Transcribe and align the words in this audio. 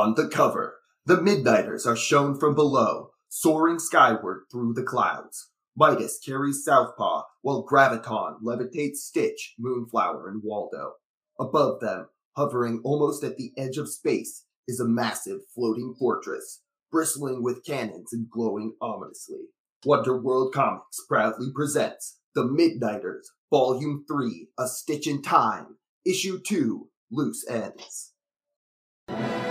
On 0.00 0.14
the 0.14 0.28
cover, 0.28 0.78
the 1.04 1.20
Midnighters 1.20 1.86
are 1.86 1.94
shown 1.94 2.34
from 2.40 2.54
below, 2.54 3.10
soaring 3.28 3.78
skyward 3.78 4.44
through 4.50 4.72
the 4.72 4.82
clouds. 4.82 5.50
Midas 5.76 6.18
carries 6.24 6.64
Southpaw, 6.64 7.24
while 7.42 7.66
Graviton 7.70 8.40
levitates 8.42 8.96
Stitch, 8.96 9.56
Moonflower, 9.58 10.26
and 10.26 10.40
Waldo. 10.42 10.92
Above 11.38 11.80
them, 11.80 12.06
hovering 12.34 12.80
almost 12.82 13.22
at 13.22 13.36
the 13.36 13.52
edge 13.58 13.76
of 13.76 13.90
space, 13.90 14.46
is 14.66 14.80
a 14.80 14.88
massive 14.88 15.40
floating 15.54 15.94
fortress, 15.98 16.62
bristling 16.90 17.42
with 17.42 17.62
cannons 17.62 18.10
and 18.10 18.30
glowing 18.30 18.76
ominously. 18.80 19.48
Wonder 19.84 20.18
World 20.18 20.54
Comics 20.54 21.04
proudly 21.06 21.48
presents 21.54 22.20
The 22.34 22.44
Midnighters, 22.44 23.26
Volume 23.50 24.06
3, 24.08 24.48
A 24.58 24.66
Stitch 24.66 25.06
in 25.06 25.20
Time, 25.20 25.76
Issue 26.06 26.40
2, 26.40 26.88
Loose 27.10 27.46
Ends. 27.46 28.09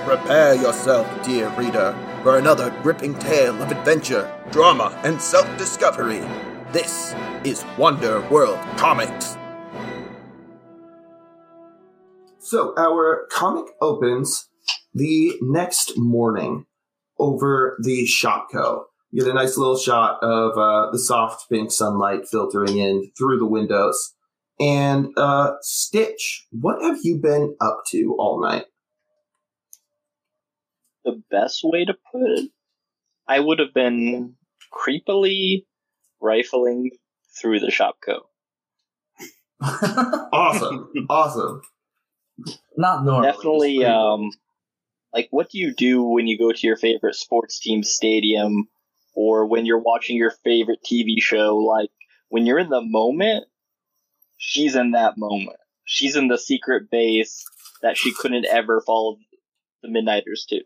Prepare 0.09 0.55
yourself, 0.55 1.07
dear 1.23 1.49
reader, 1.49 1.95
for 2.23 2.39
another 2.39 2.71
gripping 2.81 3.13
tale 3.19 3.61
of 3.61 3.69
adventure, 3.69 4.27
drama, 4.49 4.99
and 5.03 5.21
self 5.21 5.45
discovery. 5.55 6.21
This 6.71 7.13
is 7.43 7.63
Wonder 7.77 8.27
World 8.31 8.57
Comics. 8.75 9.37
So, 12.39 12.73
our 12.75 13.27
comic 13.29 13.67
opens 13.81 14.49
the 14.95 15.35
next 15.43 15.93
morning 15.95 16.65
over 17.19 17.77
the 17.79 18.07
Shopko. 18.07 18.85
You 19.11 19.25
get 19.25 19.29
a 19.29 19.35
nice 19.35 19.59
little 19.59 19.77
shot 19.77 20.17
of 20.23 20.57
uh, 20.57 20.89
the 20.91 20.97
soft 20.97 21.47
pink 21.51 21.71
sunlight 21.71 22.21
filtering 22.27 22.79
in 22.79 23.11
through 23.15 23.37
the 23.37 23.45
windows. 23.45 24.15
And 24.59 25.09
uh, 25.17 25.51
Stitch, 25.61 26.47
what 26.49 26.81
have 26.81 26.97
you 27.03 27.19
been 27.19 27.55
up 27.61 27.83
to 27.91 28.15
all 28.17 28.41
night? 28.41 28.65
The 31.09 31.23
best 31.31 31.61
way 31.63 31.85
to 31.85 31.95
put 32.11 32.21
it, 32.21 32.51
I 33.27 33.39
would 33.39 33.57
have 33.57 33.73
been 33.73 34.35
creepily 34.71 35.65
rifling 36.21 36.91
through 37.39 37.61
the 37.61 37.67
Shopko. 37.67 38.21
Awesome, 40.31 40.89
awesome. 41.09 41.61
Not 42.77 43.03
normal. 43.03 43.23
Definitely, 43.23 43.83
um, 43.83 44.29
like 45.11 45.27
what 45.31 45.49
do 45.49 45.57
you 45.57 45.73
do 45.73 46.03
when 46.03 46.27
you 46.27 46.37
go 46.37 46.51
to 46.51 46.67
your 46.67 46.77
favorite 46.77 47.15
sports 47.15 47.59
team 47.59 47.83
stadium 47.83 48.69
or 49.15 49.47
when 49.47 49.65
you're 49.65 49.81
watching 49.81 50.15
your 50.15 50.31
favorite 50.43 50.79
TV 50.85 51.15
show? 51.19 51.57
Like 51.57 51.89
when 52.29 52.45
you're 52.45 52.59
in 52.59 52.69
the 52.69 52.81
moment, 52.81 53.45
she's 54.37 54.75
in 54.75 54.91
that 54.91 55.17
moment. 55.17 55.57
She's 55.83 56.15
in 56.15 56.27
the 56.27 56.37
secret 56.37 56.89
base 56.91 57.43
that 57.81 57.97
she 57.97 58.13
couldn't 58.13 58.45
ever 58.45 58.81
follow 58.85 59.17
the 59.81 59.89
Midnighters 59.89 60.45
to. 60.49 60.61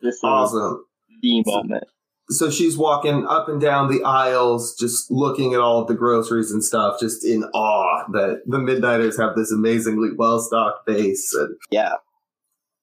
This 0.00 0.16
is 0.16 0.20
Awesome. 0.24 0.84
the 1.22 1.42
moment. 1.46 1.84
So 2.28 2.50
she's 2.50 2.76
walking 2.76 3.24
up 3.26 3.48
and 3.48 3.60
down 3.60 3.88
the 3.90 4.02
aisles, 4.02 4.74
just 4.76 5.10
looking 5.12 5.54
at 5.54 5.60
all 5.60 5.82
of 5.82 5.86
the 5.88 5.94
groceries 5.94 6.50
and 6.50 6.62
stuff, 6.62 6.98
just 6.98 7.24
in 7.24 7.44
awe 7.54 8.04
that 8.12 8.42
the 8.46 8.58
Midnighters 8.58 9.16
have 9.18 9.36
this 9.36 9.52
amazingly 9.52 10.08
well 10.16 10.40
stocked 10.40 10.86
base. 10.86 11.32
And 11.32 11.56
Yeah. 11.70 11.92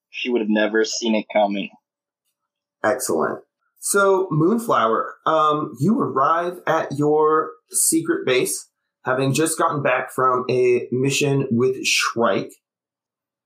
She 0.10 0.30
would 0.30 0.40
have 0.42 0.50
never 0.50 0.86
seen 0.86 1.16
it 1.16 1.26
coming. 1.34 1.70
excellent. 2.84 3.40
So 3.80 4.28
Moonflower, 4.32 5.16
um, 5.26 5.74
you 5.80 6.00
arrive 6.00 6.60
at 6.66 6.94
your 6.98 7.52
secret 7.70 8.26
base, 8.26 8.70
having 9.04 9.34
just 9.34 9.58
gotten 9.58 9.84
back 9.84 10.12
from 10.14 10.46
a 10.50 10.88
mission 10.92 11.48
with 11.52 11.86
Shrike. 11.86 12.54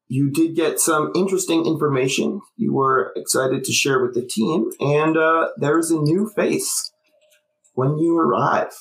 You 0.10 0.32
did 0.32 0.56
get 0.56 0.80
some 0.80 1.12
interesting 1.16 1.66
information 1.66 2.40
you 2.56 2.74
were 2.74 3.12
excited 3.16 3.64
to 3.66 3.74
share 3.74 4.02
with 4.02 4.14
the 4.14 4.26
team, 4.26 4.70
and 4.80 5.18
uh, 5.18 5.50
there's 5.58 5.92
a 5.92 6.00
new 6.00 6.32
face 6.34 6.92
when 7.74 7.98
you 7.98 8.18
arrive. 8.18 8.72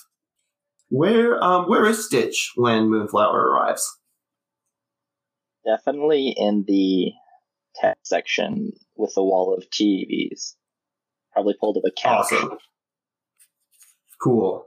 Where 0.88 1.42
um 1.42 1.68
where 1.68 1.84
is 1.84 2.06
Stitch 2.06 2.52
when 2.54 2.88
Moonflower 2.90 3.38
arrives? 3.38 3.98
Definitely 5.64 6.34
in 6.36 6.64
the 6.66 7.12
tech 7.74 7.98
section 8.04 8.72
with 8.94 9.12
the 9.14 9.24
wall 9.24 9.52
of 9.52 9.68
TVs. 9.70 10.54
Probably 11.32 11.54
pulled 11.58 11.76
up 11.76 11.82
a 11.84 11.90
couch. 11.90 12.32
Awesome. 12.32 12.58
Cool. 14.22 14.64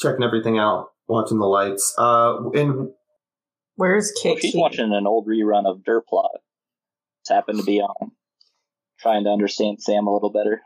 Checking 0.00 0.24
everything 0.24 0.58
out, 0.58 0.88
watching 1.06 1.38
the 1.38 1.46
lights. 1.46 1.94
Uh 1.98 2.48
and 2.54 2.88
Where's 3.76 4.12
Kate? 4.22 4.38
She's 4.40 4.54
watching 4.54 4.92
an 4.92 5.06
old 5.06 5.26
rerun 5.26 5.66
of 5.66 5.84
Dirt 5.84 6.06
Plot. 6.06 6.30
It's 7.22 7.30
happened 7.30 7.58
to 7.58 7.64
be 7.64 7.80
on. 7.80 8.12
Trying 9.00 9.24
to 9.24 9.30
understand 9.30 9.82
Sam 9.82 10.06
a 10.06 10.12
little 10.12 10.30
better. 10.30 10.60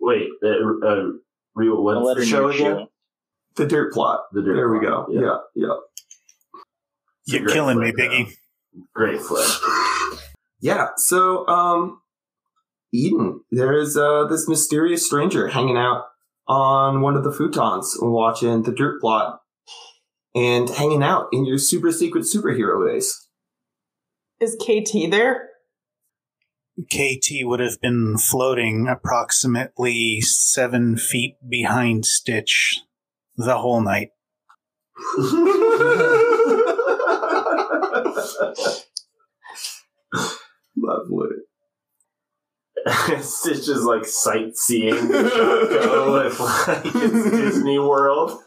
Wait, 0.00 0.28
uh, 0.44 0.86
uh, 0.86 1.02
re- 1.54 1.68
what's 1.70 2.04
let 2.06 2.14
the 2.16 2.20
her 2.20 2.26
show 2.26 2.48
again? 2.48 2.78
you. 2.80 2.86
the 3.56 3.66
dirt 3.66 3.92
plot. 3.92 4.20
The 4.32 4.42
Dirt 4.42 4.54
there 4.56 4.70
we 4.70 4.80
go. 4.80 5.06
yeah. 5.10 5.20
Yeah, 5.20 5.36
yeah. 5.54 5.74
You're 7.26 7.48
killing 7.48 7.80
me, 7.80 7.92
flick, 7.92 7.96
though. 7.96 8.08
Biggie. 8.16 8.32
Great 8.94 9.20
flick. 9.20 9.48
Yeah. 10.60 10.88
So, 10.96 11.46
um, 11.48 12.00
Eden, 12.92 13.40
there 13.50 13.76
is 13.76 13.96
uh, 13.96 14.26
this 14.28 14.48
mysterious 14.48 15.04
stranger 15.04 15.48
hanging 15.48 15.76
out 15.76 16.04
on 16.48 17.00
one 17.00 17.16
of 17.16 17.24
the 17.24 17.30
futons 17.30 17.86
watching 18.00 18.62
the 18.62 18.72
dirt 18.72 19.00
plot 19.00 19.40
and 20.34 20.68
hanging 20.68 21.02
out 21.02 21.28
in 21.32 21.44
your 21.44 21.58
super 21.58 21.90
secret 21.90 22.24
superhero 22.24 22.86
base. 22.86 23.28
Is 24.40 24.56
KT 24.60 25.10
there? 25.10 25.48
KT 26.92 27.30
would 27.42 27.60
have 27.60 27.80
been 27.80 28.18
floating 28.18 28.86
approximately 28.86 30.20
seven 30.20 30.98
feet 30.98 31.36
behind 31.48 32.04
Stitch 32.04 32.82
the 33.36 33.56
whole 33.56 33.80
night. 33.80 34.10
Lovely. 40.76 41.36
Stitch 43.20 43.68
is 43.68 43.82
like 43.84 44.04
sightseeing 44.04 45.08
the 45.08 45.18
Shopko 45.34 46.24
with 46.24 46.40
like 46.40 46.94
it's 47.04 47.30
Disney 47.30 47.78
World. 47.78 48.30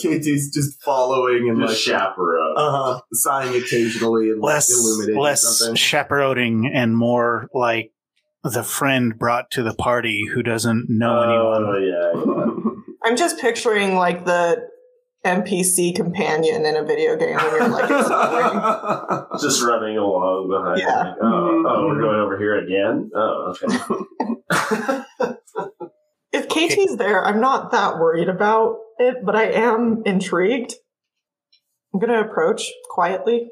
KT's 0.00 0.52
just 0.52 0.82
following 0.82 1.48
and 1.48 1.60
Just 1.66 1.86
like 1.88 1.98
chaperone. 1.98 2.54
uh, 2.56 3.00
sighing 3.12 3.54
occasionally 3.60 4.30
and 4.30 4.40
like, 4.40 4.54
Less, 4.54 4.70
illuminating 4.70 5.20
less 5.22 5.58
something. 5.58 5.74
chaperoning 5.76 6.70
and 6.72 6.96
more 6.96 7.48
like 7.54 7.92
the 8.44 8.62
friend 8.62 9.18
brought 9.18 9.50
to 9.52 9.62
the 9.62 9.74
party 9.74 10.22
who 10.32 10.42
doesn't 10.42 10.86
know 10.88 11.20
anyone. 11.22 11.64
Oh 11.64 11.78
yeah, 11.78 12.12
yeah. 12.14 12.92
I'm 13.04 13.16
just 13.16 13.38
picturing 13.40 13.94
like 13.96 14.24
the 14.24 14.67
NPC 15.24 15.94
companion 15.94 16.64
in 16.64 16.76
a 16.76 16.84
video 16.84 17.16
game 17.16 17.36
when 17.36 17.50
you're 17.54 17.68
like 17.68 17.90
exploring. 17.90 19.26
just 19.40 19.62
running 19.62 19.98
along 19.98 20.48
behind. 20.48 20.80
Yeah. 20.80 20.96
Like, 20.96 21.16
oh, 21.22 21.64
oh, 21.66 21.86
we're 21.86 22.00
going 22.00 22.20
over 22.20 22.38
here 22.38 22.58
again. 22.58 23.10
Oh, 23.14 23.54
okay. 23.54 23.66
if 26.32 26.48
KT's 26.48 26.96
there, 26.96 27.24
I'm 27.24 27.40
not 27.40 27.72
that 27.72 27.98
worried 27.98 28.28
about 28.28 28.78
it, 28.98 29.16
but 29.24 29.34
I 29.34 29.50
am 29.50 30.02
intrigued. 30.06 30.74
I'm 31.92 32.00
gonna 32.00 32.20
approach 32.20 32.70
quietly, 32.90 33.48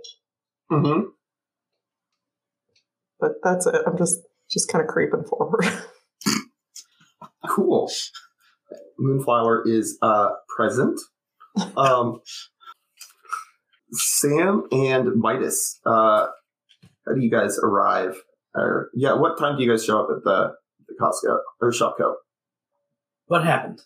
hmm 0.70 1.00
but 3.18 3.32
that's 3.42 3.66
it. 3.66 3.82
I'm 3.86 3.96
just 3.96 4.20
just 4.50 4.70
kind 4.70 4.82
of 4.82 4.88
creeping 4.88 5.24
forward. 5.24 5.64
Cool. 7.48 7.90
Moonflower 8.98 9.62
is 9.66 9.98
uh, 10.02 10.30
present. 10.54 10.98
Um, 11.76 12.20
Sam 13.92 14.64
and 14.72 15.14
Midas, 15.16 15.80
uh, 15.86 16.26
how 17.06 17.14
do 17.14 17.20
you 17.20 17.30
guys 17.30 17.58
arrive? 17.58 18.16
Or 18.54 18.90
yeah, 18.94 19.14
what 19.14 19.38
time 19.38 19.56
do 19.56 19.62
you 19.62 19.70
guys 19.70 19.84
show 19.84 20.00
up 20.00 20.08
at 20.10 20.24
the, 20.24 20.54
the 20.88 20.94
Costco 21.00 21.38
or 21.60 21.70
Shopko? 21.70 22.14
What 23.26 23.44
happened? 23.44 23.80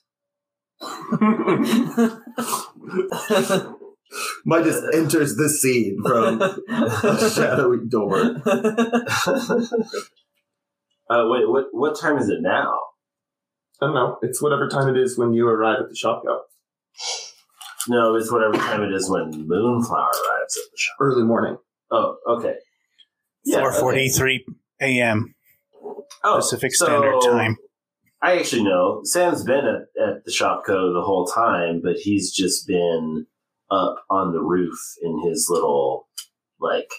Midas 4.45 4.83
enters 4.95 5.37
the 5.37 5.49
scene 5.49 5.99
from 6.03 6.41
a 6.69 7.31
shadowy 7.31 7.87
door. 7.89 8.37
Uh, 11.11 11.27
wait, 11.29 11.49
what 11.49 11.67
what 11.73 11.99
time 11.99 12.17
is 12.19 12.29
it 12.29 12.41
now? 12.41 12.79
I 13.81 13.87
don't 13.87 13.95
know. 13.95 14.19
It's 14.23 14.41
whatever 14.41 14.69
time 14.69 14.89
it 14.89 14.97
is 14.97 15.19
when 15.19 15.33
you 15.33 15.49
arrive 15.49 15.81
at 15.81 15.89
the 15.89 15.95
Shopko. 15.97 16.41
No, 17.89 18.15
it's 18.17 18.31
whatever 18.31 18.55
time 18.55 18.83
it 18.83 18.93
is 18.93 19.09
when 19.11 19.31
Moonflower 19.47 20.11
arrives 20.11 20.57
at 20.57 20.71
the 20.71 20.77
shop. 20.77 20.97
Early 21.01 21.23
morning. 21.23 21.57
Oh, 21.91 22.17
okay. 22.29 22.55
Yeah, 23.45 23.71
Four 23.79 23.93
okay. 23.95 24.11
a.m. 24.83 25.35
Oh, 26.23 26.37
Pacific 26.37 26.75
so- 26.75 26.87
Standard 26.87 27.21
Time. 27.23 27.57
I 28.23 28.39
actually 28.39 28.65
know 28.65 29.01
Sam's 29.05 29.43
been 29.45 29.65
at, 29.65 29.83
at 30.03 30.25
the 30.27 30.31
Shopko 30.31 30.93
the 30.93 31.01
whole 31.03 31.25
time, 31.27 31.81
but 31.83 31.97
he's 31.97 32.31
just 32.31 32.67
been 32.67 33.27
up 33.71 34.05
on 34.11 34.33
the 34.33 34.43
roof 34.43 34.79
in 35.03 35.23
his 35.27 35.47
little 35.49 36.07
like 36.61 36.91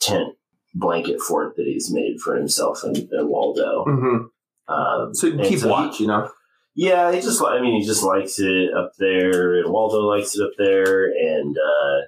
tent 0.00 0.34
blanket 0.74 1.20
fort 1.20 1.54
that 1.54 1.66
he's 1.66 1.92
made 1.92 2.18
for 2.20 2.34
himself 2.34 2.82
and, 2.82 2.96
and 2.96 3.28
Waldo. 3.28 3.84
Mm-hmm. 3.84 4.72
Um, 4.74 5.14
So 5.14 5.28
you 5.28 5.34
and 5.38 5.44
keep 5.44 5.60
so 5.60 5.66
he- 5.66 5.70
watch, 5.70 6.00
you 6.00 6.08
know. 6.08 6.28
Yeah, 6.74 7.12
he 7.12 7.20
just 7.20 7.42
I 7.42 7.60
mean 7.60 7.80
he 7.80 7.86
just 7.86 8.02
likes 8.02 8.38
it 8.38 8.74
up 8.74 8.92
there, 8.98 9.62
Waldo 9.66 10.00
likes 10.00 10.34
it 10.34 10.42
up 10.42 10.52
there, 10.58 11.06
and 11.06 11.56
uh, 11.56 12.06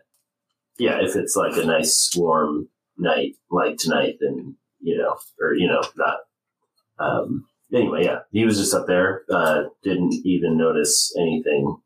yeah, 0.78 0.98
if 1.02 1.16
it's 1.16 1.36
like 1.36 1.56
a 1.56 1.64
nice 1.64 2.10
warm 2.16 2.68
night 2.96 3.36
like 3.50 3.76
tonight, 3.76 4.16
then 4.20 4.56
you 4.80 4.98
know, 4.98 5.16
or 5.40 5.54
you 5.54 5.66
know, 5.66 5.82
not. 5.96 6.18
Um, 6.98 7.46
anyway, 7.72 8.04
yeah, 8.04 8.20
he 8.30 8.44
was 8.44 8.58
just 8.58 8.74
up 8.74 8.86
there. 8.86 9.22
Uh, 9.30 9.64
didn't 9.82 10.14
even 10.24 10.56
notice 10.56 11.14
anything 11.18 11.76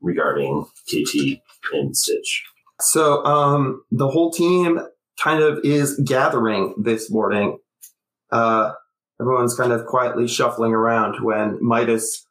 regarding 0.00 0.66
KT 0.88 1.40
and 1.72 1.96
Stitch. 1.96 2.44
So 2.80 3.24
um, 3.24 3.82
the 3.90 4.08
whole 4.08 4.30
team 4.30 4.80
kind 5.22 5.42
of 5.42 5.60
is 5.64 6.00
gathering 6.04 6.74
this 6.82 7.10
morning. 7.10 7.58
Uh, 8.30 8.72
everyone's 9.20 9.54
kind 9.56 9.72
of 9.72 9.86
quietly 9.86 10.26
shuffling 10.28 10.72
around 10.72 11.22
when 11.24 11.58
Midas 11.60 12.26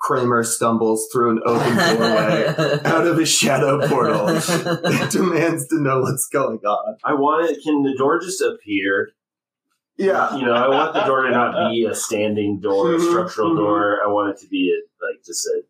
Kramer 0.00 0.44
stumbles 0.44 1.08
through 1.12 1.30
an 1.32 1.40
open 1.44 1.76
doorway 1.76 2.46
out 2.84 3.06
of 3.06 3.18
his 3.18 3.28
shadow 3.28 3.86
portal 3.88 4.28
and 4.84 5.10
demands 5.10 5.66
to 5.68 5.80
know 5.80 6.00
what's 6.02 6.28
going 6.28 6.58
on. 6.60 6.96
I 7.04 7.14
want 7.14 7.50
it. 7.50 7.58
Can 7.64 7.82
the 7.82 7.94
door 7.98 8.20
just 8.20 8.40
appear? 8.40 9.10
Yeah. 9.96 10.36
You 10.36 10.46
know, 10.46 10.52
I 10.54 10.68
want 10.68 10.94
the 10.94 11.04
door 11.04 11.22
to 11.22 11.30
not 11.30 11.70
be 11.70 11.84
a 11.84 11.94
standing 11.94 12.60
door, 12.60 12.94
a 12.94 12.98
Mhm, 12.98 13.10
structural 13.10 13.50
mhm. 13.50 13.56
door. 13.56 13.98
I 14.04 14.08
want 14.08 14.30
it 14.30 14.40
to 14.42 14.48
be 14.48 14.70
a, 14.72 15.04
like 15.04 15.24
just 15.26 15.44
a, 15.46 15.62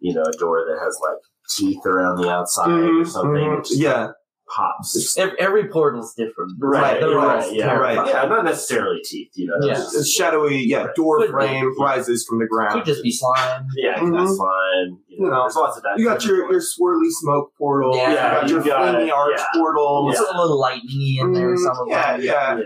you 0.00 0.14
know, 0.14 0.22
a 0.22 0.32
door 0.38 0.64
that 0.66 0.78
has 0.82 0.98
like 1.02 1.18
teeth 1.56 1.84
around 1.84 2.16
the 2.22 2.30
outside 2.30 2.70
or 2.70 2.82
Mhm, 3.04 3.06
something. 3.06 3.62
just 3.62 3.78
Yeah. 3.78 4.12
Pops. 4.54 5.16
every, 5.16 5.38
every 5.40 5.68
portal's 5.68 6.12
different. 6.14 6.52
Right, 6.58 6.98
They're 7.00 7.18
all 7.18 7.26
right, 7.26 7.52
yeah, 7.52 7.66
terrifying. 7.66 7.98
right. 7.98 8.08
Yeah, 8.08 8.24
not 8.26 8.44
necessarily 8.44 9.00
teeth. 9.04 9.30
You 9.34 9.46
know, 9.46 9.54
Yeah. 9.66 9.74
just- 9.74 9.94
A 9.96 10.04
shadowy, 10.04 10.58
yeah, 10.58 10.88
door 10.96 11.18
Could 11.18 11.26
be. 11.28 11.32
frame 11.32 11.72
rises 11.80 12.26
from 12.28 12.38
the 12.40 12.46
ground. 12.46 12.74
Could 12.74 12.84
just 12.84 13.02
be 13.02 13.12
slime. 13.12 13.66
yeah, 13.76 13.96
it 13.96 14.00
could 14.00 14.10
be 14.12 14.18
Mhm. 14.18 14.36
slime. 14.36 14.98
You 15.08 15.18
know, 15.20 15.24
You 15.26 15.30
know, 15.30 15.40
there's 15.42 15.56
lots 15.56 15.76
of 15.76 15.82
that. 15.84 15.98
You 15.98 16.04
got 16.06 16.24
your, 16.24 16.50
your 16.50 16.60
swirly 16.60 17.10
smoke 17.10 17.52
portal. 17.58 17.94
Yeah, 17.96 18.08
you 18.10 18.14
got 18.16 18.48
your 18.48 18.60
you 18.64 18.70
got 18.70 18.94
flamey 18.94 19.12
arch 19.12 19.34
yeah. 19.38 19.44
portal. 19.54 20.08
It's 20.10 20.18
a 20.20 20.36
little 20.36 20.60
lightningy 20.60 21.20
in 21.20 21.32
there. 21.32 21.56
Some 21.56 21.76
of 21.78 21.86
yeah, 21.88 22.16
them. 22.16 22.22
yeah. 22.26 22.60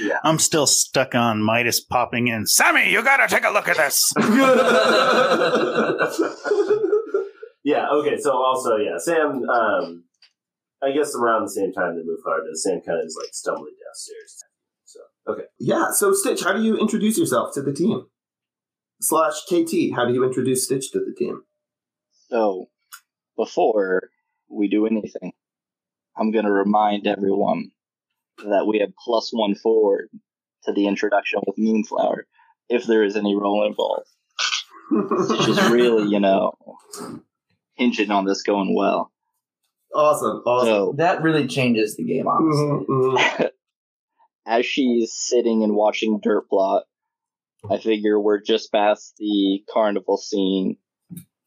yeah. 0.00 0.18
I'm 0.24 0.38
still 0.38 0.66
stuck 0.66 1.14
on 1.14 1.42
Midas 1.42 1.80
popping 1.80 2.28
in. 2.28 2.46
Sammy, 2.46 2.90
you 2.90 3.02
gotta 3.02 3.28
take 3.28 3.44
a 3.44 3.50
look 3.50 3.68
at 3.68 3.76
this. 3.76 4.12
yeah. 7.64 7.88
Okay. 7.90 8.16
So 8.18 8.32
also, 8.32 8.76
yeah, 8.76 8.98
Sam. 8.98 9.42
Um, 9.48 10.04
I 10.82 10.92
guess 10.92 11.14
around 11.14 11.44
the 11.44 11.50
same 11.50 11.72
time 11.72 11.96
that 11.96 12.04
Moonflower 12.04 12.44
does, 12.46 12.62
Sam 12.62 12.80
kind 12.84 13.00
of 13.00 13.06
is 13.06 13.18
like 13.20 13.32
stumbling 13.32 13.74
downstairs. 13.84 14.44
So 14.84 15.00
okay. 15.28 15.44
Yeah, 15.58 15.90
so 15.92 16.12
Stitch, 16.12 16.42
how 16.42 16.52
do 16.52 16.62
you 16.62 16.76
introduce 16.76 17.18
yourself 17.18 17.54
to 17.54 17.62
the 17.62 17.72
team? 17.72 18.06
Slash 19.00 19.42
KT, 19.48 19.94
how 19.94 20.06
do 20.06 20.14
you 20.14 20.24
introduce 20.24 20.64
Stitch 20.64 20.90
to 20.92 21.00
the 21.00 21.14
team? 21.16 21.42
So, 22.28 22.66
before 23.36 24.10
we 24.48 24.68
do 24.68 24.86
anything, 24.86 25.32
I'm 26.16 26.30
going 26.30 26.44
to 26.44 26.52
remind 26.52 27.06
everyone 27.06 27.70
that 28.38 28.66
we 28.66 28.78
have 28.78 28.90
plus 29.04 29.30
one 29.32 29.54
forward 29.54 30.08
to 30.64 30.72
the 30.72 30.86
introduction 30.86 31.40
with 31.46 31.58
Moonflower, 31.58 32.26
if 32.68 32.84
there 32.86 33.04
is 33.04 33.16
any 33.16 33.34
role 33.34 33.66
involved. 33.66 34.08
It's 34.90 35.46
just 35.46 35.70
really, 35.70 36.08
you 36.08 36.20
know, 36.20 36.52
hinging 37.74 38.10
on 38.10 38.24
this 38.26 38.42
going 38.42 38.74
well. 38.74 39.10
Awesome, 39.94 40.42
awesome. 40.46 40.68
So, 40.68 40.94
That 40.96 41.22
really 41.22 41.46
changes 41.46 41.96
the 41.96 42.04
game, 42.04 42.26
honestly. 42.26 42.64
Mhm, 42.64 42.86
mhm. 42.88 43.50
as 44.46 44.66
she's 44.66 45.12
sitting 45.14 45.62
and 45.62 45.74
watching 45.74 46.20
Dirt 46.22 46.48
Plot, 46.48 46.84
I 47.70 47.78
figure 47.78 48.20
we're 48.20 48.42
just 48.42 48.70
past 48.72 49.14
the 49.18 49.62
carnival 49.72 50.16
scene, 50.18 50.76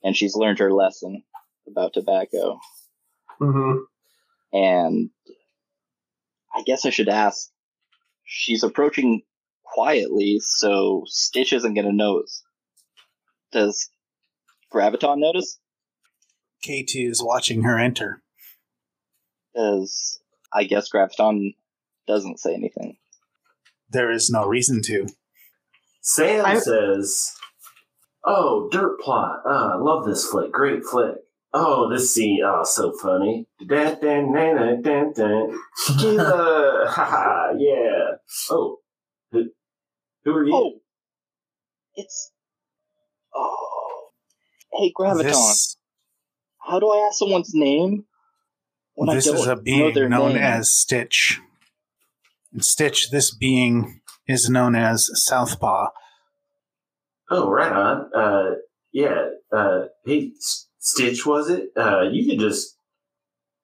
and 0.03 0.15
she's 0.15 0.35
learned 0.35 0.59
her 0.59 0.71
lesson 0.73 1.23
about 1.67 1.93
tobacco. 1.93 2.59
Mhm. 3.39 3.81
And 4.51 5.09
I 6.55 6.63
guess 6.63 6.85
I 6.85 6.89
should 6.89 7.09
ask. 7.09 7.49
She's 8.23 8.63
approaching 8.63 9.21
quietly, 9.63 10.39
so 10.41 11.03
Stitch 11.05 11.53
isn't 11.53 11.73
going 11.75 11.85
to 11.85 11.93
notice. 11.93 12.43
Does 13.51 13.89
Graviton 14.73 15.19
notice? 15.19 15.59
KT 16.63 16.95
is 16.95 17.21
watching 17.23 17.61
her 17.63 17.77
enter. 17.77 18.23
Because 19.57 20.19
I 20.53 20.65
guess 20.65 20.89
Graviton 20.93 21.55
doesn't 22.07 22.39
say 22.39 22.53
anything. 22.53 22.97
There 23.89 24.11
is 24.11 24.29
no 24.29 24.45
reason 24.45 24.81
to. 24.83 25.07
Sam 26.01 26.45
I- 26.45 26.59
says, 26.59 27.33
"Oh, 28.23 28.69
Dirt 28.71 28.99
Plot. 28.99 29.41
Ah, 29.45 29.73
I 29.73 29.77
love 29.77 30.05
this 30.05 30.27
flick. 30.29 30.51
Great 30.51 30.83
flick. 30.85 31.15
Oh, 31.53 31.89
this 31.89 32.13
scene. 32.13 32.41
Oh, 32.45 32.63
so 32.63 32.91
funny. 33.01 33.47
Dan, 33.67 33.99
dan, 33.99 34.31
dan, 34.31 34.55
dan, 34.55 34.81
dan, 34.83 35.13
dan. 35.13 35.59
Tequila. 35.87 36.85
Haha, 36.89 37.53
yeah. 37.57 38.17
Oh, 38.51 38.77
who, 39.31 39.45
who 40.23 40.31
are 40.33 40.45
you? 40.45 40.53
Oh, 40.53 40.79
it's. 41.95 42.31
Oh, 43.33 44.09
hey 44.73 44.93
Graviton. 44.95 45.23
This, 45.23 45.77
How 46.59 46.79
do 46.79 46.89
I 46.89 47.07
ask 47.07 47.17
someone's 47.17 47.53
name 47.55 48.05
when 48.97 49.15
this 49.15 49.27
I 49.27 49.33
is 49.33 49.45
a 49.45 49.55
know 49.55 49.61
being 49.61 49.93
their 49.93 50.09
known 50.09 50.33
name? 50.33 50.43
as 50.43 50.71
Stitch. 50.71 51.39
And 52.51 52.65
Stitch, 52.65 53.11
this 53.11 53.33
being 53.33 54.01
is 54.27 54.49
known 54.49 54.75
as 54.75 55.09
Southpaw. 55.13 55.89
Oh, 57.29 57.49
right 57.49 57.71
on. 57.71 58.09
Uh, 58.15 58.55
yeah. 58.91 59.29
Uh, 59.51 59.85
hey, 60.05 60.31
S- 60.37 60.67
Stitch, 60.79 61.25
was 61.25 61.49
it? 61.49 61.69
Uh, 61.77 62.03
you 62.11 62.25
could 62.29 62.39
just, 62.39 62.77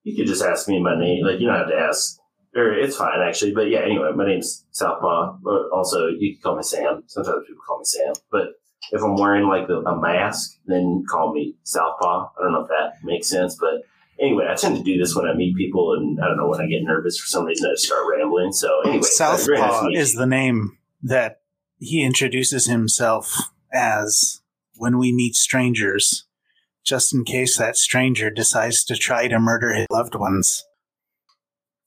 you 0.04 0.16
could 0.16 0.28
just 0.28 0.44
ask 0.44 0.68
me 0.68 0.82
my 0.82 0.98
name. 1.00 1.26
Like, 1.26 1.40
you 1.40 1.48
don't 1.48 1.58
have 1.58 1.70
to 1.70 1.76
ask. 1.76 2.18
Or 2.56 2.72
it's 2.72 2.98
fine 2.98 3.20
actually. 3.28 3.54
But 3.54 3.70
yeah. 3.70 3.80
Anyway, 3.80 4.12
my 4.16 4.28
name's 4.28 4.66
Southpaw. 4.72 5.40
But 5.44 5.70
also, 5.74 6.08
you 6.10 6.34
can 6.36 6.42
call 6.44 6.56
me 6.58 6.64
Sam. 6.64 7.04
Sometimes 7.08 7.38
people 7.48 7.64
call 7.68 7.80
me 7.80 7.86
Sam. 7.86 8.14
But 8.32 8.50
if 8.92 9.02
I'm 9.02 9.16
wearing 9.16 9.48
like 9.48 9.68
a 9.70 9.96
mask, 9.96 10.60
then 10.68 11.04
call 11.10 11.34
me 11.34 11.56
Southpaw. 11.64 12.30
I 12.38 12.44
don't 12.44 12.52
know 12.52 12.62
if 12.62 12.68
that 12.68 13.04
makes 13.04 13.28
sense, 13.30 13.58
but 13.60 13.82
anyway, 14.19 14.48
I 14.50 14.56
tend 14.56 14.77
to 14.77 14.83
do 14.83 14.98
this 14.98 15.15
when 15.15 15.27
I 15.27 15.34
meet 15.34 15.55
people, 15.55 15.93
and 15.93 16.20
I 16.20 16.27
don't 16.27 16.38
know 16.38 16.48
when 16.48 16.62
I 16.62 16.67
get 16.67 16.84
nervous 16.84 17.20
for 17.20 17.27
some 17.27 17.46
reason, 17.46 17.70
I 17.70 17.74
just 17.74 17.86
start 17.86 18.05
rambling. 18.10 18.51
So 18.51 18.82
anyway, 18.82 19.00
very 19.00 19.00
nice 19.00 19.17
Southpaw 19.17 19.86
uh, 19.86 19.89
is 19.93 20.15
the 20.15 20.25
name 20.25 20.77
that 21.01 21.41
he 21.79 22.03
introduces 22.03 22.67
himself 22.67 23.51
as 23.74 24.41
when 24.75 24.98
we 24.98 25.12
meet 25.12 25.36
strangers, 25.36 26.25
just 26.84 27.13
in 27.13 27.24
case 27.24 27.58
that 27.58 27.77
stranger 27.77 28.29
decides 28.29 28.84
to 28.86 28.96
try 28.96 29.27
to 29.27 29.39
murder 29.39 29.74
his 29.74 29.88
loved 29.89 30.15
ones. 30.15 30.65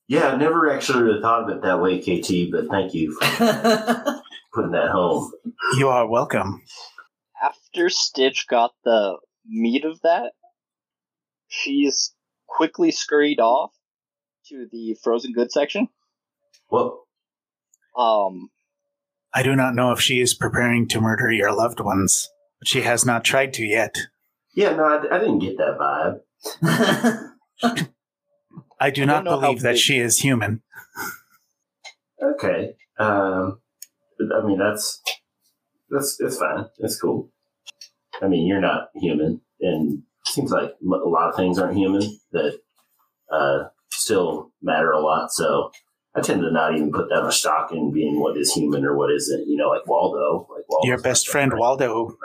Yeah, 0.07 0.29
I 0.29 0.37
never 0.37 0.71
actually 0.71 1.03
really 1.03 1.21
thought 1.21 1.43
of 1.43 1.49
it 1.49 1.61
that 1.63 1.81
way, 1.81 1.99
KT. 1.99 2.51
But 2.51 2.69
thank 2.69 2.93
you 2.93 3.11
for 3.11 3.25
putting 4.53 4.71
that 4.71 4.89
home. 4.89 5.31
You 5.77 5.89
are 5.89 6.07
welcome. 6.07 6.61
After 7.43 7.89
Stitch 7.89 8.45
got 8.49 8.71
the 8.85 9.17
meat 9.45 9.83
of 9.83 9.99
that, 10.01 10.31
she's 11.47 12.13
quickly 12.47 12.91
scurried 12.91 13.39
off 13.39 13.71
to 14.49 14.67
the 14.71 14.95
frozen 15.03 15.33
goods 15.33 15.53
section. 15.53 15.87
Well, 16.69 17.05
Um, 17.97 18.49
I 19.33 19.43
do 19.43 19.55
not 19.55 19.75
know 19.75 19.91
if 19.91 19.99
she 19.99 20.19
is 20.19 20.33
preparing 20.33 20.87
to 20.89 21.01
murder 21.01 21.31
your 21.31 21.53
loved 21.53 21.79
ones, 21.79 22.29
but 22.59 22.67
she 22.67 22.81
has 22.81 23.05
not 23.05 23.23
tried 23.23 23.53
to 23.53 23.65
yet. 23.65 23.95
yeah, 24.55 24.75
no, 24.75 24.83
I, 24.85 25.15
I 25.15 25.19
didn't 25.19 25.39
get 25.39 25.57
that 25.57 25.77
vibe. 25.79 26.19
I 28.79 28.89
do 28.91 29.03
I 29.03 29.05
not 29.05 29.23
don't 29.23 29.25
know 29.25 29.39
how 29.39 29.47
believe 29.47 29.61
that 29.63 29.73
big- 29.73 29.79
she 29.81 29.97
is 29.99 30.19
human. 30.19 30.61
Okay, 32.21 32.75
um, 32.99 33.59
I 34.19 34.45
mean 34.45 34.57
that's 34.57 35.01
that's 35.89 36.17
it's 36.19 36.37
fine. 36.39 36.65
It's 36.79 36.99
cool. 36.99 37.31
I 38.21 38.27
mean, 38.27 38.47
you're 38.47 38.61
not 38.61 38.89
human, 38.95 39.41
and 39.61 39.99
it 39.99 40.03
seems 40.33 40.51
like 40.51 40.71
a 40.81 41.09
lot 41.09 41.29
of 41.29 41.35
things 41.35 41.59
aren't 41.59 41.77
human 41.77 42.01
that 42.31 42.59
uh, 43.31 43.65
still 43.91 44.51
matter 44.61 44.91
a 44.91 44.99
lot. 45.01 45.31
So 45.31 45.71
I 46.15 46.21
tend 46.21 46.41
to 46.41 46.51
not 46.51 46.73
even 46.75 46.91
put 46.91 47.09
that 47.09 47.23
much 47.23 47.39
stock 47.39 47.71
in 47.71 47.91
being 47.91 48.19
what 48.19 48.37
is 48.37 48.53
human 48.53 48.85
or 48.85 48.95
what 48.95 49.11
isn't. 49.11 49.47
You 49.47 49.57
know, 49.57 49.69
like 49.69 49.85
Waldo, 49.87 50.47
like 50.53 50.63
Waldo's 50.69 50.87
Your 50.87 51.01
best 51.01 51.27
friend 51.27 51.51
great. 51.51 51.59
Waldo, 51.59 52.17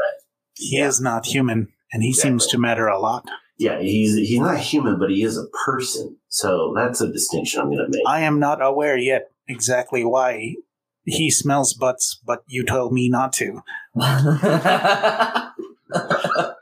he 0.55 0.79
Yeah. 0.79 0.89
is 0.89 1.01
not 1.01 1.27
human, 1.27 1.69
and 1.93 2.03
he 2.03 2.13
seems 2.13 2.47
to 2.49 2.59
matter 2.59 2.87
a 2.87 2.99
lot. 2.99 3.25
Yeah, 3.59 3.81
he's 3.81 4.15
he's 4.17 4.41
not 4.41 4.59
human, 4.59 4.99
but 4.99 5.11
he 5.11 5.23
is 5.23 5.37
a 5.39 5.47
person. 5.67 6.17
So 6.29 6.73
that's 6.75 7.01
a 7.01 7.13
distinction 7.13 7.61
I'm 7.61 7.67
going 7.69 7.79
to 7.79 7.89
make. 7.89 8.03
I 8.07 8.21
am 8.21 8.39
not 8.41 8.63
aware 8.65 8.97
yet 8.97 9.31
exactly 9.47 10.05
why 10.05 10.55
he 11.05 11.31
smells 11.31 11.75
butts, 11.75 12.21
but 12.25 12.43
you 12.47 12.65
told 12.65 12.93
me 12.93 13.09
not 13.09 13.33
to. 13.35 13.61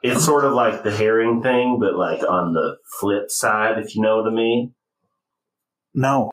It's 0.02 0.24
sort 0.24 0.44
of 0.44 0.52
like 0.54 0.82
the 0.82 0.90
herring 0.90 1.42
thing, 1.42 1.78
but 1.80 1.94
like 1.94 2.22
on 2.28 2.52
the 2.54 2.76
flip 2.98 3.30
side, 3.30 3.78
if 3.78 3.94
you 3.94 4.02
know 4.02 4.16
what 4.16 4.26
I 4.26 4.34
mean. 4.34 4.74
No. 5.94 6.30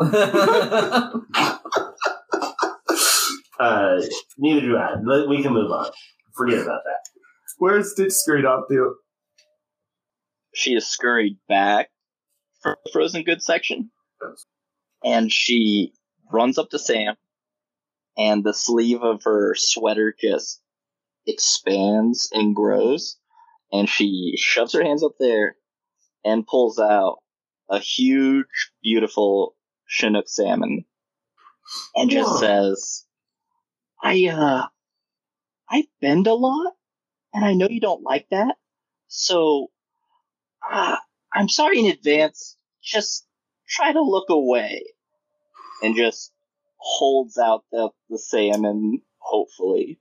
Uh, 3.60 4.00
neither 4.38 4.60
do 4.60 4.76
I. 4.76 4.94
Let- 5.04 5.28
We 5.28 5.42
can 5.42 5.52
move 5.52 5.70
on. 5.72 5.90
Forget 6.36 6.58
about 6.60 6.82
that. 6.84 7.00
Where's 7.58 7.90
Stitch 7.92 8.12
scurried 8.12 8.44
off 8.44 8.64
to? 8.70 8.94
She 10.54 10.74
is 10.74 10.86
scurried 10.86 11.38
back 11.48 11.88
from 12.62 12.76
the 12.84 12.90
frozen 12.92 13.24
goods 13.24 13.44
section, 13.44 13.90
and 15.04 15.32
she 15.32 15.92
runs 16.32 16.56
up 16.58 16.70
to 16.70 16.78
Sam, 16.78 17.16
and 18.16 18.44
the 18.44 18.54
sleeve 18.54 19.02
of 19.02 19.22
her 19.24 19.54
sweater 19.56 20.14
just 20.20 20.60
expands 21.28 22.30
and 22.32 22.56
grows, 22.56 23.18
and 23.72 23.88
she 23.88 24.34
shoves 24.36 24.72
her 24.72 24.82
hands 24.82 25.04
up 25.04 25.12
there 25.20 25.56
and 26.24 26.46
pulls 26.46 26.78
out 26.78 27.18
a 27.70 27.78
huge, 27.78 28.72
beautiful 28.82 29.54
Chinook 29.86 30.28
salmon, 30.28 30.84
and 31.94 32.10
just 32.10 32.30
Whoa. 32.30 32.40
says, 32.40 33.04
"I 34.02 34.26
uh, 34.26 34.66
I 35.70 35.86
bend 36.00 36.26
a 36.26 36.34
lot, 36.34 36.74
and 37.32 37.44
I 37.44 37.54
know 37.54 37.68
you 37.68 37.80
don't 37.80 38.02
like 38.02 38.28
that, 38.30 38.56
so." 39.08 39.70
uh, 40.70 40.96
I'm 41.32 41.48
sorry 41.48 41.80
in 41.80 41.86
advance. 41.86 42.56
Just 42.82 43.26
try 43.68 43.92
to 43.92 44.02
look 44.02 44.30
away. 44.30 44.84
And 45.82 45.96
just 45.96 46.32
holds 46.76 47.38
out 47.38 47.64
the, 47.70 47.90
the 48.10 48.18
salmon, 48.18 49.02
hopefully. 49.18 50.00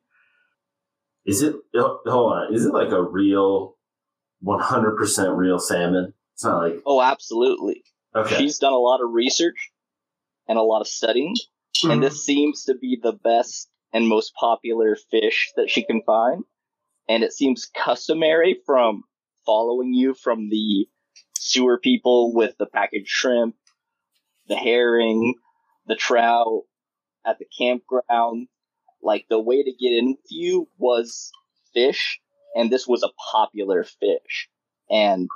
Is 1.27 1.41
it? 1.43 1.55
Hold 1.75 2.33
on. 2.33 2.53
Is 2.55 2.65
it 2.65 2.73
like 2.73 2.91
a 2.91 3.03
real, 3.03 3.75
one 4.39 4.59
hundred 4.61 4.95
percent 4.97 5.33
real 5.35 5.59
salmon? 5.59 6.13
It's 6.33 6.43
not 6.43 6.61
like 6.63 6.81
Oh, 6.85 7.01
absolutely. 7.01 7.83
okay. 8.15 8.37
She's 8.37 8.57
done 8.57 8.73
a 8.73 8.77
lot 8.79 9.01
of 9.03 9.11
research 9.11 9.71
and 10.47 10.57
a 10.57 10.61
lot 10.63 10.81
of 10.81 10.87
studying, 10.87 11.35
and 11.83 12.01
this 12.01 12.23
seems 12.25 12.63
to 12.63 12.75
be 12.75 12.97
the 13.01 13.11
best 13.11 13.69
and 13.93 14.07
most 14.07 14.33
popular 14.39 14.95
fish 15.11 15.51
that 15.57 15.69
she 15.69 15.83
can 15.83 16.01
find. 16.05 16.43
And 17.09 17.23
it 17.23 17.33
seems 17.33 17.65
customary 17.65 18.57
from 18.65 19.03
following 19.45 19.93
you 19.93 20.13
from 20.13 20.49
the 20.49 20.87
sewer 21.37 21.77
people 21.79 22.33
with 22.33 22.55
the 22.57 22.65
packaged 22.65 23.07
shrimp, 23.07 23.55
the 24.47 24.55
herring, 24.55 25.35
the 25.87 25.95
trout 25.95 26.63
at 27.25 27.39
the 27.39 27.45
campground. 27.57 28.47
Like 29.01 29.25
the 29.29 29.39
way 29.39 29.63
to 29.63 29.71
get 29.71 29.93
in 29.93 30.07
with 30.09 30.25
you 30.29 30.67
was 30.77 31.31
fish, 31.73 32.19
and 32.55 32.71
this 32.71 32.87
was 32.87 33.03
a 33.03 33.11
popular 33.31 33.83
fish. 33.83 34.49
And 34.89 35.27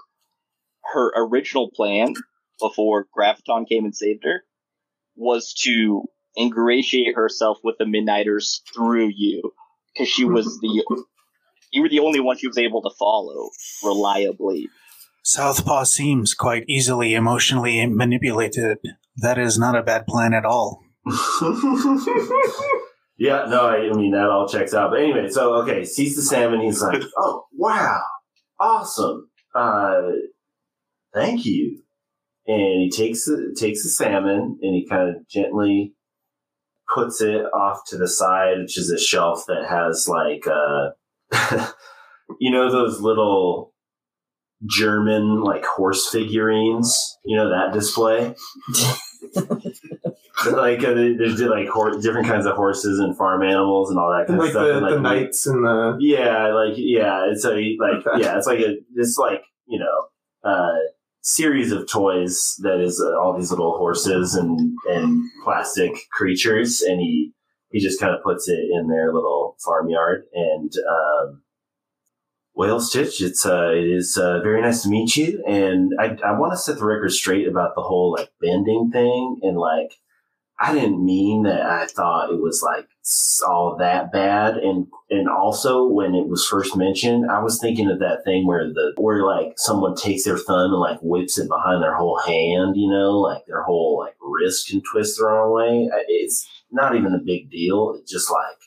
her 0.94 1.12
original 1.16 1.70
plan 1.74 2.14
before 2.60 3.08
Graviton 3.16 3.68
came 3.68 3.86
and 3.86 3.96
saved 3.96 4.24
her 4.24 4.44
was 5.16 5.54
to 5.64 6.04
ingratiate 6.38 7.16
herself 7.16 7.60
with 7.64 7.78
the 7.78 7.86
Midnighters 7.86 8.62
through 8.74 9.12
you 9.14 9.54
because 9.94 10.08
she 10.08 10.26
was 10.26 10.46
the 10.62 10.84
you 11.72 11.82
were 11.82 11.90
the 11.90 12.00
only 12.00 12.20
one 12.20 12.38
she 12.38 12.48
was 12.48 12.58
able 12.58 12.82
to 12.82 12.90
follow 12.98 13.50
reliably. 13.84 14.70
Southpaw 15.24 15.84
seems 15.84 16.34
quite 16.34 16.66
easily 16.68 17.14
emotionally 17.14 17.86
manipulated. 17.86 18.80
That 19.18 19.38
is 19.38 19.58
not 19.58 19.76
a 19.76 19.84
bad 19.84 20.08
plan 20.08 20.34
at 20.34 20.46
all. 20.46 20.84
yeah, 23.22 23.46
no, 23.48 23.68
I, 23.68 23.88
I 23.88 23.94
mean 23.94 24.14
that 24.14 24.32
all 24.32 24.48
checks 24.48 24.74
out. 24.74 24.90
But 24.90 25.02
anyway, 25.02 25.30
so 25.30 25.54
okay, 25.62 25.86
sees 25.86 26.16
the 26.16 26.24
salmon. 26.24 26.60
He's 26.60 26.82
like, 26.82 27.04
"Oh, 27.16 27.46
wow, 27.54 28.02
awesome! 28.60 29.30
Uh, 29.54 30.02
thank 31.14 31.46
you." 31.46 31.84
And 32.48 32.82
he 32.82 32.90
takes 32.90 33.26
the 33.26 33.56
takes 33.56 33.84
the 33.84 33.90
salmon 33.90 34.58
and 34.64 34.76
he 34.76 34.88
kind 34.90 35.08
of 35.08 35.30
gently 35.30 35.94
puts 36.92 37.22
it 37.22 37.46
off 37.54 37.82
to 37.90 37.98
the 37.98 38.08
side, 38.08 38.58
which 38.58 38.76
is 38.76 38.90
a 38.90 38.98
shelf 38.98 39.46
that 39.48 39.68
has 39.70 40.08
like, 40.10 40.48
uh, 40.48 41.68
you 42.40 42.50
know, 42.50 42.72
those 42.72 43.02
little 43.02 43.72
German 44.68 45.42
like 45.42 45.64
horse 45.64 46.10
figurines. 46.10 47.20
You 47.24 47.38
know 47.38 47.50
that 47.52 47.72
display. 47.72 48.34
like 50.52 50.80
uh, 50.84 50.94
there's 50.94 51.42
like 51.42 51.68
hor- 51.68 52.00
different 52.00 52.28
kinds 52.28 52.46
of 52.46 52.56
horses 52.56 53.00
and 53.00 53.16
farm 53.18 53.44
animals 53.44 53.90
and 53.90 54.00
all 54.00 54.10
that 54.12 54.30
And 54.30 54.40
kind 54.40 54.40
like 54.40 54.48
of 54.48 54.52
stuff. 54.52 54.66
the, 54.66 54.78
and, 54.78 54.96
the 54.96 55.00
knights 55.02 55.46
and 55.48 55.64
the 55.66 55.98
yeah, 56.00 56.54
like 56.54 56.74
yeah, 56.78 57.26
it's 57.30 57.46
a 57.46 57.50
like 57.80 58.06
Okay. 58.08 58.24
yeah, 58.24 58.38
it's 58.38 58.48
like 58.48 58.60
a 58.60 58.78
this 58.96 59.18
like 59.18 59.42
you 59.68 59.80
know 59.80 60.50
uh, 60.50 60.78
series 61.22 61.72
of 61.72 61.88
toys 61.88 62.56
that 62.64 62.80
is 62.80 63.00
uh, 63.02 63.20
all 63.20 63.36
these 63.38 63.52
little 63.52 63.78
horses 63.78 64.36
and 64.36 64.76
and 64.90 65.24
plastic 65.44 65.92
creatures, 66.12 66.82
and 66.82 67.00
he 67.00 67.34
he 67.70 67.80
just 67.80 68.00
kind 68.00 68.14
of 68.16 68.24
puts 68.24 68.48
it 68.50 68.60
in 68.72 68.88
their 68.88 69.14
little 69.14 69.56
farmyard 69.64 70.24
and. 70.34 70.72
Um, 70.90 71.42
well, 72.54 72.82
Stitch, 72.82 73.22
it's 73.22 73.46
uh, 73.46 73.70
it 73.72 73.88
is 73.88 74.18
uh, 74.18 74.42
very 74.44 74.62
nice 74.62 74.84
to 74.84 74.90
meet 74.90 75.16
you, 75.16 75.42
and 75.48 75.94
I 75.98 76.18
I 76.24 76.38
want 76.38 76.52
to 76.52 76.58
set 76.58 76.78
the 76.78 76.86
record 76.86 77.12
straight 77.14 77.48
about 77.48 77.76
the 77.76 77.82
whole 77.82 78.12
like 78.12 78.30
bending 78.42 78.92
thing, 78.92 79.40
and 79.42 79.58
like 79.58 79.94
I 80.64 80.76
didn't 80.76 81.04
mean 81.04 81.44
that 81.44 81.62
I 81.62 81.88
thought 81.88 82.30
it 82.30 82.40
was 82.40 82.62
like 82.64 82.88
all 83.48 83.78
that 83.80 84.12
bad. 84.12 84.58
And, 84.58 84.86
and 85.10 85.28
also 85.28 85.88
when 85.88 86.14
it 86.14 86.28
was 86.28 86.46
first 86.46 86.78
mentioned, 86.78 87.32
I 87.32 87.42
was 87.42 87.60
thinking 87.60 87.90
of 87.90 87.98
that 88.00 88.24
thing 88.24 88.46
where 88.46 88.68
the, 88.68 88.94
where 88.98 89.26
like 89.26 89.54
someone 89.58 89.96
takes 89.96 90.24
their 90.24 90.38
thumb 90.38 90.72
and 90.72 90.80
like 90.80 91.00
whips 91.02 91.40
it 91.40 91.50
behind 91.50 91.82
their 91.82 91.96
whole 91.96 92.20
hand, 92.20 92.76
you 92.78 92.92
know, 92.92 93.14
like 93.18 93.42
their 93.48 93.64
whole 93.64 93.98
like 94.06 94.14
wrist 94.22 94.70
can 94.70 94.84
twist 94.84 95.18
the 95.18 95.26
wrong 95.26 95.52
way. 95.52 95.90
It's 96.08 96.48
not 96.72 96.96
even 96.96 97.16
a 97.16 97.26
big 97.26 97.50
deal. 97.50 97.96
It's 98.00 98.12
just 98.12 98.30
like, 98.30 98.58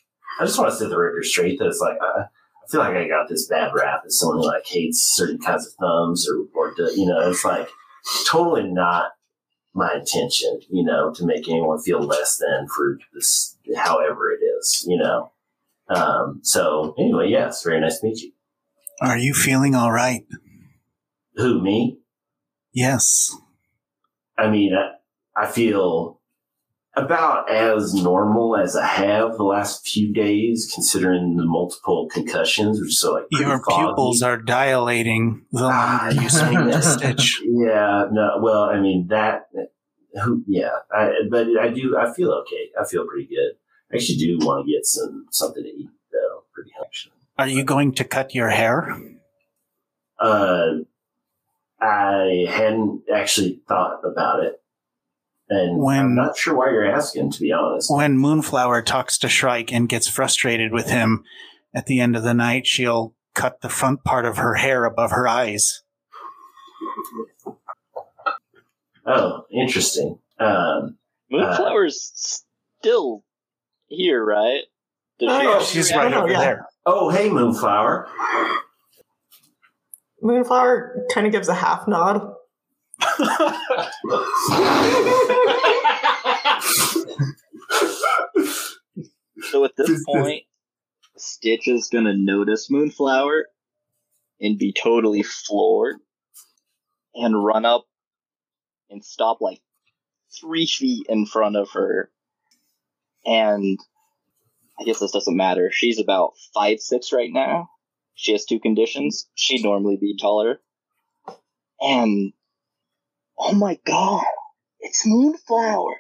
I 0.40 0.46
just 0.46 0.58
want 0.58 0.72
to 0.72 0.76
set 0.76 0.90
the 0.90 0.98
record 0.98 1.24
straight 1.24 1.60
that 1.60 1.68
it's 1.68 1.80
like, 1.80 1.96
I, 2.02 2.22
I 2.22 2.70
feel 2.70 2.80
like 2.80 2.96
I 2.96 3.06
got 3.06 3.28
this 3.28 3.46
bad 3.46 3.70
rap 3.72 4.02
as 4.04 4.18
someone 4.18 4.38
who 4.38 4.46
like 4.46 4.66
hates 4.66 5.00
certain 5.00 5.38
kinds 5.38 5.64
of 5.64 5.74
thumbs 5.74 6.28
or, 6.28 6.44
or, 6.54 6.74
you 6.96 7.06
know, 7.06 7.30
it's 7.30 7.44
like 7.44 7.68
totally 8.26 8.64
not 8.64 9.12
my 9.74 9.94
intention, 9.94 10.60
you 10.70 10.84
know, 10.84 11.12
to 11.12 11.24
make 11.26 11.48
anyone 11.48 11.80
feel 11.80 12.00
less 12.00 12.38
than 12.38 12.68
for 12.68 12.98
this, 13.12 13.56
however 13.76 14.30
it 14.30 14.42
is, 14.44 14.84
you 14.86 14.96
know. 14.96 15.32
Um, 15.88 16.40
so 16.42 16.94
anyway, 16.98 17.28
yes, 17.28 17.62
very 17.62 17.80
nice 17.80 17.98
to 18.00 18.06
meet 18.06 18.22
you. 18.22 18.32
Are 19.00 19.18
you 19.18 19.34
feeling 19.34 19.74
all 19.74 19.92
right? 19.92 20.24
Who 21.34 21.60
me? 21.60 21.98
Yes. 22.72 23.36
I 24.38 24.48
mean, 24.48 24.72
I, 24.74 25.42
I 25.42 25.46
feel 25.46 26.20
about 26.96 27.50
as 27.50 27.92
normal 27.94 28.56
as 28.56 28.76
I 28.76 28.86
have 28.86 29.36
the 29.36 29.42
last 29.44 29.86
few 29.86 30.12
days, 30.12 30.70
considering 30.72 31.36
the 31.36 31.44
multiple 31.44 32.08
concussions, 32.12 32.80
which 32.80 32.94
so 32.94 33.14
like 33.14 33.24
Your 33.30 33.60
foggy. 33.62 33.86
pupils 33.86 34.22
are 34.22 34.36
dilating 34.36 35.44
the 35.52 35.64
Ah, 35.72 36.08
you 36.10 36.28
speak 36.28 36.58
to 36.58 36.82
Stitch. 36.82 37.40
Yeah, 37.44 38.06
no, 38.12 38.38
well, 38.40 38.64
I 38.64 38.80
mean 38.80 39.08
that. 39.08 39.48
Who? 40.22 40.44
Yeah, 40.46 40.70
I, 40.92 41.10
but 41.30 41.48
I 41.60 41.68
do. 41.70 41.96
I 41.98 42.12
feel 42.12 42.30
okay. 42.32 42.70
I 42.80 42.84
feel 42.86 43.04
pretty 43.06 43.26
good. 43.26 43.54
I 43.92 43.96
actually 43.96 44.18
do 44.18 44.38
want 44.46 44.64
to 44.66 44.72
get 44.72 44.86
some 44.86 45.26
something 45.30 45.62
to 45.62 45.68
eat 45.68 45.90
though. 46.12 46.44
Pretty 46.52 46.70
actually. 46.80 47.12
Are 47.36 47.48
you 47.48 47.64
going 47.64 47.92
to 47.94 48.04
cut 48.04 48.32
your 48.34 48.50
hair? 48.50 48.96
Uh, 50.20 50.66
I 51.80 52.46
hadn't 52.48 53.02
actually 53.12 53.60
thought 53.68 54.00
about 54.04 54.44
it, 54.44 54.62
and 55.54 55.78
When- 55.82 55.98
I'm 56.00 56.14
not 56.14 56.36
sure 56.36 56.54
why 56.56 56.70
you're 56.70 56.84
asking. 56.90 57.30
To 57.32 57.40
be 57.40 57.52
honest, 57.52 57.90
When 57.90 58.18
Moonflower 58.18 58.82
talks 58.82 59.16
to 59.18 59.28
Shrike 59.28 59.72
and 59.72 59.88
gets 59.88 60.08
frustrated 60.08 60.72
with 60.72 60.88
him, 60.90 61.24
at 61.74 61.86
the 61.86 62.00
end 62.00 62.16
of 62.16 62.22
the 62.22 62.34
night, 62.34 62.66
she'll 62.66 63.14
cut 63.34 63.60
the 63.60 63.68
front 63.68 64.04
part 64.04 64.26
of 64.26 64.36
her 64.36 64.54
hair 64.54 64.84
above 64.84 65.10
her 65.10 65.26
eyes. 65.26 65.82
oh, 69.06 69.44
interesting. 69.52 70.18
Um, 70.38 70.98
Moonflower's 71.32 72.12
still 72.14 73.24
here, 73.88 74.24
right? 74.24 74.62
Does 75.18 75.28
Oh, 75.30 75.40
she 75.40 75.46
yeah. 75.46 75.58
She's 75.84 75.92
right 75.94 76.12
over 76.12 76.30
yeah. 76.30 76.40
there. 76.40 76.66
oh, 76.86 77.10
hey, 77.10 77.28
Moonflower. 77.30 78.08
Moonflower 80.22 81.06
kind 81.12 81.26
of 81.26 81.32
gives 81.32 81.48
a 81.48 81.54
half 81.54 81.86
nod. 81.86 82.32
So 89.50 89.64
at 89.64 89.76
this 89.76 90.04
point, 90.04 90.44
Stitch 91.16 91.68
is 91.68 91.88
gonna 91.92 92.14
notice 92.16 92.70
Moonflower 92.70 93.46
and 94.40 94.58
be 94.58 94.72
totally 94.72 95.22
floored 95.22 95.96
and 97.14 97.44
run 97.44 97.64
up 97.64 97.86
and 98.90 99.04
stop 99.04 99.40
like 99.40 99.60
three 100.40 100.66
feet 100.66 101.06
in 101.08 101.26
front 101.26 101.56
of 101.56 101.70
her 101.72 102.10
and 103.24 103.78
I 104.78 104.84
guess 104.84 104.98
this 104.98 105.12
doesn't 105.12 105.36
matter. 105.36 105.70
She's 105.70 106.00
about 106.00 106.32
five 106.52 106.80
six 106.80 107.12
right 107.12 107.30
now. 107.32 107.70
She 108.14 108.32
has 108.32 108.44
two 108.44 108.58
conditions. 108.60 109.28
She'd 109.34 109.62
normally 109.64 109.96
be 109.96 110.16
taller. 110.16 110.60
And 111.80 112.32
oh 113.38 113.52
my 113.54 113.78
god, 113.84 114.24
it's 114.80 115.06
Moonflower. 115.06 115.96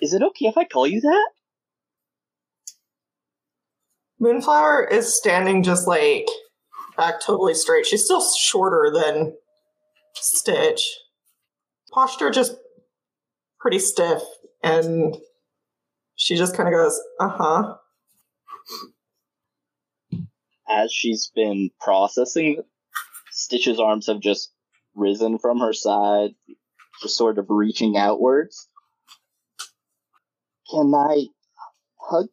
Is 0.00 0.14
it 0.14 0.22
okay 0.22 0.46
if 0.46 0.56
I 0.56 0.64
call 0.64 0.86
you 0.86 1.00
that? 1.00 1.30
Moonflower 4.20 4.84
is 4.84 5.16
standing 5.16 5.62
just 5.62 5.86
like 5.86 6.26
back 6.96 7.20
totally 7.20 7.54
straight. 7.54 7.86
She's 7.86 8.04
still 8.04 8.22
shorter 8.22 8.92
than 8.92 9.36
Stitch. 10.14 10.82
Posture 11.90 12.30
just 12.30 12.56
pretty 13.60 13.78
stiff, 13.78 14.22
and 14.62 15.16
she 16.16 16.36
just 16.36 16.56
kind 16.56 16.68
of 16.68 16.74
goes, 16.74 17.00
uh 17.18 17.28
huh. 17.28 17.74
As 20.68 20.92
she's 20.92 21.32
been 21.34 21.70
processing, 21.80 22.62
Stitch's 23.30 23.80
arms 23.80 24.06
have 24.06 24.20
just 24.20 24.52
risen 24.98 25.38
from 25.38 25.60
her 25.60 25.72
side, 25.72 26.30
just 27.00 27.16
sort 27.16 27.38
of 27.38 27.46
reaching 27.48 27.96
outwards. 27.96 28.68
Can 30.70 30.92
I 30.94 31.26
hug 31.98 32.26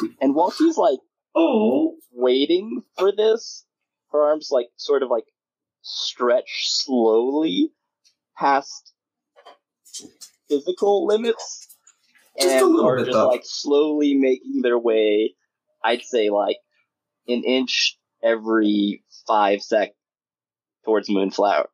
you? 0.00 0.14
And 0.20 0.34
while 0.34 0.50
she's 0.50 0.76
like 0.76 0.98
Oh, 1.38 1.96
waiting 2.12 2.82
for 2.98 3.12
this, 3.14 3.66
her 4.12 4.22
arms 4.22 4.48
like 4.50 4.68
sort 4.76 5.02
of 5.02 5.10
like 5.10 5.24
stretch 5.82 6.64
slowly 6.64 7.70
past 8.38 8.92
physical 10.48 11.06
limits 11.06 11.68
Just 12.40 12.64
and 12.64 12.80
are 12.80 12.98
just 12.98 13.12
though. 13.12 13.28
like 13.28 13.42
slowly 13.44 14.14
making 14.14 14.62
their 14.62 14.78
way 14.78 15.34
i'd 15.84 16.02
say 16.02 16.28
like 16.30 16.56
an 17.28 17.42
inch 17.44 17.98
every 18.22 19.02
five 19.26 19.62
sec 19.62 19.92
towards 20.86 21.10
moonflower 21.10 21.68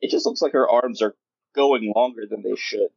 it 0.00 0.10
just 0.10 0.24
looks 0.24 0.40
like 0.40 0.52
her 0.52 0.68
arms 0.68 1.02
are 1.02 1.14
going 1.54 1.92
longer 1.94 2.22
than 2.28 2.42
they 2.42 2.56
should 2.56 2.88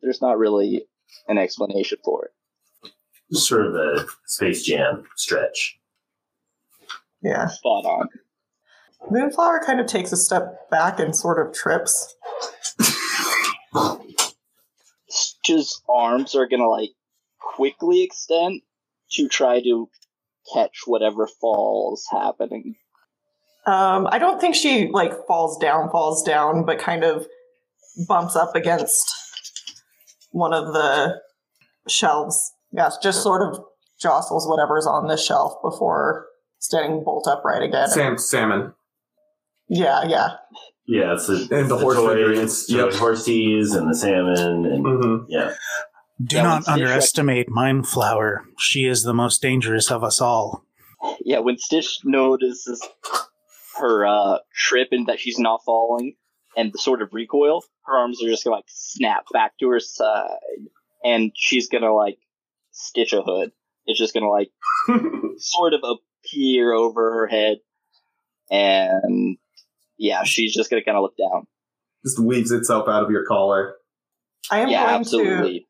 there's 0.00 0.22
not 0.22 0.38
really 0.38 0.86
an 1.28 1.36
explanation 1.36 1.98
for 2.02 2.24
it 2.24 2.32
just 3.30 3.48
sort 3.48 3.66
of 3.66 3.74
a 3.74 4.06
Space 4.26 4.62
Jam 4.62 5.04
stretch. 5.16 5.78
Yeah. 7.22 7.46
spot 7.46 7.84
on 7.86 8.08
Moonflower 9.10 9.62
kind 9.64 9.80
of 9.80 9.86
takes 9.86 10.12
a 10.12 10.16
step 10.16 10.70
back 10.70 10.98
and 10.98 11.14
sort 11.14 11.44
of 11.44 11.54
trips. 11.54 12.14
Stitch's 15.08 15.82
arms 15.88 16.34
are 16.34 16.46
gonna 16.46 16.68
like 16.68 16.90
quickly 17.38 18.02
extend 18.02 18.62
to 19.12 19.28
try 19.28 19.60
to 19.60 19.88
catch 20.52 20.82
whatever 20.86 21.26
falls 21.26 22.06
happening. 22.10 22.76
Um, 23.66 24.06
I 24.10 24.18
don't 24.18 24.40
think 24.40 24.54
she 24.54 24.88
like 24.92 25.12
falls 25.26 25.58
down, 25.58 25.90
falls 25.90 26.22
down, 26.22 26.64
but 26.64 26.78
kind 26.78 27.02
of 27.04 27.26
bumps 28.08 28.36
up 28.36 28.54
against 28.54 29.12
one 30.32 30.52
of 30.52 30.72
the 30.72 31.20
shelves. 31.88 32.52
Yes, 32.72 32.98
just 33.02 33.22
sort 33.22 33.42
of 33.42 33.60
jostles 34.00 34.46
whatever's 34.48 34.86
on 34.86 35.06
the 35.06 35.16
shelf 35.16 35.54
before 35.62 36.26
standing 36.58 37.04
bolt 37.04 37.26
upright 37.28 37.62
again. 37.62 37.88
Sam, 37.88 38.18
salmon. 38.18 38.72
Yeah, 39.68 40.04
yeah. 40.06 40.28
Yeah, 40.86 41.14
it's 41.14 41.26
the, 41.28 41.48
And 41.50 41.70
the 41.70 41.78
horse 41.78 41.96
toy, 41.96 42.14
figurines. 42.14 42.66
toy 42.66 42.76
Yep. 42.76 42.88
horsies 42.94 43.74
and 43.74 43.88
the 43.88 43.94
salmon 43.94 44.66
and 44.70 44.84
hmm 44.86 45.24
yeah. 45.28 45.54
Do 46.22 46.36
Yeah, 46.36 46.42
not 46.42 46.68
underestimate 46.68 47.46
underestimate 47.48 47.48
Mindflower. 47.48 48.44
She 48.58 48.84
is 48.86 49.02
the 49.04 49.14
most 49.14 49.40
dangerous 49.40 49.90
of 49.90 50.04
us 50.04 50.20
all. 50.20 50.64
Yeah, 51.24 51.38
when 51.38 51.58
Stitch 51.58 52.00
notices 52.04 52.86
her 53.76 54.06
uh, 54.06 54.38
trip 54.54 54.88
and 54.92 55.06
that 55.06 55.20
she's 55.20 55.38
not 55.38 55.62
falling 55.64 56.14
and 56.56 56.72
the 56.72 56.78
sort 56.78 57.02
of 57.02 57.12
recoil, 57.12 57.62
her 57.84 57.96
arms 57.96 58.22
are 58.22 58.28
just 58.28 58.44
gonna 58.44 58.56
like 58.56 58.64
snap 58.68 59.24
back 59.32 59.58
to 59.58 59.68
her 59.70 59.80
side 59.80 60.28
and 61.02 61.32
she's 61.34 61.68
gonna 61.68 61.92
like 61.92 62.18
stitch 62.70 63.12
a 63.12 63.22
hood. 63.22 63.52
It's 63.86 63.98
just 63.98 64.14
gonna 64.14 64.30
like 64.30 64.50
sort 65.38 65.74
of 65.74 65.80
appear 65.82 66.72
over 66.72 67.12
her 67.12 67.26
head 67.26 67.58
and 68.50 69.36
yeah, 69.98 70.24
she's 70.24 70.54
just 70.54 70.70
gonna 70.70 70.84
kind 70.84 70.96
of 70.96 71.02
look 71.02 71.16
down. 71.16 71.46
Just 72.04 72.18
weaves 72.18 72.50
itself 72.50 72.88
out 72.88 73.02
of 73.02 73.10
your 73.10 73.24
collar. 73.24 73.76
I 74.50 74.60
am 74.60 74.68
yeah, 74.68 74.84
going 74.84 75.00
absolutely. 75.00 75.66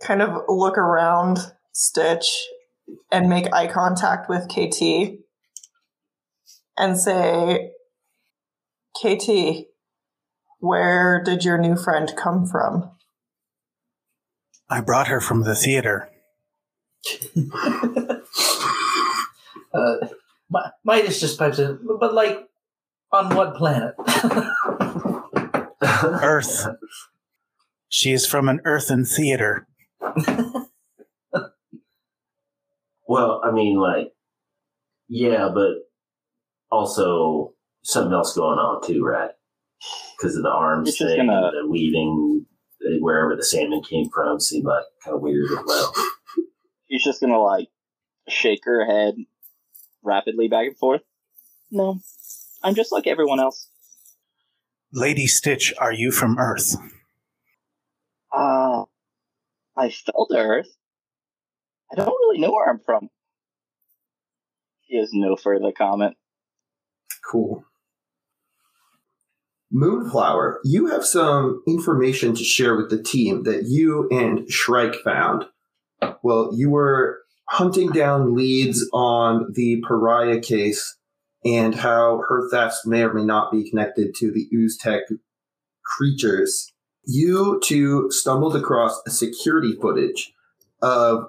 to 0.00 0.06
kind 0.06 0.22
of 0.22 0.42
look 0.48 0.76
around 0.76 1.38
Stitch 1.72 2.46
and 3.12 3.28
make 3.28 3.52
eye 3.54 3.68
contact 3.68 4.28
with 4.28 4.48
KT 4.48 5.20
and 6.76 6.98
say, 6.98 7.72
KT, 9.00 9.66
where 10.58 11.22
did 11.22 11.44
your 11.44 11.58
new 11.58 11.76
friend 11.76 12.12
come 12.16 12.46
from? 12.46 12.90
I 14.68 14.80
brought 14.80 15.08
her 15.08 15.20
from 15.20 15.42
the 15.42 15.54
theater. 15.54 16.08
Uh, 19.72 19.94
Mi- 20.50 20.60
Midas 20.84 21.20
just 21.20 21.38
pipes 21.38 21.60
in, 21.60 21.78
but 22.00 22.12
like, 22.12 22.48
on 23.12 23.36
what 23.36 23.54
planet? 23.54 23.94
Earth. 26.02 26.66
She 27.88 28.12
is 28.12 28.26
from 28.26 28.48
an 28.48 28.60
earthen 28.64 29.04
theater. 29.04 29.68
Well, 33.10 33.40
I 33.44 33.50
mean, 33.50 33.76
like, 33.76 34.12
yeah, 35.08 35.48
but 35.52 35.89
also 36.70 37.54
something 37.82 38.12
else 38.12 38.34
going 38.34 38.58
on 38.58 38.86
too, 38.86 39.02
right? 39.04 39.30
Because 40.16 40.36
of 40.36 40.42
the 40.42 40.50
arms 40.50 40.88
It's 40.90 40.98
thing, 40.98 41.16
gonna- 41.26 41.48
and 41.48 41.66
the 41.66 41.70
weaving, 41.70 42.46
uh, 42.84 42.98
wherever 43.00 43.34
the 43.36 43.44
salmon 43.44 43.82
came 43.82 44.08
from, 44.10 44.38
seemed 44.40 44.66
like 44.66 44.84
kind 45.04 45.14
of 45.16 45.22
weird 45.22 45.50
as 45.50 45.58
well. 45.64 45.92
She's 46.90 47.04
just 47.04 47.20
gonna 47.20 47.40
like 47.40 47.68
shake 48.28 48.64
her 48.64 48.84
head 48.84 49.14
rapidly 50.02 50.48
back 50.48 50.66
and 50.66 50.76
forth. 50.78 51.02
No, 51.70 52.00
I'm 52.62 52.74
just 52.74 52.92
like 52.92 53.06
everyone 53.06 53.40
else. 53.40 53.68
Lady 54.92 55.26
Stitch, 55.26 55.72
are 55.78 55.92
you 55.92 56.10
from 56.10 56.38
Earth? 56.38 56.74
Uh, 58.32 58.84
I 59.76 59.90
fell 59.90 60.26
to 60.30 60.36
Earth. 60.36 60.76
I 61.92 61.96
don't 61.96 62.06
really 62.08 62.38
know 62.40 62.50
where 62.52 62.68
I'm 62.68 62.80
from. 62.80 63.08
He 64.82 64.98
has 64.98 65.10
no 65.12 65.36
further 65.36 65.72
comment. 65.72 66.16
Cool. 67.24 67.64
Moonflower, 69.72 70.60
you 70.64 70.86
have 70.86 71.04
some 71.04 71.62
information 71.66 72.34
to 72.34 72.42
share 72.42 72.74
with 72.74 72.90
the 72.90 73.02
team 73.02 73.44
that 73.44 73.66
you 73.66 74.08
and 74.10 74.50
Shrike 74.50 74.96
found. 75.04 75.44
Well, 76.22 76.50
you 76.54 76.70
were 76.70 77.20
hunting 77.48 77.90
down 77.90 78.34
leads 78.34 78.88
on 78.92 79.52
the 79.54 79.82
pariah 79.86 80.40
case 80.40 80.96
and 81.44 81.74
how 81.74 82.22
her 82.28 82.48
thefts 82.50 82.84
may 82.84 83.02
or 83.02 83.14
may 83.14 83.24
not 83.24 83.52
be 83.52 83.68
connected 83.68 84.14
to 84.16 84.32
the 84.32 84.48
Uztec 84.52 85.02
creatures. 85.84 86.72
You 87.06 87.60
two 87.62 88.10
stumbled 88.10 88.56
across 88.56 89.00
a 89.06 89.10
security 89.10 89.76
footage 89.80 90.32
of 90.82 91.28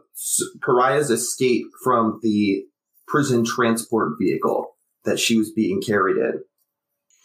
Pariah's 0.61 1.09
escape 1.09 1.67
from 1.83 2.19
the 2.21 2.65
prison 3.07 3.45
transport 3.45 4.13
vehicle 4.19 4.75
that 5.05 5.19
she 5.19 5.37
was 5.37 5.51
being 5.51 5.81
carried 5.81 6.17
in. 6.17 6.41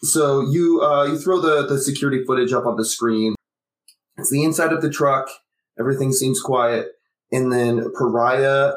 So 0.03 0.41
you 0.41 0.81
uh, 0.81 1.05
you 1.05 1.17
throw 1.17 1.39
the, 1.39 1.65
the 1.65 1.79
security 1.79 2.23
footage 2.25 2.53
up 2.53 2.65
on 2.65 2.77
the 2.77 2.85
screen. 2.85 3.35
It's 4.17 4.31
the 4.31 4.43
inside 4.43 4.73
of 4.73 4.81
the 4.81 4.89
truck. 4.89 5.29
Everything 5.79 6.11
seems 6.11 6.41
quiet. 6.41 6.87
And 7.31 7.51
then 7.51 7.91
Pariah 7.93 8.73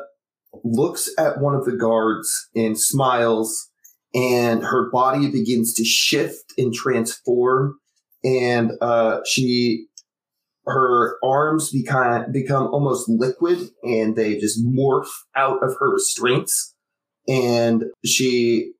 looks 0.65 1.09
at 1.19 1.41
one 1.41 1.55
of 1.55 1.65
the 1.65 1.77
guards 1.77 2.49
and 2.55 2.79
smiles, 2.79 3.71
and 4.15 4.65
her 4.65 4.91
body 4.91 5.31
begins 5.31 5.75
to 5.75 5.85
shift 5.85 6.53
and 6.59 6.75
transform. 6.75 7.79
And 8.25 8.73
uh, 8.81 9.21
she, 9.25 9.87
her 10.67 11.17
arms 11.23 11.71
become 11.71 12.33
become 12.33 12.67
almost 12.69 13.09
liquid, 13.09 13.59
and 13.83 14.17
they 14.17 14.39
just 14.39 14.65
morph 14.65 15.09
out 15.37 15.63
of 15.63 15.77
her 15.79 15.91
restraints. 15.91 16.75
And 17.29 17.85
she 18.05 18.73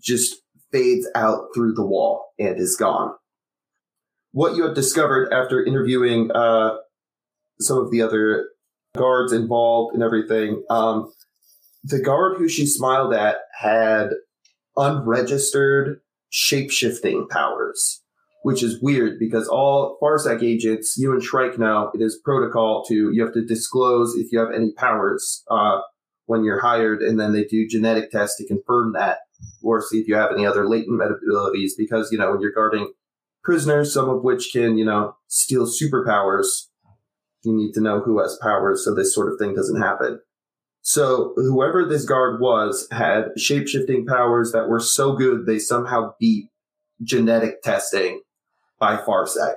just 0.00 0.36
fades 0.72 1.08
out 1.14 1.48
through 1.54 1.74
the 1.74 1.86
wall 1.86 2.26
and 2.38 2.58
is 2.58 2.76
gone. 2.76 3.14
What 4.32 4.56
you 4.56 4.64
have 4.64 4.74
discovered 4.74 5.32
after 5.32 5.64
interviewing 5.64 6.30
uh, 6.32 6.76
some 7.60 7.78
of 7.78 7.90
the 7.90 8.02
other 8.02 8.48
guards 8.96 9.32
involved 9.32 9.94
and 9.94 10.02
everything, 10.02 10.62
um, 10.68 11.10
the 11.82 12.00
guard 12.00 12.36
who 12.36 12.48
she 12.48 12.66
smiled 12.66 13.14
at 13.14 13.36
had 13.58 14.10
unregistered 14.76 16.00
shape 16.30 16.70
shifting 16.70 17.26
powers, 17.28 18.02
which 18.42 18.62
is 18.62 18.82
weird 18.82 19.18
because 19.18 19.48
all 19.48 19.98
Farsec 20.02 20.42
agents, 20.42 20.96
you 20.98 21.12
and 21.12 21.22
Shrike 21.22 21.58
know, 21.58 21.90
it 21.94 22.02
is 22.02 22.20
protocol 22.22 22.84
to 22.84 23.10
you 23.12 23.24
have 23.24 23.34
to 23.34 23.44
disclose 23.44 24.14
if 24.16 24.30
you 24.30 24.38
have 24.38 24.52
any 24.54 24.72
powers 24.72 25.42
uh, 25.50 25.78
when 26.26 26.44
you're 26.44 26.60
hired, 26.60 27.00
and 27.00 27.18
then 27.18 27.32
they 27.32 27.44
do 27.44 27.66
genetic 27.66 28.10
tests 28.10 28.36
to 28.36 28.46
confirm 28.46 28.92
that, 28.92 29.18
or 29.62 29.80
see 29.80 29.98
if 29.98 30.08
you 30.08 30.14
have 30.14 30.32
any 30.32 30.46
other 30.46 30.68
latent 30.68 31.00
abilities. 31.02 31.74
Because 31.76 32.10
you 32.12 32.18
know 32.18 32.32
when 32.32 32.40
you're 32.40 32.52
guarding 32.52 32.92
prisoners, 33.42 33.92
some 33.92 34.08
of 34.08 34.22
which 34.22 34.50
can 34.52 34.78
you 34.78 34.84
know 34.84 35.16
steal 35.26 35.66
superpowers, 35.66 36.68
you 37.44 37.54
need 37.54 37.72
to 37.72 37.80
know 37.80 38.00
who 38.00 38.20
has 38.20 38.38
powers 38.40 38.84
so 38.84 38.94
this 38.94 39.14
sort 39.14 39.32
of 39.32 39.38
thing 39.38 39.54
doesn't 39.54 39.80
happen. 39.80 40.20
So 40.82 41.34
whoever 41.36 41.84
this 41.84 42.04
guard 42.04 42.40
was 42.40 42.88
had 42.90 43.32
shape-shifting 43.36 44.06
powers 44.06 44.52
that 44.52 44.68
were 44.68 44.80
so 44.80 45.14
good 45.14 45.44
they 45.44 45.58
somehow 45.58 46.14
beat 46.18 46.50
genetic 47.02 47.62
testing 47.62 48.22
by 48.78 48.96
Farsec. 48.96 49.54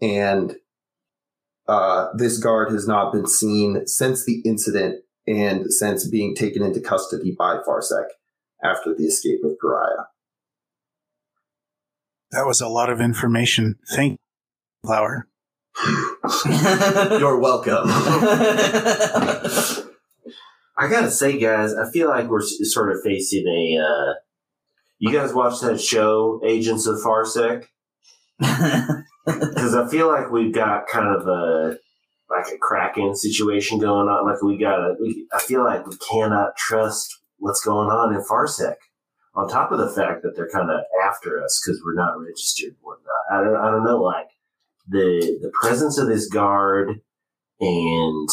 And 0.00 0.56
uh, 1.66 2.08
this 2.16 2.38
guard 2.38 2.70
has 2.70 2.86
not 2.86 3.12
been 3.12 3.26
seen 3.26 3.86
since 3.86 4.24
the 4.24 4.40
incident 4.44 5.02
and 5.26 5.72
since 5.72 6.06
being 6.06 6.34
taken 6.34 6.62
into 6.62 6.80
custody 6.80 7.34
by 7.36 7.56
Farsec 7.66 8.06
after 8.64 8.94
the 8.94 9.04
escape 9.04 9.40
of 9.44 9.58
Pariah. 9.60 10.06
That 12.30 12.46
was 12.46 12.60
a 12.60 12.68
lot 12.68 12.90
of 12.90 13.00
information. 13.00 13.76
Thank 13.94 14.12
you, 14.12 14.18
Flower. 14.88 15.28
You're 17.18 17.38
welcome. 17.38 17.84
I 20.76 20.88
gotta 20.88 21.10
say, 21.10 21.38
guys, 21.38 21.74
I 21.74 21.88
feel 21.92 22.08
like 22.08 22.28
we're 22.28 22.40
sort 22.40 22.90
of 22.90 23.02
facing 23.04 23.46
a. 23.46 23.78
Uh, 23.80 24.14
you 24.98 25.12
guys 25.12 25.32
watch 25.32 25.60
that 25.60 25.80
show, 25.80 26.40
Agents 26.44 26.86
of 26.86 26.98
Farsec? 27.00 27.66
Because 29.26 29.74
I 29.74 29.88
feel 29.88 30.08
like 30.08 30.30
we've 30.30 30.52
got 30.52 30.86
kind 30.86 31.08
of 31.08 31.26
a 31.26 31.78
like 32.28 32.46
a 32.52 32.58
Kraken 32.58 33.16
situation 33.16 33.78
going 33.78 34.06
on. 34.06 34.30
Like 34.30 34.42
we 34.42 34.58
got 34.58 34.76
to. 34.76 34.96
We, 35.00 35.26
I 35.32 35.40
feel 35.40 35.64
like 35.64 35.86
we 35.86 35.96
cannot 35.96 36.54
trust 36.58 37.20
what's 37.38 37.64
going 37.64 37.88
on 37.88 38.14
in 38.14 38.22
Farsec. 38.22 38.76
On 39.36 39.48
top 39.48 39.72
of 39.72 39.78
the 39.78 39.90
fact 39.90 40.22
that 40.22 40.36
they're 40.36 40.48
kind 40.48 40.70
of 40.70 40.80
after 41.04 41.42
us 41.42 41.60
because 41.60 41.82
we're 41.84 41.96
not 41.96 42.20
registered 42.20 42.76
whatnot. 42.82 43.10
I 43.32 43.42
don't. 43.42 43.56
I 43.56 43.70
don't 43.70 43.84
know. 43.84 44.00
Like 44.00 44.28
the 44.88 45.38
the 45.42 45.50
presence 45.60 45.98
of 45.98 46.06
this 46.06 46.28
guard 46.28 47.00
and 47.60 48.28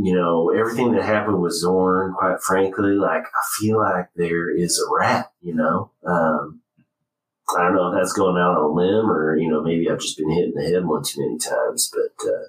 you 0.00 0.14
know, 0.14 0.50
everything 0.50 0.92
that 0.92 1.04
happened 1.04 1.42
with 1.42 1.52
Zorn, 1.54 2.14
quite 2.16 2.40
frankly, 2.40 2.92
like 2.92 3.24
I 3.24 3.42
feel 3.58 3.80
like 3.80 4.08
there 4.14 4.48
is 4.48 4.78
a 4.78 4.96
rat, 4.96 5.32
you 5.40 5.54
know. 5.54 5.90
Um, 6.06 6.60
I 7.56 7.64
don't 7.64 7.74
know 7.74 7.88
if 7.88 7.98
that's 7.98 8.12
going 8.12 8.36
out 8.36 8.56
on 8.56 8.62
a 8.62 8.68
limb 8.68 9.10
or, 9.10 9.36
you 9.36 9.48
know, 9.48 9.60
maybe 9.60 9.90
I've 9.90 9.98
just 9.98 10.16
been 10.16 10.30
hit 10.30 10.50
in 10.50 10.54
the 10.54 10.62
head 10.62 10.84
one 10.84 11.02
too 11.02 11.20
many 11.20 11.38
times, 11.38 11.90
but 11.92 12.28
uh, 12.28 12.44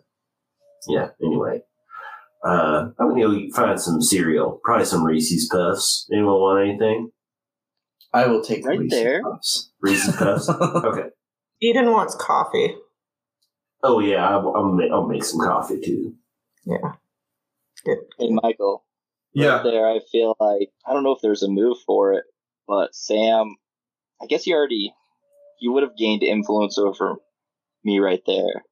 yeah, 0.88 1.10
anyway. 1.24 1.64
Uh, 2.44 2.90
I'm 3.00 3.10
gonna 3.10 3.22
go 3.22 3.38
find 3.54 3.80
some 3.80 4.02
cereal, 4.02 4.60
probably 4.64 4.86
some 4.86 5.04
Reese's 5.04 5.50
Puffs. 5.52 6.08
Anyone 6.12 6.34
want 6.34 6.70
anything? 6.70 7.12
I 8.14 8.28
will 8.28 8.42
take 8.42 8.66
Right 8.66 8.80
Reese's 8.80 9.00
there. 9.00 9.22
Puffs. 9.24 9.72
Reese's 9.82 10.16
Puffs? 10.16 10.50
Okay. 10.60 11.10
Eden 11.62 11.92
wants 11.92 12.16
coffee. 12.16 12.76
Oh 13.84 14.00
yeah, 14.00 14.28
I'll, 14.30 14.54
I'll, 14.56 14.72
ma- 14.72 14.88
I'll 14.94 15.08
make 15.08 15.24
some 15.24 15.40
coffee 15.42 15.82
too. 15.82 16.16
Yeah. 16.66 16.94
Good. 17.86 17.98
Hey, 18.18 18.30
Michael. 18.32 18.86
Yeah. 19.34 19.56
Right 19.58 19.64
there, 19.64 19.88
I 19.88 20.00
feel 20.12 20.36
like 20.40 20.70
I 20.88 20.94
don't 20.94 21.04
know 21.04 21.12
if 21.12 21.22
there's 21.22 21.44
a 21.44 21.50
move 21.50 21.78
for 21.86 22.14
it, 22.14 22.24
but 22.68 22.96
Sam, 22.96 23.56
I 24.22 24.26
guess 24.28 24.44
he 24.44 24.54
already 24.54 24.94
he 25.60 25.68
would 25.68 25.84
have 25.84 25.98
gained 25.98 26.24
influence 26.24 26.78
over 26.78 27.18
me 27.84 28.00
right 28.00 28.22
there 28.26 28.64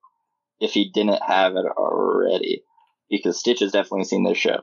if 0.59 0.71
he 0.71 0.89
didn't 0.93 1.21
have 1.21 1.55
it 1.57 1.65
already. 1.77 2.63
Because 3.09 3.39
Stitch 3.39 3.59
has 3.61 3.71
definitely 3.71 4.05
seen 4.05 4.23
this 4.23 4.37
show. 4.37 4.59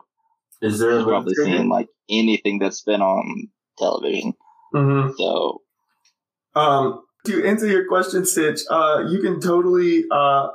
Is 0.60 0.78
there 0.78 0.96
He's 0.98 1.04
probably 1.04 1.34
trigger? 1.34 1.58
seen 1.58 1.68
like 1.68 1.88
anything 2.08 2.58
that's 2.58 2.82
been 2.82 3.02
on 3.02 3.48
television. 3.78 4.34
Mm-hmm. 4.74 5.12
So 5.16 5.62
Um, 6.54 7.02
to 7.26 7.44
answer 7.46 7.66
your 7.66 7.86
question, 7.88 8.24
Stitch, 8.26 8.60
uh, 8.70 9.04
you 9.08 9.20
can 9.20 9.40
totally 9.40 10.04
uh, 10.10 10.48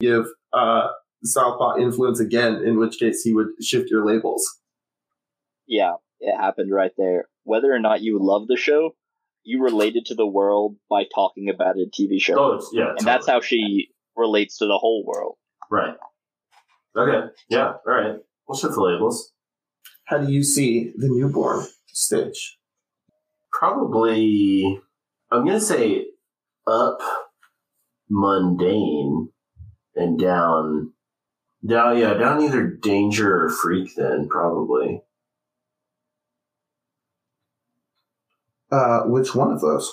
give 0.00 0.26
uh, 0.52 0.88
Southpaw 1.24 1.78
influence 1.78 2.20
again, 2.20 2.62
in 2.64 2.78
which 2.78 2.98
case 2.98 3.22
he 3.22 3.32
would 3.32 3.48
shift 3.62 3.90
your 3.90 4.04
labels. 4.04 4.44
yeah, 5.66 5.94
it 6.20 6.36
happened 6.36 6.72
right 6.72 6.92
there. 6.96 7.28
Whether 7.44 7.72
or 7.72 7.78
not 7.78 8.02
you 8.02 8.18
love 8.20 8.48
the 8.48 8.56
show, 8.56 8.94
you 9.44 9.62
related 9.62 10.06
to 10.06 10.14
the 10.14 10.26
world 10.26 10.76
by 10.90 11.04
talking 11.14 11.48
about 11.48 11.76
a 11.76 11.86
TV 11.88 12.20
show. 12.20 12.38
Oh, 12.38 12.68
yeah. 12.72 12.94
and 12.98 13.06
that's 13.06 13.26
how 13.26 13.40
she 13.40 13.88
relates 14.16 14.58
to 14.58 14.66
the 14.66 14.78
whole 14.78 15.04
world. 15.06 15.36
Right. 15.70 15.94
Okay. 16.96 17.26
Yeah. 17.50 17.72
All 17.86 17.92
right. 17.92 18.16
We'll 18.48 18.56
shift 18.58 18.74
the 18.74 18.80
labels. 18.80 19.32
How 20.04 20.18
do 20.18 20.32
you 20.32 20.42
see 20.42 20.92
the 20.96 21.08
newborn 21.08 21.66
Stitch? 21.86 22.58
Probably, 23.52 24.80
I'm 25.30 25.44
going 25.44 25.58
to 25.58 25.64
say 25.64 26.06
up 26.66 26.98
mundane 28.08 29.30
and 29.94 30.18
down, 30.18 30.92
down, 31.66 31.98
yeah, 31.98 32.14
down 32.14 32.42
either 32.42 32.66
danger 32.66 33.44
or 33.44 33.48
freak 33.50 33.94
then, 33.96 34.28
probably. 34.28 35.02
Uh, 38.70 39.02
which 39.04 39.34
one 39.34 39.52
of 39.52 39.60
those? 39.60 39.92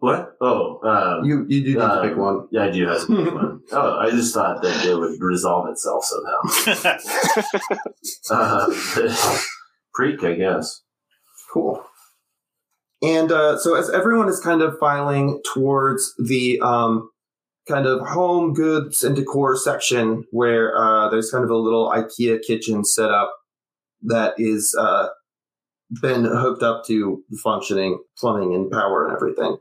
What? 0.00 0.34
Oh, 0.40 0.80
um, 0.82 1.24
You 1.26 1.44
you 1.48 1.60
do 1.62 1.68
need 1.68 1.74
to 1.74 1.84
um, 1.84 2.08
pick 2.08 2.16
one. 2.16 2.48
Yeah, 2.50 2.64
I 2.64 2.70
do 2.70 2.86
have 2.88 3.06
to 3.06 3.24
pick 3.24 3.34
one. 3.34 3.60
Oh, 3.70 3.98
I 3.98 4.10
just 4.10 4.32
thought 4.34 4.62
that 4.62 4.86
it 4.86 4.94
would 4.96 5.20
resolve 5.20 5.68
itself 5.68 6.04
somehow. 6.04 6.96
Uh, 8.30 8.70
freak, 9.94 10.24
I 10.24 10.34
guess. 10.34 10.82
Cool. 11.52 11.84
And 13.02 13.30
uh, 13.30 13.58
so, 13.58 13.74
as 13.74 13.90
everyone 13.90 14.28
is 14.28 14.40
kind 14.40 14.62
of 14.62 14.78
filing 14.78 15.40
towards 15.52 16.14
the 16.18 16.60
um, 16.62 17.10
kind 17.68 17.86
of 17.86 18.06
home 18.06 18.54
goods 18.54 19.02
and 19.04 19.14
decor 19.14 19.56
section, 19.56 20.24
where 20.30 20.76
uh, 20.76 21.10
there's 21.10 21.30
kind 21.30 21.44
of 21.44 21.50
a 21.50 21.56
little 21.56 21.90
IKEA 21.90 22.40
kitchen 22.42 22.84
set 22.84 23.10
up 23.10 23.34
that 24.02 24.34
is 24.38 24.74
uh, 24.78 25.08
been 26.00 26.24
hooked 26.24 26.62
up 26.62 26.84
to 26.86 27.22
functioning 27.42 27.98
plumbing 28.16 28.54
and 28.54 28.70
power 28.70 29.06
and 29.06 29.14
everything. 29.14 29.58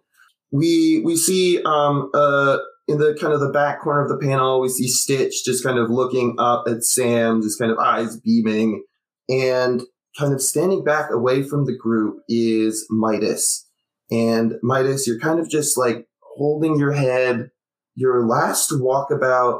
We 0.51 1.01
we 1.05 1.15
see 1.15 1.61
um, 1.63 2.09
uh, 2.13 2.57
in 2.87 2.97
the 2.97 3.15
kind 3.19 3.33
of 3.33 3.39
the 3.39 3.51
back 3.51 3.81
corner 3.81 4.03
of 4.03 4.09
the 4.09 4.17
panel, 4.17 4.59
we 4.59 4.69
see 4.69 4.87
Stitch 4.87 5.45
just 5.45 5.63
kind 5.63 5.77
of 5.77 5.89
looking 5.89 6.35
up 6.39 6.65
at 6.67 6.83
Sam, 6.83 7.41
just 7.41 7.59
kind 7.59 7.71
of 7.71 7.77
eyes 7.77 8.19
beaming, 8.19 8.83
and 9.29 9.83
kind 10.17 10.33
of 10.33 10.41
standing 10.41 10.83
back 10.83 11.11
away 11.11 11.43
from 11.43 11.65
the 11.65 11.77
group 11.77 12.17
is 12.27 12.87
Midas. 12.89 13.67
And 14.11 14.55
Midas, 14.63 15.05
you're 15.05 15.19
kind 15.19 15.39
of 15.39 15.49
just 15.49 15.77
like 15.77 16.07
holding 16.21 16.77
your 16.77 16.93
head. 16.93 17.51
Your 17.95 18.25
last 18.25 18.71
walkabout 18.71 19.59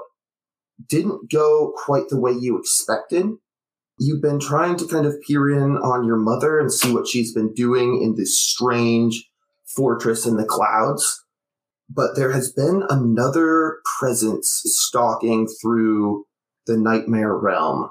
didn't 0.88 1.32
go 1.32 1.74
quite 1.76 2.10
the 2.10 2.20
way 2.20 2.32
you 2.32 2.58
expected. 2.58 3.28
You've 4.00 4.22
been 4.22 4.40
trying 4.40 4.78
to 4.78 4.88
kind 4.88 5.06
of 5.06 5.22
peer 5.28 5.50
in 5.50 5.78
on 5.78 6.06
your 6.06 6.18
mother 6.18 6.58
and 6.58 6.72
see 6.72 6.94
what 6.94 7.08
she's 7.08 7.34
been 7.34 7.54
doing 7.54 8.02
in 8.02 8.16
this 8.16 8.40
strange 8.40 9.29
fortress 9.76 10.26
in 10.26 10.38
the 10.38 10.46
clouds. 10.46 11.24
But 11.90 12.16
there 12.16 12.32
has 12.32 12.52
been 12.52 12.84
another 12.90 13.80
presence 14.00 14.62
stalking 14.66 15.48
through 15.62 16.26
the 16.68 16.78
nightmare 16.78 17.36
realm 17.36 17.90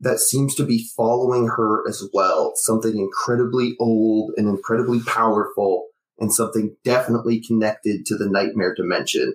that 0.00 0.18
seems 0.18 0.54
to 0.54 0.64
be 0.64 0.88
following 0.96 1.48
her 1.48 1.88
as 1.88 2.06
well. 2.12 2.52
Something 2.56 2.98
incredibly 2.98 3.74
old 3.78 4.32
and 4.36 4.48
incredibly 4.48 5.00
powerful, 5.00 5.88
and 6.18 6.32
something 6.32 6.76
definitely 6.84 7.40
connected 7.40 8.04
to 8.06 8.16
the 8.16 8.28
nightmare 8.28 8.74
dimension 8.74 9.34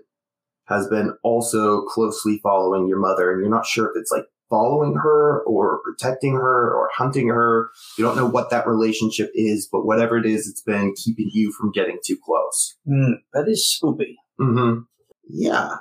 has 0.65 0.87
been 0.87 1.15
also 1.23 1.81
closely 1.83 2.39
following 2.41 2.87
your 2.87 2.99
mother. 2.99 3.31
And 3.31 3.41
you're 3.41 3.49
not 3.49 3.67
sure 3.67 3.87
if 3.87 3.93
it's 3.95 4.11
like 4.11 4.25
following 4.55 4.95
her 4.95 5.41
or 5.43 5.81
protecting 5.83 6.33
her 6.35 6.73
or 6.73 6.89
hunting 6.95 7.27
her. 7.27 7.69
You 7.97 8.05
don't 8.05 8.15
know 8.15 8.25
what 8.25 8.49
that 8.51 8.65
relationship 8.65 9.29
is, 9.35 9.67
but 9.69 9.85
whatever 9.85 10.17
it 10.17 10.25
is, 10.25 10.47
it's 10.47 10.61
been 10.61 10.93
keeping 10.95 11.29
you 11.33 11.51
from 11.51 11.71
getting 11.71 11.99
too 12.05 12.17
close. 12.23 12.77
Hmm, 12.87 13.15
that 13.33 13.49
is 13.49 13.77
spoopy. 13.83 14.15
Mm-hmm. 14.39 14.81
Yeah. 15.29 15.77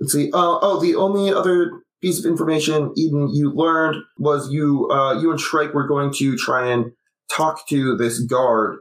Let's 0.00 0.12
see. 0.12 0.30
Uh, 0.32 0.58
oh, 0.62 0.80
the 0.80 0.96
only 0.96 1.32
other 1.32 1.70
piece 2.02 2.18
of 2.18 2.24
information, 2.24 2.92
Eden, 2.96 3.28
you 3.32 3.52
learned 3.54 4.02
was 4.18 4.50
you, 4.50 4.88
uh, 4.90 5.20
you 5.20 5.30
and 5.30 5.40
Shrike 5.40 5.72
were 5.72 5.86
going 5.86 6.12
to 6.14 6.36
try 6.36 6.72
and 6.72 6.86
talk 7.30 7.68
to 7.68 7.96
this 7.96 8.18
guard, 8.20 8.78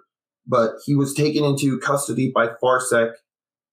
but 0.47 0.71
he 0.85 0.95
was 0.95 1.13
taken 1.13 1.43
into 1.43 1.77
custody 1.79 2.31
by 2.33 2.47
Farsec 2.63 3.11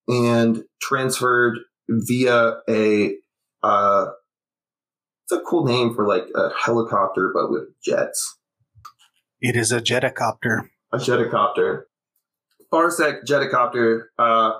and 0.09 0.64
transferred 0.83 1.59
via 1.88 2.57
a, 2.68 3.14
uh, 3.62 4.07
it's 5.28 5.40
a 5.40 5.44
cool 5.44 5.64
name 5.64 5.94
for 5.94 6.06
like 6.06 6.26
a 6.34 6.50
helicopter, 6.64 7.30
but 7.34 7.50
with 7.50 7.64
jets. 7.84 8.38
it 9.40 9.56
is 9.56 9.72
a 9.72 9.80
jetacopter. 9.80 10.68
a 10.92 10.98
jetacopter. 10.98 11.82
Farsec 12.72 13.24
jetacopter 13.28 14.04
uh, 14.18 14.52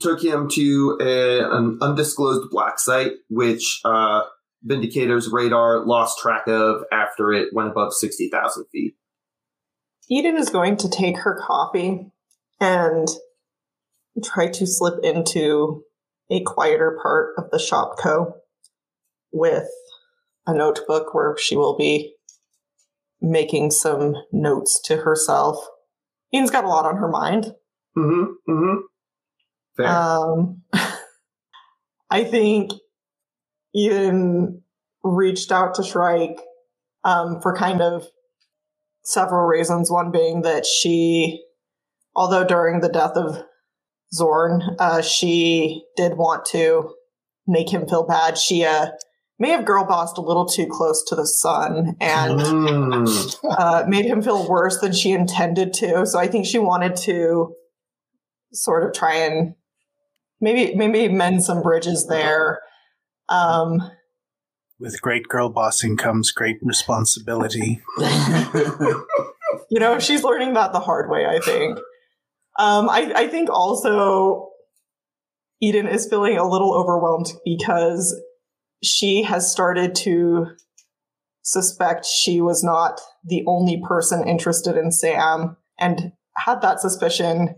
took 0.00 0.22
him 0.22 0.48
to 0.50 0.98
a, 1.00 1.40
an 1.40 1.78
undisclosed 1.80 2.50
black 2.50 2.78
site, 2.78 3.12
which 3.30 3.80
uh, 3.84 4.22
Vindicator's 4.62 5.30
radar 5.30 5.86
lost 5.86 6.18
track 6.18 6.46
of 6.46 6.82
after 6.92 7.32
it 7.32 7.48
went 7.52 7.70
above 7.70 7.94
60,000 7.94 8.66
feet. 8.72 8.94
Eden 10.10 10.36
is 10.36 10.50
going 10.50 10.76
to 10.78 10.88
take 10.88 11.18
her 11.18 11.34
coffee 11.34 12.10
and 12.60 13.08
try 14.22 14.48
to 14.48 14.66
slip 14.66 15.02
into 15.02 15.82
a 16.30 16.42
quieter 16.42 16.98
part 17.02 17.34
of 17.38 17.50
the 17.50 17.58
Shopko 17.58 18.34
with 19.34 19.68
a 20.46 20.54
notebook 20.54 21.12
where 21.12 21.36
she 21.36 21.56
will 21.56 21.76
be 21.76 22.14
making 23.20 23.70
some 23.70 24.14
notes 24.32 24.80
to 24.84 24.98
herself. 24.98 25.58
Eden's 26.32 26.50
got 26.50 26.64
a 26.64 26.68
lot 26.68 26.86
on 26.86 26.96
her 26.96 27.08
mind. 27.08 27.52
Mm-hmm. 27.96 28.50
Mm-hmm. 28.50 28.80
Fair. 29.76 29.86
Um, 29.86 30.62
I 32.10 32.24
think 32.24 32.72
Eden 33.74 34.62
reached 35.02 35.50
out 35.50 35.74
to 35.74 35.82
Shrike 35.82 36.40
um, 37.02 37.40
for 37.40 37.56
kind 37.56 37.80
of 37.80 38.06
several 39.02 39.46
reasons. 39.46 39.90
One 39.90 40.10
being 40.10 40.42
that 40.42 40.66
she, 40.66 41.42
although 42.14 42.44
during 42.44 42.80
the 42.80 42.88
death 42.88 43.16
of 43.16 43.44
Zorn, 44.12 44.62
uh, 44.78 45.02
she 45.02 45.84
did 45.96 46.16
want 46.16 46.44
to 46.46 46.94
make 47.46 47.70
him 47.70 47.86
feel 47.88 48.06
bad. 48.06 48.38
She 48.38 48.64
uh, 48.64 48.88
may 49.38 49.50
have 49.50 49.64
girl 49.64 49.84
bossed 49.84 50.16
a 50.18 50.20
little 50.20 50.46
too 50.46 50.66
close 50.66 51.02
to 51.04 51.14
the 51.16 51.26
sun 51.26 51.96
and 52.00 52.38
Mm. 52.40 53.34
uh, 53.50 53.84
made 53.88 54.04
him 54.04 54.22
feel 54.22 54.48
worse 54.48 54.78
than 54.80 54.92
she 54.92 55.12
intended 55.12 55.72
to. 55.74 56.06
So 56.06 56.18
I 56.18 56.26
think 56.28 56.46
she 56.46 56.58
wanted 56.58 56.96
to 56.96 57.54
sort 58.52 58.84
of 58.84 58.92
try 58.92 59.14
and 59.16 59.54
maybe 60.40 60.74
maybe 60.76 61.08
mend 61.12 61.42
some 61.42 61.62
bridges 61.62 62.06
there. 62.06 62.60
Um, 63.28 63.82
With 64.78 65.00
great 65.02 65.26
girl 65.28 65.48
bossing 65.48 65.96
comes 65.96 66.30
great 66.30 66.58
responsibility. 66.62 67.80
you 67.98 69.80
know, 69.80 69.98
she's 69.98 70.22
learning 70.22 70.54
that 70.54 70.72
the 70.72 70.80
hard 70.80 71.10
way. 71.10 71.26
I 71.26 71.38
think. 71.40 71.78
Um, 72.58 72.88
I, 72.88 73.12
I 73.16 73.26
think 73.26 73.50
also 73.50 74.50
Eden 75.60 75.88
is 75.88 76.06
feeling 76.08 76.36
a 76.38 76.48
little 76.48 76.72
overwhelmed 76.72 77.32
because 77.44 78.14
she 78.84 79.22
has 79.22 79.50
started 79.50 79.94
to 79.94 80.46
suspect 81.42 82.06
she 82.06 82.40
was 82.40 82.62
not 82.62 83.00
the 83.24 83.44
only 83.46 83.82
person 83.86 84.26
interested 84.26 84.76
in 84.76 84.90
Sam 84.90 85.56
and 85.78 86.12
had 86.36 86.62
that 86.62 86.80
suspicion 86.80 87.56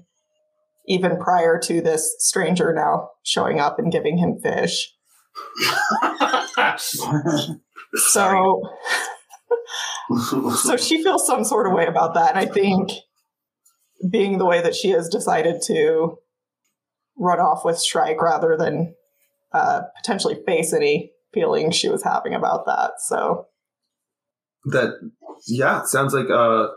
even 0.89 1.19
prior 1.19 1.59
to 1.59 1.81
this 1.81 2.15
stranger 2.19 2.73
now 2.73 3.11
showing 3.25 3.59
up 3.61 3.79
and 3.79 3.93
giving 3.93 4.19
him 4.19 4.39
fish. 4.43 4.93
So 7.97 8.63
so 10.57 10.77
she 10.77 11.03
feels 11.03 11.27
some 11.27 11.45
sort 11.45 11.67
of 11.67 11.73
way 11.73 11.87
about 11.87 12.15
that. 12.15 12.31
And 12.31 12.39
I 12.39 12.47
think 12.47 12.91
being 14.09 14.39
the 14.39 14.45
way 14.45 14.61
that 14.61 14.75
she 14.75 14.91
has 14.91 15.09
decided 15.09 15.63
to 15.67 16.19
run 17.19 17.41
off 17.41 17.65
with 17.65 17.83
Shrike 17.83 18.21
rather 18.21 18.57
than 18.57 18.95
uh, 19.53 19.83
potentially 19.97 20.39
face 20.47 20.73
any 20.73 21.13
feelings 21.33 21.77
she 21.77 21.89
was 21.89 22.03
having 22.03 22.35
about 22.35 22.67
that. 22.67 22.93
So 22.99 23.47
that, 24.67 24.95
yeah, 25.47 25.83
sounds 25.85 26.15
like 26.15 26.29
a 26.29 26.69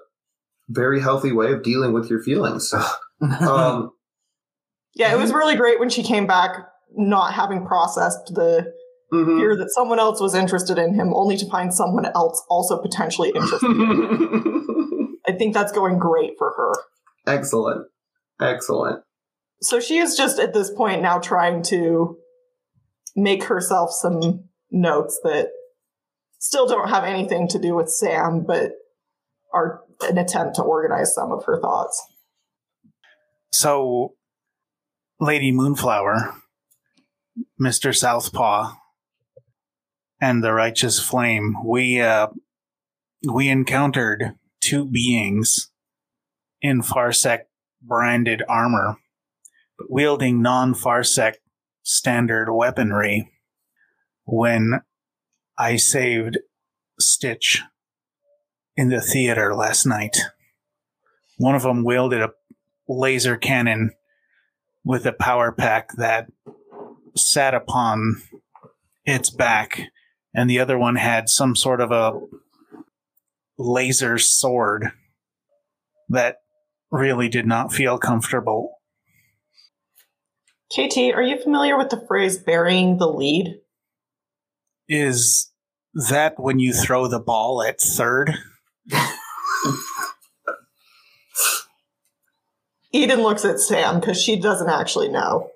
very 0.67 1.01
healthy 1.01 1.31
way 1.31 1.51
of 1.53 1.63
dealing 1.63 1.93
with 1.93 2.09
your 2.09 2.21
feelings. 2.21 2.73
Um, 3.21 3.91
yeah, 4.95 5.13
it 5.13 5.17
was 5.17 5.33
really 5.33 5.57
great 5.57 5.77
when 5.77 5.89
she 5.89 6.03
came 6.03 6.25
back 6.25 6.55
not 6.95 7.33
having 7.33 7.65
processed 7.65 8.33
the 8.33 8.73
mhm. 9.13 9.37
fear 9.37 9.57
that 9.57 9.71
someone 9.71 9.99
else 9.99 10.21
was 10.21 10.33
interested 10.33 10.77
in 10.77 10.93
him 10.93 11.13
only 11.13 11.35
to 11.37 11.45
find 11.49 11.73
someone 11.73 12.05
else 12.05 12.41
also 12.49 12.81
potentially 12.81 13.29
interested. 13.35 13.67
I 15.27 15.33
think 15.33 15.53
that's 15.53 15.71
going 15.71 15.99
great 15.99 16.31
for 16.37 16.53
her. 16.55 16.73
Excellent. 17.27 17.87
Excellent. 18.41 19.03
So 19.61 19.79
she 19.79 19.97
is 19.97 20.15
just 20.15 20.39
at 20.39 20.53
this 20.53 20.71
point 20.71 21.01
now 21.01 21.19
trying 21.19 21.61
to 21.63 22.17
make 23.21 23.43
herself 23.43 23.91
some 23.91 24.45
notes 24.71 25.19
that 25.23 25.49
still 26.39 26.67
don't 26.67 26.89
have 26.89 27.03
anything 27.03 27.47
to 27.49 27.59
do 27.59 27.75
with 27.75 27.89
Sam, 27.89 28.45
but 28.45 28.71
are 29.53 29.81
an 30.01 30.17
attempt 30.17 30.55
to 30.55 30.63
organize 30.63 31.13
some 31.13 31.31
of 31.31 31.43
her 31.45 31.59
thoughts. 31.59 32.01
So, 33.51 34.13
Lady 35.19 35.51
Moonflower, 35.51 36.35
Mr. 37.61 37.95
Southpaw, 37.95 38.73
and 40.21 40.43
the 40.43 40.53
Righteous 40.53 40.99
Flame, 40.99 41.55
we 41.65 42.01
uh, 42.01 42.27
we 43.29 43.49
encountered 43.49 44.35
two 44.61 44.85
beings 44.85 45.71
in 46.61 46.81
Farsec 46.81 47.41
branded 47.81 48.43
armor, 48.47 48.97
but 49.77 49.89
wielding 49.89 50.41
non-Farsec 50.41 51.35
standard 51.89 52.51
weaponry. 52.51 53.31
When 54.25 54.81
I 55.57 55.77
saved 55.77 56.37
Stitch 56.99 57.63
in 58.77 58.89
the 58.89 59.01
theater 59.01 59.55
last 59.55 59.87
night, 59.87 60.17
one 61.37 61.55
of 61.55 61.63
them 61.63 61.83
wielded 61.83 62.21
a 62.21 62.29
laser 62.87 63.37
cannon 63.37 63.91
with 64.85 65.05
a 65.07 65.13
power 65.13 65.51
pack 65.51 65.89
that 65.97 66.27
sat 67.15 67.55
upon 67.55 68.21
its 69.03 69.31
back, 69.31 69.81
and 70.33 70.47
the 70.47 70.59
other 70.59 70.77
one 70.77 70.95
had 70.95 71.27
some 71.27 71.55
sort 71.55 71.81
of 71.81 71.91
a 71.91 72.19
laser 73.57 74.19
sword 74.19 74.91
that 76.07 76.37
really 76.91 77.29
did 77.29 77.47
not 77.47 77.73
feel 77.73 77.97
comfortable. 77.97 78.78
KT, 80.71 80.97
are 81.15 81.21
you 81.21 81.41
familiar 81.41 81.77
with 81.77 81.89
the 81.89 82.03
phrase 82.07 82.37
burying 82.37 82.97
the 82.97 83.07
lead? 83.07 83.55
Is 84.87 85.51
that 86.09 86.39
when 86.39 86.59
you 86.59 86.73
throw 86.73 87.07
the 87.07 87.19
ball 87.19 87.63
at 87.63 87.79
third? 87.81 88.35
Eden 92.91 93.21
looks 93.21 93.45
at 93.45 93.59
Sam 93.59 93.99
because 93.99 94.21
she 94.21 94.39
doesn't 94.39 94.69
actually 94.69 95.09
know. 95.09 95.49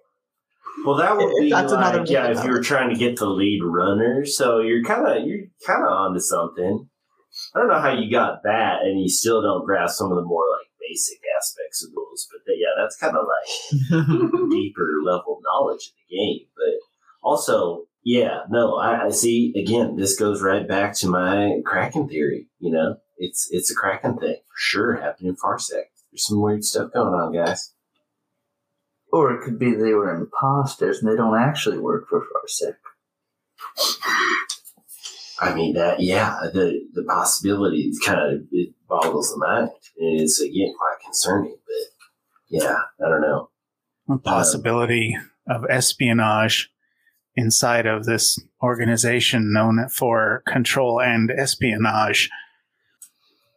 Well, 0.86 0.97
that 0.97 1.15
would 1.15 1.32
If 1.32 1.39
be 1.41 1.49
that's 1.49 1.71
another 1.71 1.99
like 1.99 2.10
yeah, 2.10 2.32
if 2.32 2.43
you 2.43 2.52
were 2.52 2.62
trying 2.62 2.89
to 2.89 2.95
get 2.95 3.17
the 3.17 3.28
lead 3.28 3.62
runner. 3.63 4.26
So 4.26 4.60
you're 4.60 4.84
kind 4.84 5.08
of 5.08 5.26
you're 5.26 5.45
kind 5.65 5.84
of 5.84 5.89
onto 5.89 6.19
something. 6.19 6.89
I 7.56 7.60
don't 7.60 7.69
know 7.69 7.80
how 7.80 7.93
you 7.93 8.12
got 8.12 8.43
that, 8.43 8.82
and 8.84 8.99
you 9.02 9.10
still 9.10 9.41
don't 9.41 9.65
grasp 9.65 9.97
some 9.97 10.12
of 10.12 10.17
the 10.17 10.23
more 10.23 10.45
like 10.52 10.67
basic 10.93 11.19
aspects 11.38 11.84
of 11.84 11.91
rules. 11.95 12.27
But 12.32 12.45
that, 12.45 12.58
yeah, 12.58 12.73
that's 12.77 12.97
kind 12.97 13.15
of 13.17 13.25
like 13.25 14.49
deeper 14.49 15.01
level 15.03 15.41
knowledge 15.43 15.88
of 15.88 15.93
the 16.10 16.15
game. 16.15 16.47
But 16.56 17.27
also, 17.27 17.86
yeah, 18.03 18.41
no, 18.49 18.77
I, 18.77 19.06
I 19.06 19.10
see. 19.10 19.53
Again, 19.56 19.95
this 19.95 20.17
goes 20.17 20.41
right 20.41 20.67
back 20.67 20.95
to 20.97 21.08
my 21.08 21.62
Kraken 21.65 22.08
theory. 22.08 22.47
You 22.60 22.71
know, 22.71 22.95
it's 23.17 23.47
it's 23.51 23.71
a 23.71 23.75
Kraken 23.75 24.17
thing 24.17 24.36
for 24.36 24.58
sure 24.58 24.95
happening 24.95 25.29
in 25.29 25.36
Farsec. 25.36 25.86
There's 26.12 26.27
some 26.27 26.41
weird 26.41 26.63
stuff 26.63 26.91
going 26.93 27.13
on, 27.13 27.34
guys. 27.34 27.73
Or 29.12 29.32
it 29.32 29.43
could 29.43 29.60
be 29.60 29.73
they 29.73 29.93
were 29.93 30.13
imposters 30.13 30.99
and 30.99 31.12
they 31.12 31.15
don't 31.15 31.39
actually 31.39 31.77
work 31.77 32.08
for 32.10 32.21
Farsec. 32.21 32.75
I 35.43 35.56
mean 35.56 35.73
that 35.73 35.99
yeah, 35.99 36.38
the 36.53 36.82
the 36.93 37.03
possibilities 37.03 37.99
kind 37.99 38.19
of 38.19 38.41
it 38.51 38.73
boggles 38.88 39.32
the 39.32 39.38
mind. 39.38 39.69
And 39.99 40.21
it's 40.21 40.39
again 40.41 40.73
quite 40.77 40.97
concerning, 41.03 41.58
but 41.65 42.08
yeah, 42.49 42.77
I 43.03 43.10
don't 43.10 43.21
know. 43.21 43.49
A 44.10 44.17
possibility 44.17 45.17
of 45.47 45.65
espionage 45.69 46.69
inside 47.36 47.86
of 47.86 48.06
this 48.06 48.39
organization 48.62 49.53
known 49.53 49.88
for 49.89 50.43
control 50.47 51.01
and 51.01 51.32
espionage. 51.32 52.29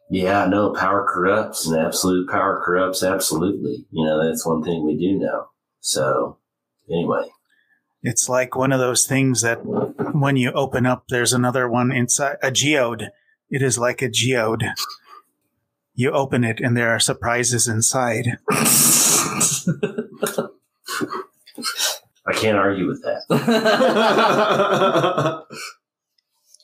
Yeah, 0.09 0.45
no, 0.45 0.73
power 0.73 1.05
corrupts 1.07 1.67
and 1.67 1.77
absolute 1.77 2.29
power 2.29 2.61
corrupts 2.65 3.03
absolutely. 3.03 3.85
You 3.91 4.05
know, 4.05 4.25
that's 4.25 4.45
one 4.45 4.63
thing 4.63 4.85
we 4.85 4.97
do 4.97 5.19
know. 5.19 5.47
So 5.79 6.37
anyway. 6.89 7.27
It's 8.01 8.29
like 8.29 8.55
one 8.55 8.71
of 8.71 8.79
those 8.79 9.05
things 9.05 9.41
that 9.41 9.59
when 10.13 10.37
you 10.37 10.51
open 10.51 10.85
up, 10.85 11.05
there's 11.09 11.33
another 11.33 11.69
one 11.69 11.91
inside 11.91 12.37
a 12.41 12.51
geode. 12.51 13.09
It 13.49 13.61
is 13.61 13.77
like 13.77 14.01
a 14.01 14.09
geode. 14.09 14.63
You 15.93 16.11
open 16.11 16.43
it 16.43 16.59
and 16.59 16.77
there 16.77 16.89
are 16.89 16.99
surprises 16.99 17.67
inside. 17.67 18.37
I 22.27 22.33
can't 22.33 22.57
argue 22.57 22.87
with 22.87 23.03
that. 23.03 23.23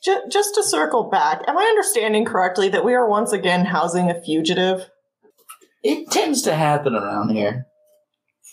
Just, 0.04 0.32
just 0.34 0.56
to 0.56 0.64
circle 0.64 1.10
back, 1.10 1.44
am 1.48 1.58
I 1.58 1.64
understanding 1.64 2.26
correctly 2.26 2.68
that 2.68 2.84
we 2.84 2.94
are 2.94 3.08
once 3.08 3.32
again 3.32 3.64
housing 3.64 4.10
a 4.10 4.22
fugitive? 4.22 4.90
It 5.82 6.12
tends 6.12 6.42
to 6.42 6.56
happen 6.56 6.94
around 6.94 7.30
here. 7.30 7.68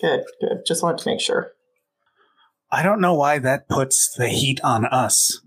Good, 0.01 0.23
good. 0.41 0.59
Just 0.65 0.85
wanted 0.85 0.99
to 0.99 1.09
make 1.09 1.21
sure. 1.21 1.51
I 2.73 2.83
don't 2.83 3.01
know 3.01 3.15
why 3.15 3.39
that 3.39 3.69
puts 3.69 4.13
the 4.13 4.29
heat 4.29 4.61
on 4.63 4.87
us. 4.87 5.41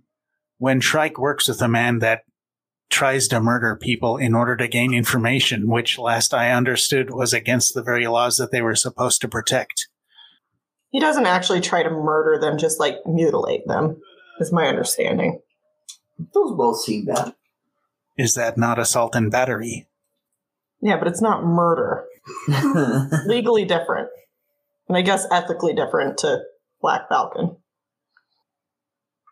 When 0.57 0.81
Shrike 0.81 1.17
works 1.17 1.47
with 1.47 1.61
a 1.61 1.67
man 1.67 1.99
that 1.99 2.23
tries 2.89 3.27
to 3.29 3.41
murder 3.41 3.75
people 3.75 4.17
in 4.17 4.35
order 4.35 4.55
to 4.57 4.67
gain 4.67 4.93
information, 4.93 5.67
which 5.67 5.97
last 5.97 6.33
I 6.33 6.51
understood 6.51 7.09
was 7.11 7.33
against 7.33 7.73
the 7.73 7.81
very 7.81 8.07
laws 8.07 8.37
that 8.37 8.51
they 8.51 8.61
were 8.61 8.75
supposed 8.75 9.21
to 9.21 9.27
protect. 9.27 9.87
He 10.91 10.99
doesn't 10.99 11.25
actually 11.25 11.61
try 11.61 11.81
to 11.81 11.89
murder 11.89 12.39
them, 12.39 12.57
just 12.57 12.79
like 12.79 12.97
mutilate 13.05 13.67
them, 13.67 13.99
is 14.39 14.51
my 14.51 14.67
understanding. 14.67 15.41
Those 16.33 16.55
both 16.55 16.81
seem 16.81 17.05
bad. 17.05 17.33
Is 18.15 18.35
that 18.35 18.57
not 18.57 18.77
assault 18.77 19.15
and 19.15 19.31
battery? 19.31 19.87
Yeah, 20.81 20.97
but 20.97 21.07
it's 21.07 21.21
not 21.21 21.43
murder. 21.43 22.05
Legally 23.25 23.65
different. 23.65 24.09
And 24.87 24.97
I 24.97 25.01
guess 25.01 25.25
ethically 25.31 25.73
different 25.73 26.19
to 26.19 26.43
Black 26.83 27.09
Falcon. 27.09 27.55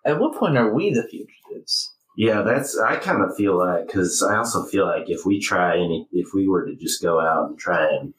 At 0.06 0.20
what 0.20 0.36
point 0.40 0.58
are 0.58 0.74
we 0.74 0.92
the 0.92 1.04
fugitives? 1.04 1.94
Yeah, 2.18 2.42
that's. 2.42 2.78
I 2.80 2.96
kind 2.96 3.22
of 3.22 3.36
feel 3.36 3.58
like 3.58 3.86
because 3.88 4.24
I 4.24 4.38
also 4.38 4.66
feel 4.66 4.86
like 4.88 5.10
if 5.10 5.26
we 5.26 5.40
try 5.40 5.76
any, 5.76 6.08
if 6.12 6.30
we 6.34 6.48
were 6.48 6.66
to 6.66 6.76
just 6.76 7.02
go 7.04 7.20
out 7.20 7.50
and 7.50 7.60
try 7.60 7.86
and 7.88 8.14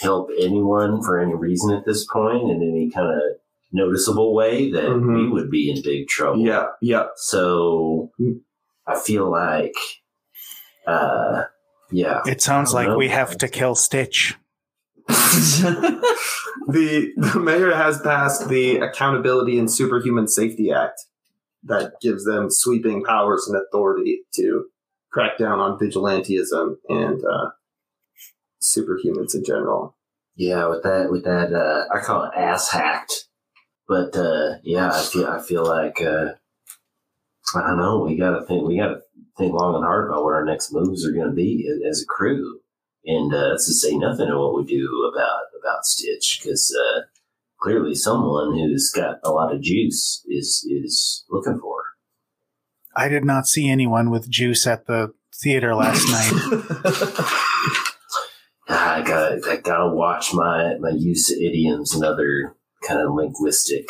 help 0.00 0.30
anyone 0.40 1.02
for 1.02 1.20
any 1.20 1.34
reason 1.34 1.74
at 1.74 1.84
this 1.84 2.06
point 2.06 2.50
in 2.50 2.62
any 2.62 2.90
kind 2.90 3.08
of 3.08 3.20
noticeable 3.72 4.34
way, 4.34 4.70
that 4.72 4.84
Mhm. 4.84 5.14
we 5.14 5.28
would 5.28 5.50
be 5.50 5.70
in 5.70 5.82
big 5.82 6.08
trouble. 6.08 6.38
Yeah, 6.40 6.68
yeah. 6.80 7.06
So 7.16 8.10
I 8.86 8.98
feel 8.98 9.30
like, 9.30 9.74
uh, 10.86 11.44
yeah, 11.90 12.22
It 12.26 12.40
sounds 12.42 12.72
like 12.72 12.86
don't 12.88 12.98
we 12.98 13.08
have 13.08 13.36
to 13.38 13.48
kill 13.48 13.74
Stitch. 13.74 14.36
The, 16.68 17.12
the 17.16 17.40
mayor 17.40 17.74
has 17.74 18.00
passed 18.00 18.48
the 18.48 18.76
Accountability 18.78 19.58
and 19.58 19.70
Superhuman 19.70 20.28
Safety 20.28 20.70
Act 20.70 21.00
that 21.64 21.94
gives 22.00 22.24
them 22.24 22.50
sweeping 22.50 23.02
powers 23.02 23.48
and 23.48 23.60
authority 23.60 24.22
to 24.36 24.66
crack 25.10 25.38
down 25.38 25.58
on 25.58 25.78
vigilantism 25.78 26.76
and 26.88 27.22
uh, 27.24 27.50
superhumans 28.62 29.34
in 29.34 29.44
general. 29.44 29.96
yeah. 30.36 30.66
With 30.66 30.82
that, 30.84 31.10
with 31.10 31.24
that, 31.24 31.52
uh, 31.52 31.86
I 31.92 32.00
call 32.00 32.24
it 32.24 32.32
ass 32.36 32.70
hacked. 32.70 33.26
But 33.88 34.16
uh, 34.16 34.54
yeah, 34.62 34.90
I 34.90 35.02
feel 35.02 35.26
I 35.26 35.42
feel 35.42 35.66
like 35.66 36.00
uh, 36.00 36.32
I 37.54 37.60
don't 37.66 37.78
know. 37.78 38.04
We 38.06 38.16
gotta 38.16 38.46
think. 38.46 38.66
We 38.66 38.78
gotta 38.78 39.00
think 39.36 39.52
long 39.52 39.74
and 39.74 39.84
hard 39.84 40.08
about 40.08 40.24
what 40.24 40.32
our 40.34 40.44
next 40.44 40.72
moves 40.72 41.04
are 41.06 41.12
going 41.12 41.28
to 41.28 41.34
be 41.34 41.68
as 41.88 42.02
a 42.02 42.06
crew, 42.06 42.60
and 43.04 43.34
uh, 43.34 43.50
that's 43.50 43.66
to 43.66 43.72
say 43.74 43.96
nothing 43.96 44.28
of 44.28 44.38
what 44.38 44.56
we 44.56 44.64
do 44.64 45.10
about 45.12 45.42
about 45.58 45.84
Stitch, 45.84 46.40
because 46.42 46.74
uh, 46.76 47.00
clearly 47.60 47.94
someone 47.94 48.54
who's 48.54 48.90
got 48.90 49.18
a 49.24 49.30
lot 49.30 49.54
of 49.54 49.60
juice 49.60 50.24
is 50.28 50.66
is 50.70 51.24
looking 51.30 51.58
for. 51.58 51.76
her. 51.76 51.82
I 52.94 53.08
did 53.08 53.24
not 53.24 53.46
see 53.46 53.70
anyone 53.70 54.10
with 54.10 54.28
juice 54.28 54.66
at 54.66 54.86
the 54.86 55.14
theater 55.34 55.74
last 55.74 56.06
night. 56.10 56.32
I 58.68 59.02
gotta 59.02 59.40
I 59.48 59.56
gotta 59.56 59.94
watch 59.94 60.32
my 60.34 60.76
my 60.78 60.90
use 60.90 61.30
of 61.30 61.38
idioms 61.38 61.94
and 61.94 62.04
other 62.04 62.54
kind 62.86 63.00
of 63.00 63.14
linguistic 63.14 63.88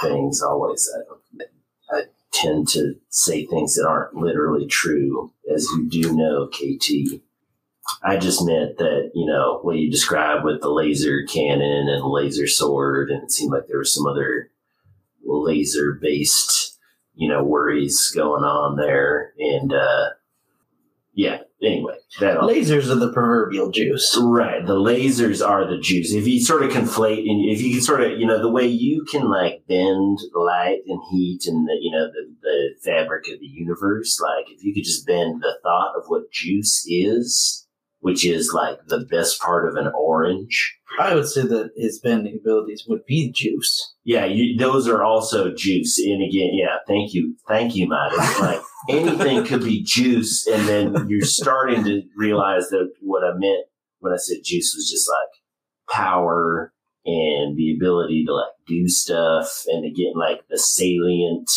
things. 0.00 0.42
Always, 0.42 0.88
I, 1.40 1.96
I 1.96 2.02
tend 2.32 2.68
to 2.68 2.94
say 3.08 3.46
things 3.46 3.74
that 3.74 3.86
aren't 3.86 4.14
literally 4.14 4.66
true, 4.66 5.32
as 5.52 5.66
you 5.76 5.88
do 5.88 6.14
know, 6.14 6.46
KT. 6.46 7.20
I 8.02 8.16
just 8.16 8.44
meant 8.44 8.78
that 8.78 9.10
you 9.14 9.26
know 9.26 9.60
what 9.62 9.76
you 9.76 9.90
described 9.90 10.44
with 10.44 10.60
the 10.60 10.70
laser 10.70 11.24
cannon 11.28 11.88
and 11.88 12.04
laser 12.04 12.46
sword, 12.46 13.10
and 13.10 13.22
it 13.22 13.32
seemed 13.32 13.52
like 13.52 13.66
there 13.66 13.78
was 13.78 13.92
some 13.92 14.06
other 14.06 14.50
laser 15.24 15.98
based 16.00 16.78
you 17.14 17.28
know 17.28 17.42
worries 17.42 18.10
going 18.14 18.44
on 18.44 18.76
there, 18.76 19.32
and 19.38 19.72
uh, 19.72 20.10
yeah. 21.18 21.38
Anyway, 21.60 21.96
that 22.20 22.36
all 22.36 22.48
Lasers 22.48 22.88
are 22.88 22.94
the 22.94 23.12
proverbial 23.12 23.72
juice. 23.72 24.16
Right. 24.22 24.64
The 24.64 24.76
lasers 24.76 25.44
are 25.44 25.66
the 25.68 25.80
juice. 25.80 26.12
If 26.12 26.28
you 26.28 26.40
sort 26.40 26.62
of 26.62 26.70
conflate 26.70 27.28
and 27.28 27.50
if 27.50 27.60
you 27.60 27.72
can 27.72 27.80
sort 27.80 28.00
of, 28.00 28.16
you 28.16 28.24
know, 28.24 28.40
the 28.40 28.48
way 28.48 28.68
you 28.68 29.04
can 29.10 29.28
like 29.28 29.66
bend 29.66 30.20
light 30.36 30.82
and 30.86 31.00
heat 31.10 31.46
and 31.46 31.66
the, 31.66 31.76
you 31.80 31.90
know, 31.90 32.06
the, 32.06 32.32
the 32.42 32.68
fabric 32.84 33.26
of 33.26 33.40
the 33.40 33.46
universe, 33.46 34.20
like 34.20 34.44
if 34.48 34.62
you 34.62 34.72
could 34.72 34.84
just 34.84 35.04
bend 35.04 35.42
the 35.42 35.58
thought 35.64 35.96
of 35.96 36.04
what 36.06 36.30
juice 36.30 36.86
is, 36.86 37.66
which 38.00 38.24
is 38.24 38.52
like 38.54 38.78
the 38.86 39.04
best 39.10 39.40
part 39.40 39.68
of 39.68 39.76
an 39.76 39.90
orange. 39.94 40.76
I 40.98 41.14
would 41.14 41.28
say 41.28 41.42
that 41.42 41.70
his 41.76 42.00
bending 42.00 42.38
abilities 42.40 42.84
would 42.88 43.04
be 43.06 43.32
juice. 43.32 43.94
Yeah, 44.04 44.24
you, 44.24 44.56
those 44.56 44.88
are 44.88 45.02
also 45.02 45.52
juice. 45.52 45.98
And 45.98 46.22
again, 46.22 46.50
yeah, 46.52 46.76
thank 46.86 47.12
you. 47.12 47.36
Thank 47.46 47.76
you, 47.76 47.88
Midas. 47.88 48.40
Like 48.40 48.60
anything 48.88 49.44
could 49.44 49.64
be 49.64 49.82
juice. 49.82 50.46
And 50.46 50.66
then 50.68 51.08
you're 51.08 51.22
starting 51.22 51.84
to 51.84 52.02
realize 52.16 52.68
that 52.70 52.92
what 53.00 53.24
I 53.24 53.32
meant 53.36 53.66
when 54.00 54.12
I 54.12 54.16
said 54.16 54.38
juice 54.44 54.74
was 54.76 54.88
just 54.90 55.08
like 55.08 55.96
power 55.96 56.72
and 57.04 57.56
the 57.56 57.74
ability 57.76 58.24
to 58.26 58.34
like 58.34 58.52
do 58.66 58.88
stuff 58.88 59.62
and 59.66 59.84
to 59.84 59.88
again, 59.88 60.12
like 60.16 60.46
the 60.48 60.58
salient, 60.58 61.50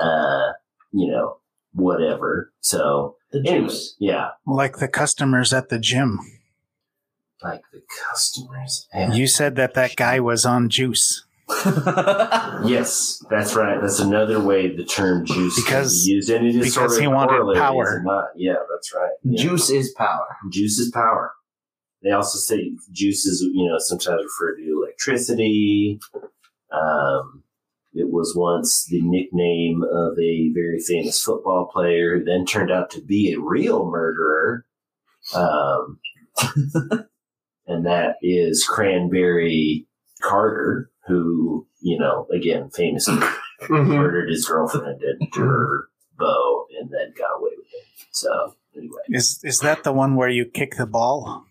uh, 0.00 0.52
you 0.92 1.10
know, 1.10 1.36
whatever. 1.72 2.52
So 2.60 3.16
The 3.32 3.38
anyway, 3.46 3.66
juice. 3.68 3.94
yeah, 3.98 4.30
like 4.46 4.78
the 4.78 4.88
customers 4.88 5.52
at 5.52 5.68
the 5.68 5.78
gym. 5.78 6.18
like 7.42 7.62
the 7.72 7.82
customers. 8.10 8.88
You 9.12 9.26
said 9.26 9.56
that 9.56 9.74
that 9.74 9.96
guy 9.96 10.18
was 10.20 10.44
on 10.46 10.68
juice. 10.68 11.24
Yes, 12.64 13.22
that's 13.30 13.54
right. 13.54 13.80
That's 13.80 14.00
another 14.00 14.40
way 14.40 14.74
the 14.74 14.84
term 14.84 15.24
juice 15.24 15.56
Because- 15.56 16.02
can 16.02 16.06
be 16.08 16.14
used, 16.16 16.30
and 16.30 16.46
it 16.46 16.50
is 16.56 16.56
because 16.56 16.74
sort 16.74 16.92
of 16.92 16.98
he 16.98 17.06
wanted 17.06 17.28
correlated, 17.36 17.62
power. 17.62 18.02
not? 18.04 18.24
Yeah, 18.36 18.54
that's 18.70 18.92
right. 18.94 19.12
Yeah. 19.22 19.42
Juice 19.42 19.70
is 19.70 19.94
power. 19.96 20.26
juice 20.50 20.78
is 20.78 20.90
power. 20.90 21.32
They 22.02 22.10
also 22.10 22.38
say 22.38 22.72
juice 22.92 23.26
is, 23.26 23.40
you 23.42 23.68
know, 23.68 23.76
sometimes 23.78 24.22
referred 24.24 24.56
to 24.58 24.82
electricity. 24.82 25.98
Um, 26.72 27.42
it 27.94 28.10
was 28.10 28.34
once 28.36 28.86
the 28.86 29.00
nickname 29.02 29.82
of 29.82 30.18
a 30.18 30.50
very 30.52 30.78
famous 30.80 31.22
football 31.22 31.66
player 31.72 32.18
who 32.18 32.24
then 32.24 32.44
turned 32.44 32.70
out 32.70 32.90
to 32.90 33.00
be 33.00 33.32
a 33.32 33.40
real 33.40 33.86
murderer. 33.90 34.64
Um, 35.34 35.98
and 37.66 37.86
that 37.86 38.16
is 38.22 38.64
Cranberry 38.64 39.86
Carter, 40.22 40.90
who, 41.06 41.66
you 41.80 41.98
know, 41.98 42.26
again, 42.32 42.70
famously 42.70 43.16
Mhm. 43.62 43.86
murdered 43.88 44.28
his 44.30 44.46
girlfriend 44.46 45.02
and 45.02 45.34
her 45.34 45.88
bow 46.16 46.66
and 46.78 46.90
then 46.90 47.12
got 47.16 47.38
away 47.40 47.50
with 47.56 47.66
it. 47.72 48.06
So, 48.12 48.54
anyway. 48.76 49.02
Is 49.08 49.40
is 49.42 49.58
that 49.60 49.82
the 49.82 49.92
one 49.92 50.14
where 50.14 50.28
you 50.28 50.44
kick 50.44 50.76
the 50.76 50.86
ball? 50.86 51.44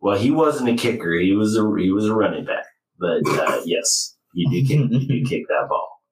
Well, 0.00 0.18
he 0.18 0.30
wasn't 0.30 0.70
a 0.70 0.76
kicker. 0.76 1.12
He 1.18 1.32
was 1.34 1.56
a 1.56 1.74
he 1.78 1.90
was 1.90 2.06
a 2.06 2.14
running 2.14 2.44
back. 2.44 2.66
But 2.98 3.22
uh, 3.26 3.62
yes, 3.64 4.16
you 4.32 4.50
do 4.50 4.66
kick 4.66 4.90
you 4.90 5.06
do 5.06 5.24
kick 5.28 5.48
that 5.48 5.66
ball. 5.68 6.02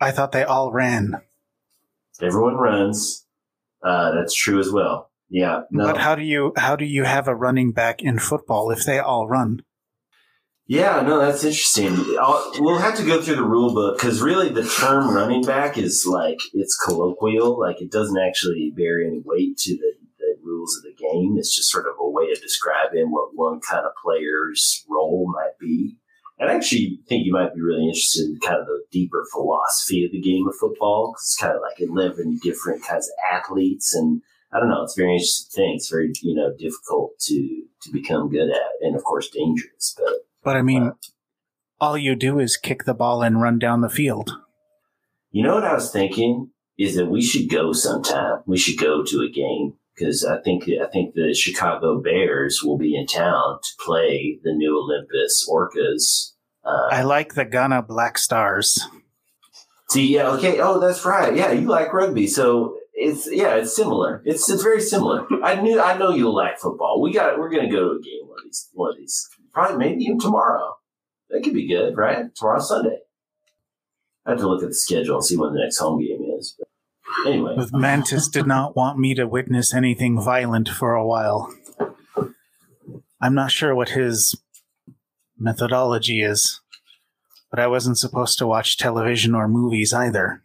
I 0.00 0.10
thought 0.10 0.32
they 0.32 0.44
all 0.44 0.72
ran. 0.72 1.20
Everyone 2.20 2.54
runs. 2.54 3.26
Uh, 3.82 4.12
that's 4.12 4.34
true 4.34 4.58
as 4.60 4.70
well. 4.70 5.10
Yeah. 5.28 5.62
No. 5.70 5.86
But 5.86 5.98
how 5.98 6.14
do 6.14 6.22
you 6.22 6.52
how 6.56 6.76
do 6.76 6.84
you 6.84 7.04
have 7.04 7.26
a 7.26 7.34
running 7.34 7.72
back 7.72 8.02
in 8.02 8.18
football 8.18 8.70
if 8.70 8.84
they 8.84 8.98
all 8.98 9.28
run? 9.28 9.62
Yeah, 10.66 11.02
no, 11.02 11.18
that's 11.18 11.44
interesting. 11.44 11.96
I'll, 12.20 12.52
we'll 12.58 12.78
have 12.78 12.96
to 12.96 13.04
go 13.04 13.20
through 13.20 13.36
the 13.36 13.44
rule 13.44 13.74
book 13.74 13.98
because 13.98 14.22
really 14.22 14.48
the 14.48 14.64
term 14.64 15.12
running 15.12 15.42
back 15.42 15.76
is 15.76 16.06
like 16.06 16.38
it's 16.54 16.76
colloquial. 16.76 17.58
Like 17.58 17.80
it 17.80 17.90
doesn't 17.90 18.18
actually 18.18 18.72
bear 18.76 19.00
any 19.00 19.20
weight 19.24 19.58
to 19.58 19.76
the, 19.76 19.92
the 20.18 20.36
rules 20.42 20.76
of 20.76 20.84
the 20.84 20.94
game. 20.94 21.36
It's 21.36 21.54
just 21.54 21.70
sort 21.70 21.86
of 21.86 21.94
a 21.98 22.08
way 22.08 22.30
of 22.30 22.40
describing 22.40 23.10
what 23.10 23.30
one 23.34 23.60
kind 23.60 23.84
of 23.84 23.92
player's 24.02 24.84
role 24.88 25.30
might 25.34 25.58
be. 25.58 25.96
And 26.42 26.50
I 26.50 26.54
actually 26.54 26.98
think 27.08 27.24
you 27.24 27.32
might 27.32 27.54
be 27.54 27.60
really 27.60 27.84
interested 27.86 28.24
in 28.28 28.40
kind 28.40 28.58
of 28.60 28.66
the 28.66 28.82
deeper 28.90 29.24
philosophy 29.32 30.04
of 30.04 30.10
the 30.10 30.20
game 30.20 30.48
of 30.48 30.56
football 30.56 31.12
'cause 31.12 31.22
it's 31.22 31.36
kind 31.36 31.54
of 31.54 31.62
like 31.62 31.80
11 31.80 32.40
different 32.42 32.82
kinds 32.82 33.06
of 33.08 33.14
athletes 33.32 33.94
and 33.94 34.22
I 34.52 34.58
don't 34.58 34.68
know. 34.68 34.82
It's 34.82 34.96
very 34.96 35.12
interesting 35.12 35.50
thing. 35.62 35.74
It's 35.76 35.88
very, 35.88 36.12
you 36.20 36.34
know, 36.34 36.52
difficult 36.58 37.16
to, 37.20 37.62
to 37.82 37.92
become 37.92 38.28
good 38.28 38.50
at 38.50 38.70
and 38.80 38.96
of 38.96 39.04
course 39.04 39.30
dangerous, 39.30 39.94
but 39.96 40.26
But 40.42 40.56
I 40.56 40.62
mean, 40.62 40.82
Wow. 40.86 40.96
all 41.80 41.96
you 41.96 42.16
do 42.16 42.40
is 42.40 42.56
kick 42.56 42.84
the 42.86 42.92
ball 42.92 43.22
and 43.22 43.40
run 43.40 43.60
down 43.60 43.80
the 43.80 43.88
field. 43.88 44.32
You 45.30 45.44
know 45.44 45.54
what 45.54 45.64
I 45.64 45.74
was 45.74 45.92
thinking 45.92 46.50
is 46.76 46.96
that 46.96 47.06
we 47.06 47.22
should 47.22 47.48
go 47.50 47.72
sometime. 47.72 48.42
We 48.46 48.58
should 48.58 48.80
go 48.80 49.04
to 49.04 49.20
a 49.22 49.28
game 49.30 49.74
because 49.94 50.24
I 50.24 50.40
think 50.40 50.64
I 50.68 50.86
think 50.86 51.14
the 51.14 51.34
Chicago 51.34 52.00
Bears 52.00 52.62
will 52.64 52.76
be 52.78 52.96
in 52.96 53.06
town 53.06 53.60
to 53.62 53.70
play 53.78 54.40
the 54.42 54.52
new 54.52 54.76
Olympus 54.76 55.48
Orcas. 55.48 56.31
Uh, 56.64 56.88
I 56.90 57.02
like 57.02 57.34
the 57.34 57.44
Ghana 57.44 57.82
Black 57.82 58.18
Stars. 58.18 58.86
see, 59.90 60.14
yeah, 60.14 60.28
okay. 60.30 60.60
Oh, 60.60 60.78
that's 60.78 61.04
right. 61.04 61.34
Yeah, 61.34 61.52
you 61.52 61.66
like 61.66 61.92
rugby, 61.92 62.26
so 62.26 62.76
it's 62.94 63.30
yeah, 63.30 63.56
it's 63.56 63.74
similar. 63.74 64.22
It's 64.24 64.48
it's 64.48 64.62
very 64.62 64.80
similar. 64.80 65.26
I 65.42 65.60
knew 65.60 65.80
I 65.80 65.96
know 65.98 66.10
you'll 66.10 66.34
like 66.34 66.58
football. 66.58 67.00
We 67.00 67.12
got 67.12 67.38
we're 67.38 67.50
gonna 67.50 67.70
go 67.70 67.88
to 67.88 67.98
a 67.98 68.02
game 68.02 68.28
one 68.28 68.38
of 68.38 68.44
these 68.44 68.68
one 68.72 68.90
of 68.90 68.96
these 68.96 69.28
probably 69.52 69.76
maybe 69.76 70.04
even 70.04 70.20
tomorrow. 70.20 70.76
That 71.30 71.42
could 71.42 71.54
be 71.54 71.66
good, 71.66 71.96
right? 71.96 72.34
Tomorrow 72.34 72.60
Sunday. 72.60 72.98
I 74.26 74.30
have 74.30 74.38
to 74.40 74.48
look 74.48 74.62
at 74.62 74.68
the 74.68 74.74
schedule 74.74 75.16
and 75.16 75.24
see 75.24 75.36
when 75.36 75.52
the 75.52 75.60
next 75.60 75.78
home 75.78 75.98
game 75.98 76.22
is. 76.38 76.56
But 76.58 76.68
anyway, 77.30 77.56
Mantis 77.72 78.28
did 78.28 78.46
not 78.46 78.76
want 78.76 78.98
me 78.98 79.14
to 79.14 79.26
witness 79.26 79.74
anything 79.74 80.20
violent 80.20 80.68
for 80.68 80.94
a 80.94 81.04
while. 81.04 81.52
I'm 83.20 83.34
not 83.34 83.50
sure 83.50 83.74
what 83.74 83.90
his 83.90 84.36
methodology 85.38 86.22
is, 86.22 86.60
but 87.50 87.58
I 87.60 87.66
wasn't 87.66 87.98
supposed 87.98 88.38
to 88.38 88.46
watch 88.46 88.76
television 88.78 89.34
or 89.34 89.48
movies 89.48 89.92
either. 89.92 90.42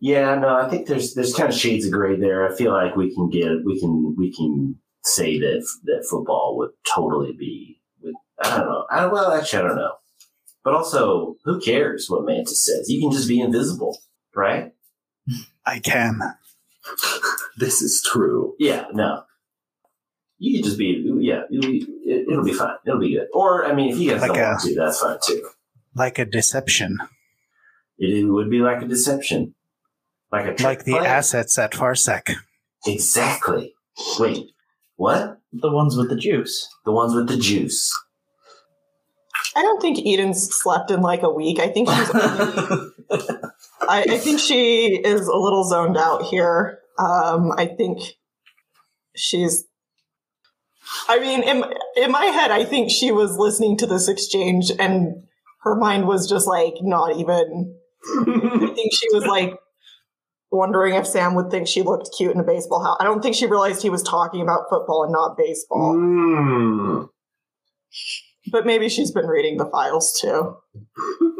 yeah, 0.00 0.34
no, 0.36 0.56
I 0.56 0.68
think 0.68 0.86
there's 0.86 1.14
there's 1.14 1.34
kind 1.34 1.48
of 1.48 1.58
shades 1.58 1.86
of 1.86 1.92
gray 1.92 2.16
there. 2.16 2.48
I 2.50 2.54
feel 2.54 2.72
like 2.72 2.96
we 2.96 3.14
can 3.14 3.28
get 3.30 3.64
we 3.64 3.80
can 3.80 4.14
we 4.16 4.32
can 4.34 4.76
say 5.04 5.38
that 5.38 5.66
that 5.84 6.06
football 6.08 6.56
would 6.58 6.70
totally 6.94 7.32
be. 7.32 7.80
With, 8.02 8.14
I 8.42 8.58
don't 8.58 8.68
know. 8.68 8.86
I 8.90 9.00
don't, 9.00 9.12
well, 9.12 9.32
actually, 9.32 9.64
I 9.64 9.68
don't 9.68 9.76
know. 9.76 9.94
But 10.64 10.74
also, 10.74 11.36
who 11.44 11.60
cares 11.60 12.06
what 12.08 12.24
Mantis 12.24 12.64
says? 12.64 12.88
You 12.90 13.00
can 13.00 13.10
just 13.10 13.28
be 13.28 13.40
invisible, 13.40 13.98
right? 14.34 14.72
I 15.66 15.78
can. 15.78 16.20
This 17.58 17.82
is 17.82 18.06
true. 18.08 18.54
Yeah, 18.60 18.84
no. 18.92 19.24
You 20.38 20.58
could 20.58 20.64
just 20.66 20.78
be, 20.78 21.04
yeah, 21.20 21.42
you'll 21.50 21.62
be, 21.62 21.78
it, 22.04 22.26
it'll 22.30 22.44
be 22.44 22.52
fine. 22.52 22.76
It'll 22.86 23.00
be 23.00 23.14
good. 23.14 23.26
Or, 23.34 23.64
I 23.66 23.74
mean, 23.74 23.90
if 23.92 23.98
you 23.98 24.12
guys 24.12 24.20
Like 24.22 24.32
don't 24.34 24.38
a- 24.40 24.46
want 24.50 24.60
to, 24.62 24.74
that's 24.74 25.00
fine 25.00 25.18
too. 25.26 25.48
Like 25.96 26.18
a 26.18 26.24
deception. 26.24 26.98
It, 27.98 28.18
it 28.18 28.24
would 28.24 28.48
be 28.50 28.60
like 28.60 28.82
a 28.82 28.86
deception. 28.86 29.54
Like 30.30 30.60
a 30.60 30.62
Like 30.62 30.84
the 30.84 30.92
play. 30.92 31.06
assets 31.06 31.58
at 31.58 31.72
Farsec. 31.72 32.32
Exactly. 32.86 33.74
Wait, 34.20 34.52
what? 34.96 35.40
The 35.52 35.70
ones 35.72 35.96
with 35.96 36.08
the 36.08 36.16
juice. 36.16 36.68
The 36.84 36.92
ones 36.92 37.14
with 37.14 37.26
the 37.28 37.36
juice. 37.36 37.92
I 39.56 39.62
don't 39.62 39.80
think 39.80 39.98
Eden's 40.06 40.48
slept 40.54 40.90
in 40.92 41.00
like 41.00 41.22
a 41.22 41.30
week. 41.30 41.58
I 41.58 41.68
think 41.68 41.88
she's. 41.88 42.10
I, 43.80 44.02
I 44.10 44.18
think 44.18 44.38
she 44.38 44.96
is 45.04 45.26
a 45.26 45.36
little 45.36 45.64
zoned 45.64 45.96
out 45.96 46.22
here. 46.24 46.78
Um, 46.98 47.52
I 47.56 47.66
think 47.66 48.00
she's. 49.16 49.64
I 51.08 51.18
mean, 51.18 51.42
in 51.42 51.64
in 51.96 52.10
my 52.10 52.26
head, 52.26 52.50
I 52.50 52.64
think 52.64 52.90
she 52.90 53.12
was 53.12 53.36
listening 53.36 53.76
to 53.78 53.86
this 53.86 54.08
exchange, 54.08 54.70
and 54.78 55.24
her 55.62 55.74
mind 55.74 56.06
was 56.06 56.28
just 56.28 56.46
like 56.46 56.74
not 56.80 57.16
even. 57.16 57.74
I 58.20 58.72
think 58.74 58.92
she 58.92 59.06
was 59.12 59.24
like 59.26 59.58
wondering 60.50 60.94
if 60.94 61.06
Sam 61.06 61.34
would 61.34 61.50
think 61.50 61.66
she 61.66 61.82
looked 61.82 62.10
cute 62.16 62.32
in 62.32 62.40
a 62.40 62.44
baseball 62.44 62.82
hat. 62.82 62.96
I 63.00 63.04
don't 63.04 63.22
think 63.22 63.34
she 63.34 63.46
realized 63.46 63.82
he 63.82 63.90
was 63.90 64.02
talking 64.02 64.40
about 64.40 64.70
football 64.70 65.04
and 65.04 65.12
not 65.12 65.36
baseball. 65.36 65.94
Mm. 65.94 67.08
But 68.50 68.64
maybe 68.64 68.88
she's 68.88 69.10
been 69.10 69.26
reading 69.26 69.58
the 69.58 69.66
files 69.66 70.18
too. 70.18 70.56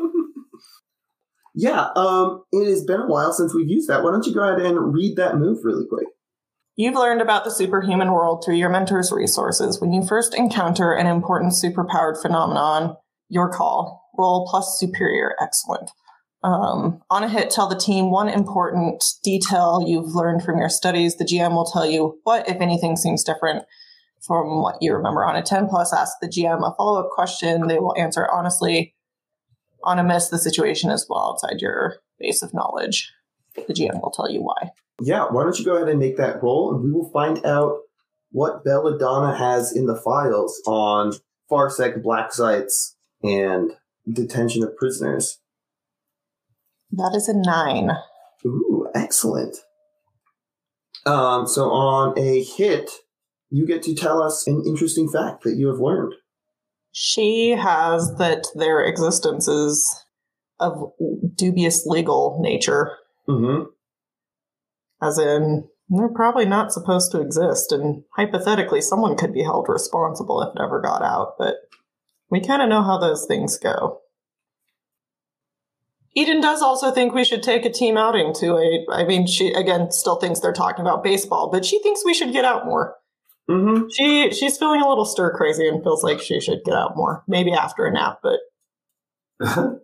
Yeah, 1.60 1.88
um, 1.96 2.44
it 2.52 2.68
has 2.68 2.84
been 2.84 3.00
a 3.00 3.06
while 3.08 3.32
since 3.32 3.52
we've 3.52 3.68
used 3.68 3.88
that. 3.88 4.04
Why 4.04 4.12
don't 4.12 4.24
you 4.24 4.32
go 4.32 4.44
ahead 4.44 4.64
and 4.64 4.94
read 4.94 5.16
that 5.16 5.38
move 5.38 5.58
really 5.64 5.86
quick? 5.88 6.06
You've 6.78 6.94
learned 6.94 7.20
about 7.20 7.42
the 7.42 7.50
superhuman 7.50 8.12
world 8.12 8.44
through 8.44 8.54
your 8.54 8.70
mentor's 8.70 9.10
resources. 9.10 9.80
When 9.80 9.92
you 9.92 10.06
first 10.06 10.32
encounter 10.32 10.92
an 10.92 11.08
important 11.08 11.54
superpowered 11.54 12.22
phenomenon, 12.22 12.96
your 13.28 13.50
call. 13.50 14.08
Roll 14.16 14.46
plus 14.48 14.78
superior. 14.78 15.34
Excellent. 15.42 15.90
Um, 16.44 17.02
on 17.10 17.24
a 17.24 17.28
hit, 17.28 17.50
tell 17.50 17.68
the 17.68 17.74
team 17.74 18.12
one 18.12 18.28
important 18.28 19.02
detail 19.24 19.82
you've 19.84 20.14
learned 20.14 20.44
from 20.44 20.58
your 20.58 20.68
studies. 20.68 21.16
The 21.16 21.24
GM 21.24 21.50
will 21.50 21.64
tell 21.64 21.84
you 21.84 22.20
what, 22.22 22.48
if 22.48 22.60
anything, 22.60 22.96
seems 22.96 23.24
different 23.24 23.64
from 24.24 24.62
what 24.62 24.76
you 24.80 24.94
remember. 24.94 25.24
On 25.24 25.34
a 25.34 25.42
10 25.42 25.66
plus, 25.66 25.92
ask 25.92 26.12
the 26.22 26.28
GM 26.28 26.58
a 26.58 26.72
follow 26.76 27.00
up 27.00 27.10
question. 27.10 27.66
They 27.66 27.80
will 27.80 27.98
answer 27.98 28.28
honestly. 28.30 28.94
On 29.82 29.98
a 29.98 30.04
miss, 30.04 30.28
the 30.28 30.38
situation 30.38 30.90
is 30.90 31.08
well 31.10 31.32
outside 31.32 31.60
your 31.60 31.96
base 32.20 32.40
of 32.40 32.54
knowledge. 32.54 33.10
The 33.66 33.74
GM 33.74 34.00
will 34.02 34.10
tell 34.10 34.30
you 34.30 34.40
why. 34.40 34.70
Yeah, 35.00 35.26
why 35.30 35.44
don't 35.44 35.58
you 35.58 35.64
go 35.64 35.76
ahead 35.76 35.88
and 35.88 35.98
make 35.98 36.16
that 36.16 36.42
roll, 36.42 36.74
and 36.74 36.82
we 36.82 36.90
will 36.92 37.10
find 37.10 37.44
out 37.44 37.78
what 38.30 38.64
Belladonna 38.64 39.36
has 39.36 39.74
in 39.74 39.86
the 39.86 39.96
files 39.96 40.60
on 40.66 41.12
Farsec 41.50 42.02
black 42.02 42.32
sites 42.32 42.96
and 43.22 43.72
detention 44.10 44.62
of 44.62 44.76
prisoners. 44.76 45.38
That 46.90 47.12
is 47.14 47.28
a 47.28 47.36
nine. 47.36 47.90
Ooh, 48.44 48.88
excellent. 48.94 49.56
Um, 51.06 51.46
so 51.46 51.70
on 51.70 52.18
a 52.18 52.42
hit, 52.42 52.90
you 53.50 53.66
get 53.66 53.82
to 53.84 53.94
tell 53.94 54.22
us 54.22 54.46
an 54.46 54.62
interesting 54.66 55.08
fact 55.08 55.44
that 55.44 55.56
you 55.56 55.68
have 55.68 55.78
learned. 55.78 56.14
She 56.92 57.50
has 57.50 58.14
that 58.16 58.46
their 58.54 58.82
existence 58.82 59.46
is 59.48 60.04
of 60.60 60.92
dubious 61.34 61.86
legal 61.86 62.38
nature, 62.40 62.96
Mm-hmm. 63.28 63.64
as 65.02 65.18
in 65.18 65.68
they're 65.90 66.08
probably 66.08 66.44
not 66.44 66.72
supposed 66.72 67.12
to 67.12 67.20
exist, 67.20 67.72
and 67.72 68.04
hypothetically, 68.14 68.80
someone 68.80 69.16
could 69.16 69.32
be 69.32 69.42
held 69.42 69.68
responsible 69.68 70.42
if 70.42 70.54
it 70.54 70.62
ever 70.62 70.80
got 70.80 71.02
out. 71.02 71.36
But 71.38 71.56
we 72.30 72.40
kind 72.40 72.60
of 72.60 72.68
know 72.68 72.82
how 72.82 72.98
those 72.98 73.24
things 73.26 73.58
go. 73.58 74.00
Eden 76.14 76.40
does 76.40 76.62
also 76.62 76.90
think 76.90 77.14
we 77.14 77.24
should 77.24 77.42
take 77.42 77.64
a 77.64 77.70
team 77.70 77.96
outing 77.96 78.34
to 78.34 78.56
a. 78.56 78.84
I 78.92 79.04
mean, 79.04 79.26
she 79.26 79.52
again 79.52 79.90
still 79.90 80.16
thinks 80.16 80.40
they're 80.40 80.52
talking 80.52 80.82
about 80.82 81.04
baseball, 81.04 81.50
but 81.50 81.64
she 81.64 81.80
thinks 81.82 82.04
we 82.04 82.14
should 82.14 82.32
get 82.32 82.44
out 82.44 82.66
more. 82.66 82.96
Mm-hmm. 83.48 83.84
She 83.96 84.30
she's 84.32 84.58
feeling 84.58 84.82
a 84.82 84.88
little 84.88 85.06
stir 85.06 85.34
crazy 85.34 85.66
and 85.66 85.82
feels 85.82 86.04
like 86.04 86.20
she 86.20 86.40
should 86.40 86.64
get 86.64 86.74
out 86.74 86.96
more. 86.96 87.24
Maybe 87.26 87.52
after 87.52 87.86
a 87.86 87.92
nap, 87.92 88.20
but 88.22 88.40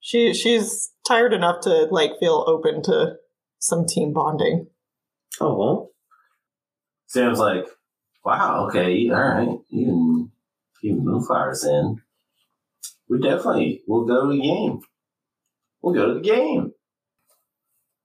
she 0.00 0.34
she's 0.34 0.90
tired 1.10 1.32
enough 1.32 1.60
to 1.62 1.88
like 1.90 2.12
feel 2.20 2.44
open 2.46 2.82
to 2.84 3.16
some 3.58 3.84
team 3.86 4.12
bonding. 4.12 4.68
Oh, 5.40 5.56
well. 5.58 5.90
Sam's 7.06 7.38
like, 7.40 7.66
wow, 8.24 8.66
okay, 8.68 9.10
all 9.10 9.20
right. 9.20 9.58
Even, 9.70 10.30
even 10.84 11.04
Moonflower's 11.04 11.64
in. 11.64 12.00
We 13.08 13.20
definitely, 13.20 13.82
we'll 13.88 14.04
go 14.04 14.26
to 14.30 14.36
the 14.36 14.40
game. 14.40 14.80
We'll 15.82 15.94
go 15.94 16.06
to 16.08 16.14
the 16.14 16.20
game. 16.20 16.72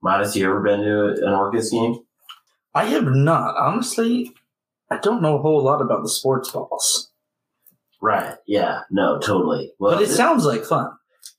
Midas, 0.02 0.36
you 0.36 0.46
ever 0.46 0.62
been 0.62 0.80
to 0.82 1.08
an 1.10 1.34
Orcas 1.34 1.72
game? 1.72 2.00
I 2.74 2.86
have 2.86 3.04
not. 3.06 3.56
Honestly, 3.58 4.32
I 4.90 4.98
don't 4.98 5.22
know 5.22 5.38
a 5.38 5.42
whole 5.42 5.64
lot 5.64 5.82
about 5.82 6.02
the 6.04 6.10
sports 6.10 6.52
balls. 6.52 7.12
Right. 8.02 8.36
Yeah. 8.48 8.82
No. 8.90 9.20
Totally. 9.20 9.74
Well, 9.80 9.94
but 9.94 10.02
it 10.04 10.08
this- 10.08 10.18
sounds 10.18 10.46
like 10.46 10.64
fun. 10.66 10.90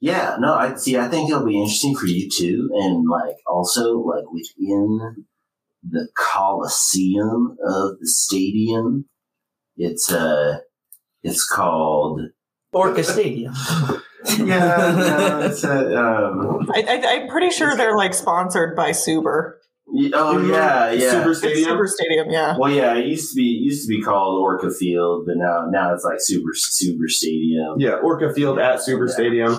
Yeah. 0.01 0.37
No. 0.39 0.55
I 0.55 0.74
see. 0.76 0.97
I 0.99 1.09
think 1.09 1.30
it'll 1.30 1.47
be 1.47 1.59
interesting 1.61 1.97
for 1.97 2.07
you 2.07 2.28
too, 2.28 2.68
and 2.74 3.09
like 3.09 3.37
also 3.47 3.99
like 3.99 4.30
within 4.32 5.24
the 5.89 6.09
coliseum 6.16 7.57
of 7.64 7.99
the 8.01 8.07
stadium, 8.09 9.07
it's 9.76 10.11
uh, 10.12 10.59
it's 11.22 11.47
called. 11.47 12.20
Orca 12.72 13.03
Stadium. 13.05 13.55
Yeah. 14.39 14.95
no, 14.99 15.41
it's 15.47 15.62
a, 15.62 15.97
um, 15.97 16.68
I, 16.74 16.82
I, 16.82 17.07
I'm 17.14 17.28
pretty 17.28 17.51
sure 17.51 17.76
they're 17.76 17.97
like 17.97 18.12
sponsored 18.12 18.74
by 18.74 18.91
Suber. 18.91 19.53
oh 20.14 20.45
yeah, 20.51 20.91
yeah. 20.91 21.11
Super 21.12 21.30
It's 21.30 21.39
Stadium. 21.39 21.70
Suber 21.78 21.87
Stadium, 21.87 22.30
yeah. 22.30 22.57
Well, 22.59 22.72
yeah, 22.72 22.97
it 22.97 23.07
used 23.07 23.30
to 23.30 23.37
be 23.37 23.53
it 23.59 23.62
used 23.62 23.87
to 23.87 23.89
be 23.89 24.03
called 24.03 24.41
Orca 24.43 24.70
Field, 24.72 25.26
but 25.26 25.37
now 25.37 25.66
now 25.70 25.95
it's 25.95 26.03
like 26.05 26.16
Super 26.18 26.51
Super 26.55 27.07
Stadium. 27.07 27.76
Yeah, 27.78 27.95
Orca 28.03 28.32
Field 28.34 28.59
at 28.59 28.82
Super 28.82 29.07
Yeah. 29.07 29.12
Stadium. 29.14 29.59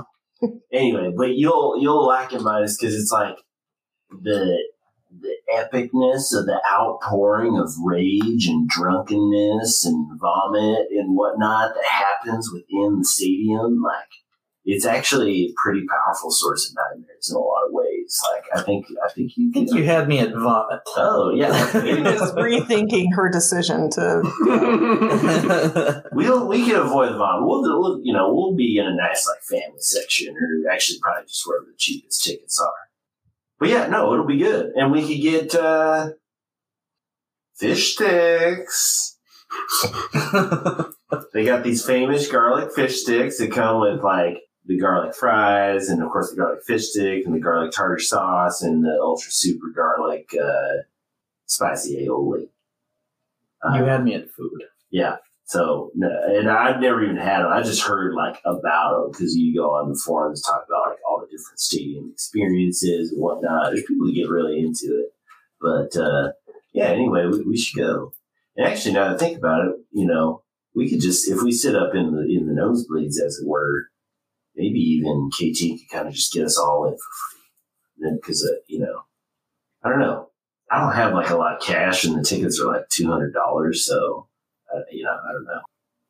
Anyway, 0.71 1.11
but 1.15 1.35
you'll 1.35 1.81
you'll 1.81 2.05
like 2.05 2.33
it 2.33 2.41
Midas 2.41 2.77
because 2.77 2.95
it's 2.95 3.11
like 3.11 3.37
the 4.09 4.57
the 5.19 5.35
epicness 5.51 6.37
of 6.37 6.45
the 6.45 6.61
outpouring 6.69 7.57
of 7.57 7.71
rage 7.83 8.47
and 8.47 8.67
drunkenness 8.69 9.85
and 9.85 10.19
vomit 10.19 10.87
and 10.91 11.15
whatnot 11.15 11.73
that 11.73 11.85
happens 11.85 12.51
within 12.51 12.99
the 12.99 13.05
stadium. 13.05 13.81
Like 13.81 14.09
it's 14.65 14.85
actually 14.85 15.45
a 15.45 15.53
pretty 15.63 15.85
powerful 15.87 16.29
source 16.29 16.69
of 16.69 16.75
nightmares 16.75 17.29
in 17.29 17.35
a 17.35 17.39
lot 17.39 17.65
of 17.65 17.71
ways. 17.71 17.86
Like 18.33 18.45
I 18.53 18.63
think 18.63 18.85
I 19.03 19.11
think 19.11 19.31
you 19.35 19.49
I 19.49 19.53
think 19.53 19.73
you 19.73 19.83
had 19.83 20.07
me 20.07 20.19
at 20.19 20.33
vomit. 20.33 20.81
Oh 20.95 21.31
yeah. 21.35 21.49
Just 21.73 22.35
rethinking 22.35 23.13
her 23.15 23.29
decision 23.29 23.89
to. 23.91 24.21
We'll 26.11 26.47
we 26.47 26.65
can 26.65 26.77
avoid 26.77 27.13
the 27.13 27.17
vomit. 27.17 27.47
We'll, 27.47 27.61
we'll 27.61 28.01
you 28.03 28.13
know 28.13 28.33
we'll 28.33 28.55
be 28.55 28.77
in 28.77 28.87
a 28.87 28.95
nice 28.95 29.27
like 29.27 29.41
family 29.43 29.79
section, 29.79 30.35
or 30.35 30.71
actually 30.71 30.99
probably 30.99 31.25
just 31.27 31.45
wherever 31.45 31.65
the 31.65 31.77
cheapest 31.77 32.23
tickets 32.23 32.59
are. 32.59 32.73
But 33.59 33.69
yeah, 33.69 33.87
no, 33.87 34.13
it'll 34.13 34.25
be 34.25 34.37
good, 34.37 34.71
and 34.75 34.91
we 34.91 35.05
could 35.05 35.21
get 35.21 35.55
uh, 35.55 36.11
fish 37.55 37.93
sticks. 37.93 39.17
they 41.33 41.45
got 41.45 41.63
these 41.63 41.85
famous 41.85 42.29
garlic 42.29 42.73
fish 42.73 43.01
sticks 43.01 43.37
that 43.37 43.51
come 43.51 43.79
with 43.79 44.03
like 44.03 44.39
the 44.67 44.77
garlic 44.77 45.15
fries, 45.15 45.89
and 45.89 46.03
of 46.03 46.11
course 46.11 46.29
the 46.31 46.37
garlic 46.37 46.63
fish 46.63 46.89
stick, 46.89 47.25
and 47.25 47.33
the 47.33 47.39
garlic 47.39 47.71
tartar 47.71 47.99
sauce, 47.99 48.61
and 48.61 48.83
the 48.83 48.97
ultra 49.01 49.31
super 49.31 49.67
garlic 49.75 50.29
uh, 50.41 50.83
spicy 51.45 52.05
aioli. 52.05 52.41
You 52.41 52.49
Uh, 53.63 53.85
had 53.85 54.03
me 54.03 54.13
at 54.15 54.29
food. 54.31 54.63
yeah. 54.91 55.17
So, 55.45 55.91
and 55.95 56.49
I've 56.49 56.81
never 56.81 57.01
even 57.01 57.15
had 57.15 57.39
them. 57.39 57.53
I 57.53 57.61
just 57.61 57.81
heard 57.81 58.13
like 58.13 58.37
about 58.43 59.01
them 59.03 59.11
because 59.11 59.33
you 59.37 59.55
go 59.55 59.71
on 59.75 59.87
the 59.89 59.95
forums 60.05 60.41
talk 60.41 60.65
about 60.67 60.89
like 60.89 60.99
all 61.09 61.21
the 61.21 61.27
different 61.27 61.57
stadium 61.59 62.09
experiences 62.11 63.13
and 63.13 63.21
whatnot. 63.21 63.67
There's 63.71 63.83
people 63.83 64.07
who 64.07 64.13
get 64.13 64.29
really 64.29 64.59
into 64.59 64.87
it, 64.87 65.13
but 65.61 65.95
uh, 65.95 66.33
yeah. 66.73 66.87
Anyway, 66.87 67.25
we, 67.27 67.41
we 67.43 67.57
should 67.57 67.77
go. 67.79 68.11
And 68.57 68.67
actually, 68.67 68.93
now 68.95 69.05
that 69.07 69.15
I 69.15 69.17
think 69.17 69.37
about 69.37 69.65
it, 69.67 69.75
you 69.93 70.05
know, 70.05 70.43
we 70.75 70.89
could 70.89 70.99
just 70.99 71.29
if 71.31 71.41
we 71.41 71.53
sit 71.53 71.75
up 71.77 71.95
in 71.95 72.11
the 72.13 72.23
in 72.23 72.45
the 72.47 72.53
nosebleeds, 72.61 73.17
as 73.25 73.39
it 73.41 73.47
were, 73.47 73.87
maybe 74.57 74.79
even 74.79 75.29
KT 75.29 75.79
could 75.79 75.89
kind 75.89 76.07
of 76.07 76.13
just 76.13 76.33
get 76.33 76.45
us 76.45 76.57
all 76.57 76.85
in 76.87 76.93
for 76.93 76.97
free. 76.97 77.39
Then, 77.99 78.15
because 78.17 78.43
uh, 78.43 78.59
you 78.67 78.79
know, 78.79 79.03
I 79.83 79.89
don't 79.89 79.99
know. 79.99 80.29
I 80.69 80.81
don't 80.81 80.93
have 80.93 81.13
like 81.13 81.29
a 81.29 81.37
lot 81.37 81.55
of 81.55 81.61
cash, 81.61 82.03
and 82.03 82.17
the 82.17 82.23
tickets 82.23 82.59
are 82.59 82.67
like 82.67 82.89
two 82.89 83.09
hundred 83.09 83.33
dollars. 83.33 83.85
So, 83.85 84.27
uh, 84.73 84.81
you 84.91 85.03
know, 85.03 85.11
I 85.11 85.31
don't 85.31 85.45
know. 85.45 85.61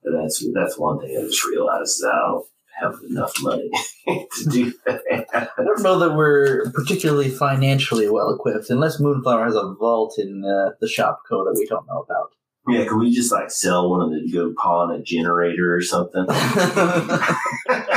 But 0.03 0.21
that's 0.21 0.43
that's 0.53 0.77
one 0.79 0.99
thing 0.99 1.15
I 1.17 1.21
just 1.21 1.45
realized 1.45 2.03
I 2.03 2.15
don't 2.15 2.45
have 2.79 2.99
enough 3.09 3.33
money 3.41 3.69
to 4.07 4.49
do 4.49 4.73
that. 4.85 5.01
I 5.33 5.63
don't 5.63 5.81
know 5.81 5.99
that 5.99 6.15
we're 6.15 6.71
particularly 6.71 7.29
financially 7.29 8.09
well 8.09 8.33
equipped, 8.33 8.69
unless 8.69 8.99
Moonflower 8.99 9.45
has 9.45 9.55
a 9.55 9.73
vault 9.79 10.15
in 10.17 10.43
uh, 10.43 10.71
the 10.79 10.87
Shopko 10.87 11.45
that 11.45 11.55
we 11.57 11.65
don't 11.65 11.87
know 11.87 11.99
about. 11.99 12.31
yeah, 12.67 12.85
can 12.85 12.99
we 12.99 13.11
just 13.13 13.31
like 13.31 13.51
sell 13.51 13.89
one 13.89 14.01
of 14.01 14.11
the 14.11 14.31
go 14.31 14.53
pawn 14.57 14.91
a 14.91 15.01
generator 15.01 15.75
or 15.75 15.81
something? 15.81 16.25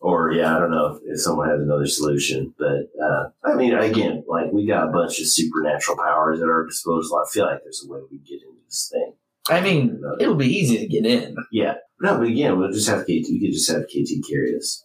or 0.00 0.32
yeah, 0.32 0.56
I 0.56 0.58
don't 0.58 0.70
know 0.70 1.00
if 1.04 1.20
someone 1.20 1.48
has 1.48 1.60
another 1.60 1.86
solution, 1.86 2.54
but 2.58 2.90
uh, 3.02 3.30
I 3.44 3.54
mean, 3.54 3.74
again, 3.74 4.24
like 4.28 4.52
we 4.52 4.66
got 4.66 4.88
a 4.88 4.92
bunch 4.92 5.18
of 5.20 5.26
supernatural 5.26 5.98
powers 5.98 6.40
at 6.40 6.48
our 6.48 6.66
disposal. 6.66 7.18
I 7.18 7.28
feel 7.30 7.46
like 7.46 7.60
there's 7.62 7.84
a 7.86 7.92
way 7.92 8.00
we 8.10 8.18
get 8.18 8.42
into 8.42 8.62
this 8.66 8.90
thing. 8.92 9.14
I 9.48 9.60
mean, 9.60 10.02
it'll 10.20 10.34
be 10.34 10.46
easy 10.46 10.78
to 10.78 10.86
get 10.86 11.06
in. 11.06 11.34
Yeah. 11.50 11.74
No, 12.00 12.18
but 12.18 12.28
again, 12.28 12.58
we'll 12.58 12.70
just 12.70 12.88
have 12.88 13.02
KT. 13.04 13.08
We 13.28 13.40
could 13.40 13.52
just 13.52 13.70
have 13.70 13.86
KT 13.86 14.28
carry 14.28 14.54
us. 14.56 14.84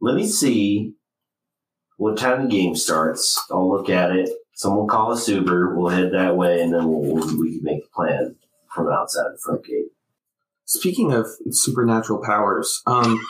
Let 0.00 0.16
me 0.16 0.26
see 0.26 0.94
what 1.96 2.18
time 2.18 2.42
the 2.42 2.48
game 2.48 2.74
starts. 2.74 3.40
I'll 3.50 3.70
look 3.70 3.88
at 3.88 4.10
it. 4.10 4.28
Someone 4.54 4.88
call 4.88 5.12
us 5.12 5.28
Uber. 5.28 5.74
We'll 5.74 5.88
head 5.88 6.12
that 6.12 6.36
way, 6.36 6.60
and 6.60 6.74
then 6.74 6.88
we'll, 6.88 7.00
we'll 7.00 7.40
we 7.40 7.54
can 7.56 7.62
make 7.62 7.84
a 7.84 7.94
plan 7.94 8.36
from 8.74 8.88
outside 8.88 9.30
the 9.32 9.38
front 9.42 9.64
gate. 9.64 9.92
Speaking 10.64 11.12
of 11.12 11.26
supernatural 11.50 12.22
powers, 12.22 12.82
um, 12.86 13.12
M- 13.12 13.20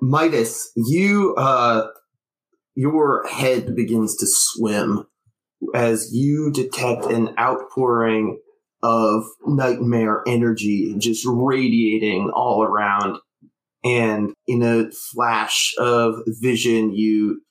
Midas, 0.00 0.70
you 0.76 1.34
uh, 1.36 1.88
your 2.74 3.26
head 3.26 3.74
begins 3.74 4.16
to 4.16 4.26
swim 4.26 5.06
as 5.74 6.12
you 6.12 6.50
detect 6.50 7.06
an 7.06 7.34
outpouring 7.38 8.40
of 8.82 9.24
nightmare 9.46 10.22
energy 10.26 10.94
just 10.98 11.26
radiating 11.28 12.30
all 12.34 12.62
around. 12.62 13.18
And 13.84 14.32
in 14.46 14.62
a 14.62 14.90
flash 14.90 15.74
of 15.78 16.14
vision, 16.26 16.94
you 16.94 17.42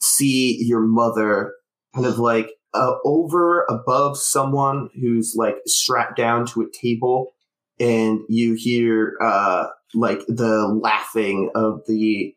see 0.00 0.58
your 0.60 0.80
mother 0.80 1.54
kind 1.94 2.06
of 2.06 2.18
like 2.18 2.50
uh, 2.74 2.94
over 3.04 3.64
above 3.68 4.18
someone 4.18 4.90
who's 5.00 5.34
like 5.36 5.56
strapped 5.66 6.16
down 6.16 6.46
to 6.46 6.62
a 6.62 6.70
table 6.70 7.32
and 7.78 8.20
you 8.28 8.54
hear 8.58 9.16
uh 9.22 9.66
like 9.94 10.20
the 10.26 10.66
laughing 10.82 11.50
of 11.54 11.80
the 11.86 12.34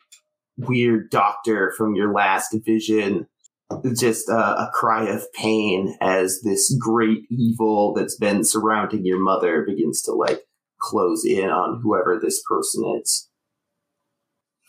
weird 0.57 1.09
doctor 1.09 1.73
from 1.77 1.95
your 1.95 2.13
last 2.13 2.55
vision 2.65 3.27
just 3.95 4.29
uh, 4.29 4.55
a 4.57 4.71
cry 4.73 5.07
of 5.07 5.31
pain 5.33 5.95
as 6.01 6.41
this 6.43 6.75
great 6.79 7.19
evil 7.29 7.93
that's 7.93 8.15
been 8.17 8.43
surrounding 8.43 9.05
your 9.05 9.19
mother 9.19 9.63
begins 9.65 10.01
to 10.01 10.11
like 10.11 10.41
close 10.79 11.23
in 11.25 11.49
on 11.49 11.79
whoever 11.83 12.19
this 12.19 12.41
person 12.49 12.83
is 13.01 13.29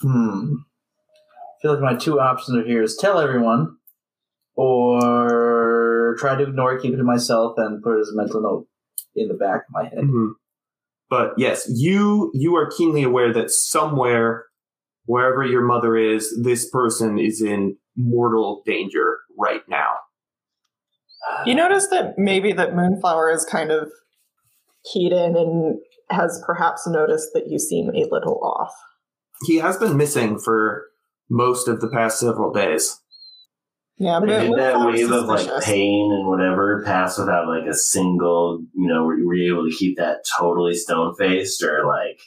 Hmm. 0.02 0.54
I 0.54 1.62
feel 1.62 1.72
like 1.74 1.82
my 1.82 1.94
two 1.94 2.20
options 2.20 2.56
are 2.56 2.64
here 2.66 2.82
is 2.82 2.96
tell 2.96 3.18
everyone, 3.18 3.76
or 4.54 6.16
try 6.18 6.34
to 6.34 6.44
ignore 6.44 6.74
it, 6.74 6.82
keep 6.82 6.94
it 6.94 6.96
to 6.96 7.04
myself, 7.04 7.54
and 7.58 7.82
put 7.82 7.98
it 7.98 8.00
as 8.00 8.08
a 8.08 8.16
mental 8.16 8.40
note 8.40 8.66
in 9.14 9.28
the 9.28 9.34
back 9.34 9.62
of 9.68 9.72
my 9.72 9.84
head. 9.84 9.98
Mhm. 9.98 10.32
But 11.10 11.32
yes, 11.36 11.68
you 11.74 12.30
you 12.32 12.54
are 12.54 12.70
keenly 12.70 13.02
aware 13.02 13.32
that 13.34 13.50
somewhere, 13.50 14.46
wherever 15.04 15.44
your 15.44 15.62
mother 15.62 15.96
is, 15.96 16.40
this 16.42 16.70
person 16.70 17.18
is 17.18 17.42
in 17.42 17.76
mortal 17.96 18.62
danger 18.64 19.18
right 19.36 19.62
now. 19.68 19.94
You 21.44 21.54
notice 21.54 21.88
that 21.88 22.14
maybe 22.16 22.52
that 22.52 22.74
Moonflower 22.74 23.30
is 23.30 23.44
kind 23.44 23.70
of 23.70 23.90
keyed 24.92 25.12
in 25.12 25.36
and 25.36 25.78
has 26.08 26.42
perhaps 26.46 26.86
noticed 26.86 27.30
that 27.34 27.48
you 27.48 27.58
seem 27.58 27.90
a 27.90 28.08
little 28.10 28.40
off. 28.42 28.72
He 29.44 29.56
has 29.56 29.76
been 29.76 29.96
missing 29.96 30.38
for 30.38 30.86
most 31.28 31.68
of 31.68 31.80
the 31.80 31.88
past 31.88 32.18
several 32.18 32.52
days. 32.52 33.00
Yeah, 34.00 34.18
but 34.18 34.26
Did 34.26 34.54
that 34.56 34.80
wave 34.86 35.12
of 35.12 35.26
like 35.26 35.62
pain 35.62 36.10
and 36.10 36.26
whatever 36.26 36.82
pass 36.86 37.18
without 37.18 37.48
like 37.48 37.68
a 37.68 37.74
single, 37.74 38.64
you 38.74 38.88
know, 38.88 39.04
were, 39.04 39.16
were 39.26 39.34
you 39.34 39.54
able 39.54 39.68
to 39.68 39.76
keep 39.76 39.98
that 39.98 40.24
totally 40.38 40.74
stone 40.74 41.14
faced 41.16 41.62
or 41.62 41.86
like, 41.86 42.18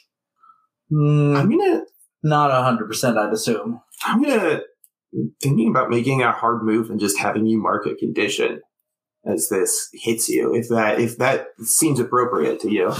Hmm, 0.88 1.36
I'm 1.36 1.50
gonna 1.50 1.82
not 2.22 2.52
hundred 2.52 2.86
percent, 2.86 3.18
I'd 3.18 3.32
assume. 3.32 3.80
I'm 4.04 4.22
gonna 4.22 4.60
thinking 5.42 5.68
about 5.68 5.90
making 5.90 6.22
a 6.22 6.30
hard 6.30 6.62
move 6.62 6.90
and 6.90 7.00
just 7.00 7.18
having 7.18 7.44
you 7.44 7.60
mark 7.60 7.86
a 7.86 7.96
condition 7.96 8.60
as 9.26 9.48
this 9.48 9.88
hits 9.92 10.28
you, 10.28 10.54
if 10.54 10.68
that 10.68 11.00
if 11.00 11.18
that 11.18 11.48
seems 11.64 11.98
appropriate 11.98 12.60
to 12.60 12.70
you. 12.70 12.92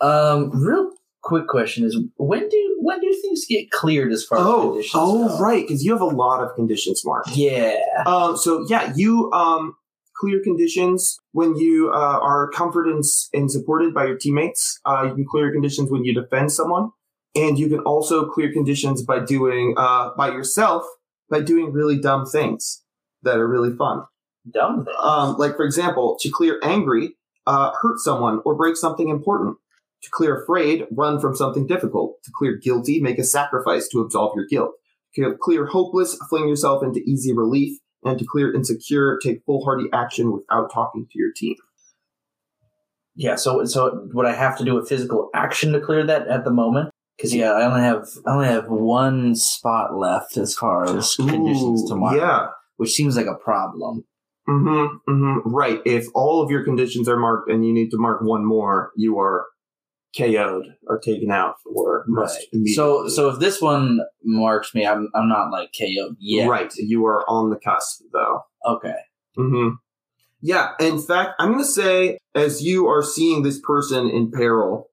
Um, 0.00 0.50
real 0.52 0.90
quick 1.22 1.48
question 1.48 1.84
is 1.84 1.98
when 2.16 2.48
do 2.48 2.56
when 2.82 3.00
do 3.00 3.12
things 3.22 3.44
get 3.48 3.70
cleared 3.70 4.12
as 4.12 4.24
far 4.24 4.38
as 4.38 4.44
Oh, 4.46 4.70
conditions 4.70 4.92
oh, 4.94 5.28
go? 5.28 5.38
right, 5.38 5.62
because 5.66 5.84
you 5.84 5.92
have 5.92 6.00
a 6.00 6.06
lot 6.24 6.42
of 6.42 6.54
conditions 6.54 7.02
marked. 7.04 7.30
Yeah. 7.36 7.78
Um, 8.06 8.36
so 8.36 8.64
yeah, 8.68 8.92
you 8.96 9.30
um 9.32 9.74
clear 10.16 10.40
conditions 10.42 11.18
when 11.32 11.56
you 11.56 11.90
uh, 11.92 12.18
are 12.30 12.48
comforted 12.50 12.94
and, 12.94 13.04
and 13.32 13.50
supported 13.50 13.92
by 13.92 14.04
your 14.06 14.16
teammates. 14.16 14.78
Uh, 14.84 15.06
you 15.08 15.14
can 15.14 15.24
clear 15.26 15.50
conditions 15.50 15.90
when 15.90 16.04
you 16.04 16.14
defend 16.14 16.52
someone, 16.52 16.90
and 17.34 17.58
you 17.58 17.68
can 17.68 17.80
also 17.80 18.26
clear 18.26 18.52
conditions 18.52 19.02
by 19.02 19.18
doing 19.18 19.74
uh, 19.76 20.10
by 20.16 20.28
yourself 20.28 20.84
by 21.30 21.40
doing 21.40 21.72
really 21.72 21.98
dumb 21.98 22.26
things 22.26 22.82
that 23.22 23.36
are 23.38 23.48
really 23.48 23.74
fun. 23.74 24.02
Dumb 24.52 24.84
thing. 24.84 24.94
Um, 25.02 25.36
like 25.38 25.56
for 25.56 25.64
example, 25.64 26.16
to 26.20 26.30
clear 26.30 26.58
angry, 26.62 27.16
uh, 27.46 27.72
hurt 27.80 27.98
someone 27.98 28.40
or 28.44 28.54
break 28.54 28.76
something 28.76 29.08
important. 29.08 29.56
To 30.02 30.08
clear 30.10 30.42
afraid, 30.42 30.84
run 30.90 31.20
from 31.20 31.36
something 31.36 31.66
difficult. 31.66 32.22
To 32.24 32.30
clear 32.34 32.56
guilty, 32.56 33.00
make 33.00 33.18
a 33.18 33.24
sacrifice 33.24 33.88
to 33.88 34.00
absolve 34.00 34.32
your 34.34 34.46
guilt. 34.46 34.72
To 35.16 35.36
clear 35.40 35.66
hopeless, 35.66 36.16
fling 36.28 36.48
yourself 36.48 36.82
into 36.82 37.00
easy 37.00 37.32
relief. 37.32 37.78
And 38.04 38.18
to 38.18 38.24
clear 38.24 38.52
insecure, 38.52 39.16
take 39.22 39.42
foolhardy 39.46 39.88
action 39.92 40.32
without 40.32 40.72
talking 40.72 41.06
to 41.10 41.18
your 41.18 41.30
team. 41.36 41.54
Yeah, 43.14 43.36
so 43.36 43.64
so 43.64 44.08
would 44.12 44.26
I 44.26 44.34
have 44.34 44.58
to 44.58 44.64
do 44.64 44.78
a 44.78 44.84
physical 44.84 45.30
action 45.34 45.72
to 45.72 45.80
clear 45.80 46.04
that 46.06 46.26
at 46.28 46.44
the 46.44 46.50
moment? 46.50 46.90
Because 47.16 47.34
yeah, 47.34 47.52
I 47.52 47.66
only 47.66 47.82
have 47.82 48.06
I 48.26 48.32
only 48.32 48.48
have 48.48 48.68
one 48.68 49.36
spot 49.36 49.96
left 49.96 50.36
as 50.36 50.54
far 50.54 50.84
as 50.96 51.14
conditions 51.14 51.88
to 51.88 51.94
Ooh, 51.94 51.98
mark, 51.98 52.16
Yeah. 52.16 52.46
which 52.78 52.90
seems 52.90 53.16
like 53.16 53.26
a 53.26 53.34
problem. 53.36 54.04
Mm-hmm, 54.48 55.12
mm-hmm. 55.12 55.54
Right. 55.54 55.80
If 55.84 56.06
all 56.14 56.42
of 56.42 56.50
your 56.50 56.64
conditions 56.64 57.08
are 57.08 57.18
marked 57.18 57.48
and 57.50 57.64
you 57.64 57.72
need 57.72 57.90
to 57.90 57.98
mark 57.98 58.22
one 58.22 58.44
more, 58.44 58.90
you 58.96 59.18
are 59.20 59.46
KO'd 60.16 60.66
or 60.86 60.98
taken 60.98 61.30
out 61.30 61.54
or 61.64 62.04
must 62.06 62.38
So 62.40 62.46
immediately- 62.52 63.10
so 63.10 63.28
if 63.30 63.38
this 63.38 63.60
one 63.62 64.00
marks 64.24 64.74
me, 64.74 64.86
I'm 64.86 65.08
I'm 65.14 65.28
not 65.28 65.50
like 65.50 65.72
KO'd 65.78 66.16
yet. 66.18 66.48
Right. 66.48 66.72
You 66.76 67.06
are 67.06 67.28
on 67.28 67.50
the 67.50 67.56
cusp 67.56 68.02
though. 68.12 68.42
Okay. 68.66 68.94
Mm-hmm. 69.38 69.76
Yeah. 70.42 70.70
In 70.80 70.98
fact, 71.00 71.30
I'm 71.38 71.52
going 71.52 71.64
to 71.64 71.70
say, 71.70 72.18
as 72.34 72.62
you 72.62 72.88
are 72.88 73.02
seeing 73.02 73.42
this 73.42 73.60
person 73.60 74.10
in 74.10 74.30
peril, 74.30 74.90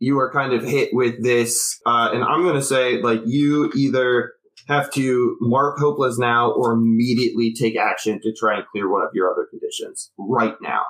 you 0.00 0.18
are 0.18 0.30
kind 0.32 0.52
of 0.52 0.64
hit 0.64 0.90
with 0.92 1.22
this, 1.22 1.80
uh, 1.86 2.10
and 2.12 2.22
I'm 2.24 2.42
going 2.42 2.56
to 2.56 2.62
say, 2.62 3.00
like, 3.00 3.22
you 3.24 3.70
either 3.76 4.32
have 4.66 4.90
to 4.94 5.36
mark 5.40 5.78
hopeless 5.78 6.18
now 6.18 6.50
or 6.50 6.72
immediately 6.72 7.54
take 7.54 7.76
action 7.76 8.20
to 8.22 8.32
try 8.34 8.56
and 8.56 8.66
clear 8.66 8.90
one 8.90 9.02
of 9.02 9.10
your 9.14 9.30
other 9.32 9.46
conditions 9.48 10.10
right 10.18 10.56
now. 10.60 10.82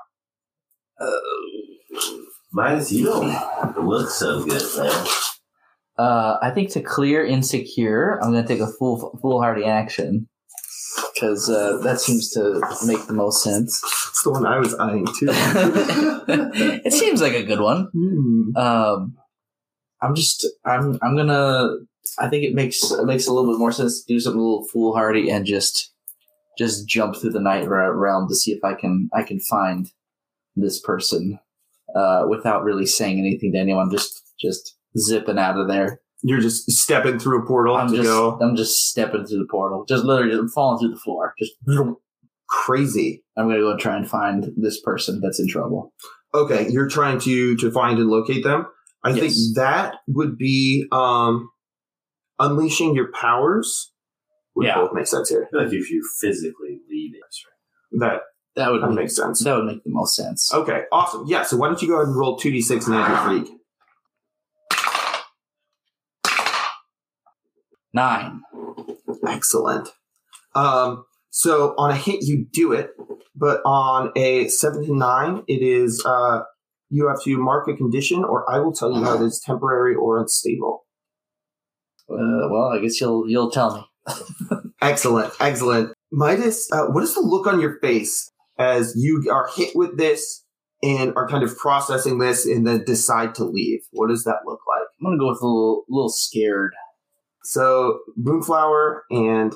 Minus 2.54 2.90
you 2.92 3.04
don't 3.06 3.84
look 3.84 4.08
so 4.08 4.44
good, 4.44 4.62
man. 4.76 5.06
Uh, 5.98 6.38
I 6.40 6.50
think 6.50 6.70
to 6.70 6.80
clear 6.80 7.24
insecure, 7.24 8.18
I'm 8.22 8.32
going 8.32 8.42
to 8.42 8.48
take 8.48 8.60
a 8.60 8.72
full 8.72 9.18
foolhardy 9.20 9.64
action 9.64 10.28
because 11.12 11.48
uh, 11.50 11.78
that 11.82 12.00
seems 12.00 12.30
to 12.30 12.60
make 12.86 13.06
the 13.06 13.12
most 13.12 13.42
sense. 13.42 13.80
It's 14.08 14.22
the 14.22 14.30
one 14.30 14.46
I 14.46 14.58
was 14.58 14.74
eyeing 14.74 15.06
too. 15.06 15.28
it 16.84 16.92
seems 16.92 17.20
like 17.20 17.34
a 17.34 17.44
good 17.44 17.60
one. 17.60 17.88
Hmm. 17.92 18.56
Um, 18.56 19.16
I'm 20.00 20.14
just 20.14 20.46
I'm 20.64 20.98
I'm 21.02 21.16
gonna 21.16 21.68
I 22.18 22.28
think 22.28 22.44
it 22.44 22.54
makes 22.54 22.90
it 22.90 23.06
makes 23.06 23.26
a 23.26 23.32
little 23.32 23.50
bit 23.50 23.58
more 23.58 23.72
sense 23.72 24.02
to 24.02 24.12
do 24.12 24.20
something 24.20 24.40
a 24.40 24.42
little 24.42 24.66
foolhardy 24.68 25.30
and 25.30 25.46
just 25.46 25.92
just 26.58 26.86
jump 26.86 27.16
through 27.16 27.30
the 27.30 27.40
night 27.40 27.66
realm 27.68 28.28
to 28.28 28.34
see 28.34 28.52
if 28.52 28.62
I 28.62 28.74
can 28.74 29.08
I 29.14 29.22
can 29.22 29.40
find 29.40 29.90
this 30.56 30.80
person 30.80 31.38
uh, 31.94 32.24
without 32.28 32.64
really 32.64 32.86
saying 32.86 33.18
anything 33.18 33.52
to 33.52 33.58
anyone. 33.58 33.90
Just 33.90 34.22
just 34.40 34.76
zipping 34.98 35.38
out 35.38 35.58
of 35.58 35.68
there. 35.68 36.00
You're 36.22 36.40
just 36.40 36.70
stepping 36.70 37.18
through 37.18 37.42
a 37.42 37.46
portal 37.46 37.76
I'm 37.76 37.88
to 37.90 37.96
just 37.96 38.08
go. 38.08 38.38
I'm 38.40 38.56
just 38.56 38.88
stepping 38.88 39.26
through 39.26 39.38
the 39.40 39.48
portal. 39.50 39.84
Just 39.86 40.04
literally 40.04 40.34
just 40.36 40.54
falling 40.54 40.78
through 40.78 40.94
the 40.94 41.00
floor. 41.00 41.34
Just 41.38 41.52
Crazy. 42.48 43.24
I'm 43.36 43.48
gonna 43.48 43.60
go 43.60 43.70
and 43.72 43.80
try 43.80 43.96
and 43.96 44.08
find 44.08 44.52
this 44.56 44.80
person 44.80 45.20
that's 45.20 45.40
in 45.40 45.48
trouble. 45.48 45.92
Okay, 46.34 46.68
you're 46.68 46.88
trying 46.88 47.18
to 47.20 47.56
to 47.56 47.70
find 47.70 47.98
and 47.98 48.08
locate 48.08 48.44
them. 48.44 48.66
I 49.02 49.12
think 49.12 49.32
that 49.56 49.96
would 50.08 50.38
be 50.38 50.86
um 50.92 51.50
unleashing 52.38 52.94
your 52.94 53.10
powers. 53.12 53.92
Would 54.56 54.66
Yeah. 54.66 54.76
both 54.76 54.92
make 54.92 55.06
sense 55.06 55.30
here. 55.30 55.46
I 55.46 55.50
feel 55.50 55.64
like 55.64 55.72
if 55.72 55.90
you 55.90 56.02
physically 56.20 56.78
leave 56.88 57.14
it, 57.14 57.98
That 58.00 58.20
That 58.56 58.70
would 58.70 58.82
that 58.82 58.90
make 58.90 58.96
makes 59.00 59.16
sense. 59.16 59.42
that 59.42 59.56
would 59.56 59.64
make 59.66 59.82
the 59.82 59.90
most 59.90 60.14
sense. 60.14 60.52
Okay, 60.52 60.82
awesome. 60.92 61.24
Yeah, 61.26 61.42
so 61.42 61.56
why 61.56 61.66
don't 61.66 61.82
you 61.82 61.88
go 61.88 61.94
ahead 61.94 62.06
and 62.06 62.16
roll 62.16 62.38
2d6 62.38 62.88
magic 62.88 63.46
freak? 63.46 63.58
Nine. 67.92 68.42
Excellent. 69.26 69.88
Um, 70.54 71.04
so 71.30 71.74
on 71.78 71.90
a 71.90 71.96
hit, 71.96 72.22
you 72.22 72.46
do 72.52 72.72
it, 72.72 72.90
but 73.34 73.60
on 73.64 74.12
a 74.16 74.48
seven 74.48 74.84
to 74.86 74.96
nine, 74.96 75.42
it 75.48 75.62
is 75.62 76.04
uh, 76.06 76.40
you 76.90 77.08
have 77.08 77.22
to 77.22 77.36
mark 77.38 77.66
a 77.68 77.74
condition, 77.74 78.24
or 78.24 78.48
I 78.50 78.58
will 78.58 78.72
tell 78.72 78.92
you 78.92 79.02
how 79.04 79.20
it 79.20 79.26
is 79.26 79.42
temporary 79.44 79.94
or 79.94 80.20
unstable. 80.20 80.86
Uh, 82.08 82.48
well, 82.50 82.72
I 82.72 82.80
guess 82.80 83.00
you'll 83.00 83.28
you'll 83.28 83.50
tell 83.50 83.76
me. 83.76 84.14
Excellent, 84.82 85.32
excellent. 85.40 85.94
Midas, 86.12 86.68
uh, 86.70 86.86
what 86.88 87.02
is 87.02 87.14
the 87.14 87.22
look 87.22 87.46
on 87.46 87.58
your 87.58 87.78
face 87.80 88.30
as 88.58 88.94
you 88.96 89.28
are 89.32 89.48
hit 89.54 89.74
with 89.74 89.96
this 89.98 90.44
and 90.82 91.14
are 91.16 91.28
kind 91.28 91.42
of 91.42 91.56
processing 91.56 92.18
this 92.18 92.46
and 92.46 92.66
then 92.66 92.84
decide 92.84 93.34
to 93.36 93.44
leave? 93.44 93.80
What 93.92 94.08
does 94.08 94.24
that 94.24 94.40
look 94.44 94.60
like? 94.68 94.86
I'm 95.00 95.06
gonna 95.06 95.18
go 95.18 95.28
with 95.28 95.42
a 95.42 95.46
little 95.46 95.84
little 95.88 96.10
scared. 96.10 96.74
So 97.42 98.00
Moonflower 98.16 99.04
and 99.10 99.54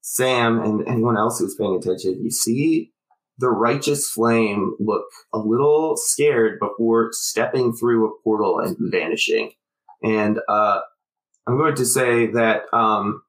Sam 0.00 0.60
and 0.60 0.86
anyone 0.88 1.16
else 1.16 1.38
who's 1.38 1.54
paying 1.54 1.76
attention, 1.76 2.22
you 2.22 2.30
see 2.30 2.92
the 3.38 3.50
righteous 3.50 4.10
flame 4.10 4.76
look 4.78 5.06
a 5.32 5.38
little 5.38 5.96
scared 5.96 6.58
before 6.60 7.08
stepping 7.12 7.72
through 7.72 8.06
a 8.06 8.22
portal 8.22 8.58
and 8.58 8.76
vanishing. 8.78 9.52
And 10.02 10.40
uh, 10.48 10.80
I'm 11.46 11.56
going 11.56 11.74
to 11.76 11.86
say 11.86 12.26
that 12.28 12.62
um, 12.72 13.22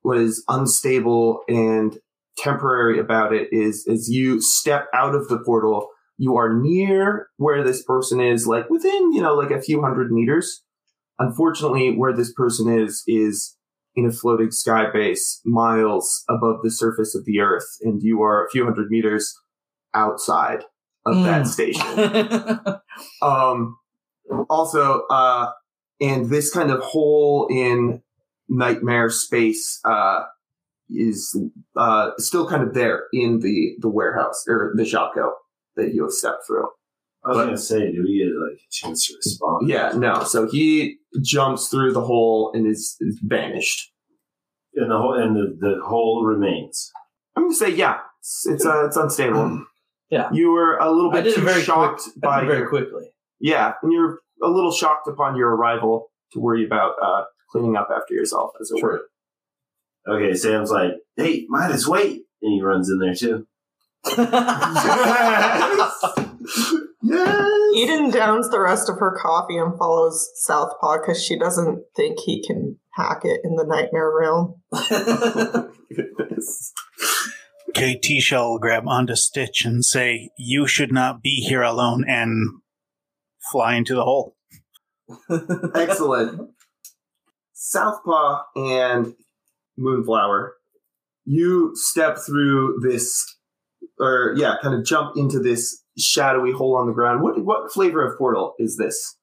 what 0.00 0.18
is 0.18 0.44
unstable 0.48 1.42
and 1.48 1.98
temporary 2.38 2.98
about 2.98 3.32
it 3.32 3.48
is 3.52 3.86
as 3.90 4.08
you 4.08 4.40
step 4.40 4.86
out 4.94 5.14
of 5.14 5.28
the 5.28 5.38
portal, 5.38 5.88
you 6.18 6.36
are 6.36 6.52
near 6.52 7.28
where 7.36 7.64
this 7.64 7.82
person 7.82 8.20
is, 8.20 8.46
like 8.46 8.68
within, 8.70 9.12
you 9.12 9.20
know, 9.20 9.34
like 9.34 9.50
a 9.50 9.60
few 9.60 9.80
hundred 9.80 10.10
meters. 10.12 10.62
Unfortunately, 11.18 11.94
where 11.96 12.12
this 12.14 12.32
person 12.32 12.72
is, 12.72 13.02
is 13.06 13.56
in 13.94 14.06
a 14.06 14.10
floating 14.12 14.50
sky 14.50 14.86
base 14.92 15.40
miles 15.44 16.24
above 16.28 16.56
the 16.62 16.70
surface 16.70 17.14
of 17.14 17.24
the 17.24 17.40
earth, 17.40 17.66
and 17.82 18.02
you 18.02 18.22
are 18.22 18.44
a 18.44 18.50
few 18.50 18.64
hundred 18.64 18.88
meters 18.90 19.34
outside 19.94 20.64
of 21.04 21.22
that 21.24 21.42
Mm. 21.42 21.46
station. 21.46 22.60
Um, 23.22 23.76
also, 24.48 25.02
uh, 25.10 25.50
and 26.00 26.28
this 26.30 26.52
kind 26.52 26.70
of 26.70 26.80
hole 26.80 27.48
in 27.50 28.02
nightmare 28.48 29.08
space 29.10 29.80
uh, 29.84 30.20
is 30.90 31.38
uh, 31.76 32.10
still 32.18 32.48
kind 32.48 32.62
of 32.62 32.74
there 32.74 33.04
in 33.12 33.40
the 33.40 33.74
the 33.80 33.88
warehouse 33.88 34.44
or 34.48 34.72
the 34.76 34.82
Shopko 34.84 35.30
that 35.76 35.94
you 35.94 36.02
have 36.02 36.12
stepped 36.12 36.42
through. 36.46 36.66
I 37.24 37.28
was 37.28 37.36
But- 37.38 37.44
gonna 37.44 37.56
say, 37.56 37.92
do 37.92 38.02
we 38.02 38.18
get 38.18 38.26
like 38.50 38.58
a 38.58 38.70
chance 38.70 39.06
to 39.06 39.14
respond? 39.16 39.68
Yeah, 39.68 39.92
no. 39.96 40.24
So 40.24 40.48
he 40.50 40.96
jumps 41.22 41.68
through 41.68 41.92
the 41.92 42.00
hole 42.02 42.50
and 42.54 42.66
is, 42.66 42.96
is 43.00 43.18
vanished. 43.22 43.92
and 44.74 44.90
the 44.90 44.96
whole 44.98 45.14
and 45.14 45.36
the, 45.36 45.56
the 45.60 45.80
hole 45.84 46.24
remains. 46.24 46.90
I'm 47.36 47.44
gonna 47.44 47.54
say 47.54 47.70
yeah. 47.70 47.98
It's 48.20 48.46
it's, 48.46 48.66
uh, 48.66 48.86
it's 48.86 48.96
unstable. 48.96 49.64
Yeah. 50.10 50.28
you 50.30 50.50
were 50.50 50.76
a 50.76 50.90
little 50.92 51.10
I 51.10 51.14
bit 51.14 51.22
did 51.24 51.34
too 51.36 51.40
very 51.40 51.62
shocked 51.62 52.02
quick. 52.02 52.16
I 52.22 52.26
by 52.26 52.40
did 52.40 52.44
it 52.44 52.48
very 52.48 52.60
your- 52.60 52.68
quickly. 52.68 53.04
yeah, 53.40 53.72
and 53.82 53.90
you're 53.90 54.18
a 54.42 54.48
little 54.50 54.70
shocked 54.70 55.08
upon 55.08 55.36
your 55.36 55.56
arrival 55.56 56.08
to 56.32 56.38
worry 56.40 56.66
about 56.66 56.96
uh, 57.02 57.22
cleaning 57.50 57.76
up 57.76 57.88
after 57.90 58.12
yourself, 58.12 58.50
as 58.60 58.70
it 58.70 58.82
were. 58.82 59.06
Okay, 60.08 60.34
Sam's 60.34 60.70
like, 60.70 60.92
"Hey, 61.16 61.46
Midas, 61.48 61.86
wait!" 61.86 62.24
and 62.42 62.52
he 62.52 62.62
runs 62.62 62.90
in 62.90 62.98
there 62.98 63.14
too. 63.14 63.46
Yes. 67.02 67.50
Eden 67.74 68.10
downs 68.10 68.48
the 68.50 68.60
rest 68.60 68.88
of 68.88 68.98
her 69.00 69.18
coffee 69.20 69.56
and 69.56 69.76
follows 69.76 70.30
Southpaw 70.36 70.98
because 71.00 71.22
she 71.22 71.36
doesn't 71.36 71.84
think 71.96 72.20
he 72.20 72.42
can 72.42 72.78
hack 72.94 73.22
it 73.24 73.40
in 73.42 73.56
the 73.56 73.64
nightmare 73.64 74.12
realm. 74.16 74.62
Goodness. 75.94 76.72
KT 77.74 78.20
shall 78.20 78.58
grab 78.58 78.86
onto 78.86 79.16
Stitch 79.16 79.64
and 79.64 79.84
say, 79.84 80.30
You 80.38 80.68
should 80.68 80.92
not 80.92 81.22
be 81.22 81.44
here 81.48 81.62
alone, 81.62 82.04
and 82.06 82.60
fly 83.50 83.74
into 83.74 83.94
the 83.94 84.04
hole. 84.04 84.36
Excellent. 85.74 86.50
Southpaw 87.52 88.42
and 88.54 89.14
Moonflower, 89.78 90.54
you 91.24 91.72
step 91.74 92.18
through 92.24 92.80
this, 92.82 93.24
or 93.98 94.34
yeah, 94.36 94.54
kind 94.62 94.74
of 94.74 94.84
jump 94.84 95.16
into 95.16 95.38
this 95.38 95.82
shadowy 95.98 96.52
hole 96.52 96.76
on 96.76 96.86
the 96.86 96.92
ground. 96.92 97.22
What 97.22 97.44
what 97.44 97.72
flavor 97.72 98.04
of 98.06 98.18
portal 98.18 98.54
is 98.58 98.76
this? 98.76 99.16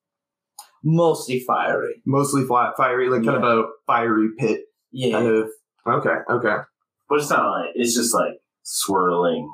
Mostly 0.84 1.42
fiery. 1.42 2.02
Mostly 2.06 2.46
flat, 2.46 2.74
fiery, 2.78 3.10
like 3.10 3.24
kind 3.26 3.44
of 3.44 3.44
a 3.44 3.64
fiery 3.86 4.30
pit, 4.38 4.62
Yeah. 4.92 5.12
kind 5.20 5.28
of. 5.28 5.50
Okay, 5.88 6.16
okay. 6.30 6.56
But 7.10 7.20
it's 7.20 7.30
not 7.30 7.50
like 7.52 7.70
it's 7.76 7.96
just 7.96 8.14
like 8.14 8.34
swirling. 8.64 9.52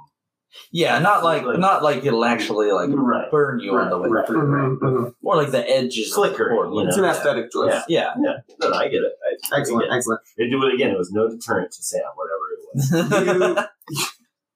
Yeah, 0.71 0.99
not 0.99 1.23
like 1.23 1.43
Like- 1.43 1.59
not 1.59 1.83
like 1.83 2.05
it'll 2.05 2.25
actually 2.25 2.71
like 2.71 2.89
Right. 2.91 3.29
burn 3.31 3.59
you 3.59 3.75
on 3.75 3.89
the 3.89 3.97
way 3.99 4.09
Right, 4.09 4.27
through. 4.27 4.41
Mhm, 4.41 4.79
mhm. 4.79 5.13
More 5.21 5.35
like 5.35 5.51
the 5.51 5.69
edges. 5.69 6.09
of 6.09 6.23
the 6.23 6.29
Flickering, 6.29 6.55
portal. 6.55 6.81
you 6.81 6.87
It's 6.87 6.97
an 6.97 7.05
aesthetic 7.05 7.51
choice. 7.51 7.73
Yeah. 7.87 8.13
Yeah. 8.19 8.33
Yeah, 8.47 8.55
no, 8.61 8.69
no, 8.69 8.75
I 8.77 8.87
get 8.87 9.03
it. 9.03 9.13
I, 9.51 9.57
Excellent, 9.59 9.91
I 9.91 9.95
excellent. 9.95 10.21
it. 10.37 10.43
They 10.43 10.49
do 10.49 10.63
it 10.65 10.73
again. 10.73 10.91
It 10.91 10.97
was 10.97 11.11
no 11.11 11.27
deterrent 11.29 11.71
to 11.71 11.83
Sam, 11.83 12.01
whatever 12.15 12.45
it 12.53 13.59
was. 13.59 13.65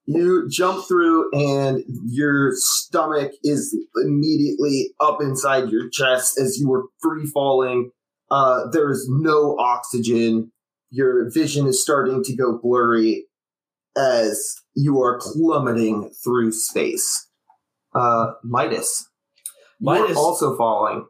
you, 0.06 0.14
you 0.20 0.48
jump 0.50 0.84
through 0.86 1.30
and 1.32 1.84
your 2.06 2.52
stomach 2.54 3.32
is 3.44 3.76
immediately 4.04 4.94
up 5.00 5.20
inside 5.22 5.70
your 5.70 5.88
chest 5.90 6.38
as 6.38 6.58
you 6.58 6.68
were 6.68 6.84
free 7.00 7.26
falling 7.26 7.90
uh, 8.30 8.68
there 8.70 8.90
is 8.90 9.08
no 9.10 9.56
oxygen 9.58 10.50
your 10.90 11.30
vision 11.30 11.66
is 11.66 11.80
starting 11.82 12.22
to 12.24 12.34
go 12.34 12.58
blurry 12.60 13.26
as 13.96 14.56
you 14.74 15.00
are 15.02 15.18
plummeting 15.20 16.10
through 16.22 16.52
space 16.52 17.28
uh, 17.94 18.32
midas 18.44 19.08
Midas- 19.80 20.16
also 20.16 20.56
falling 20.56 21.06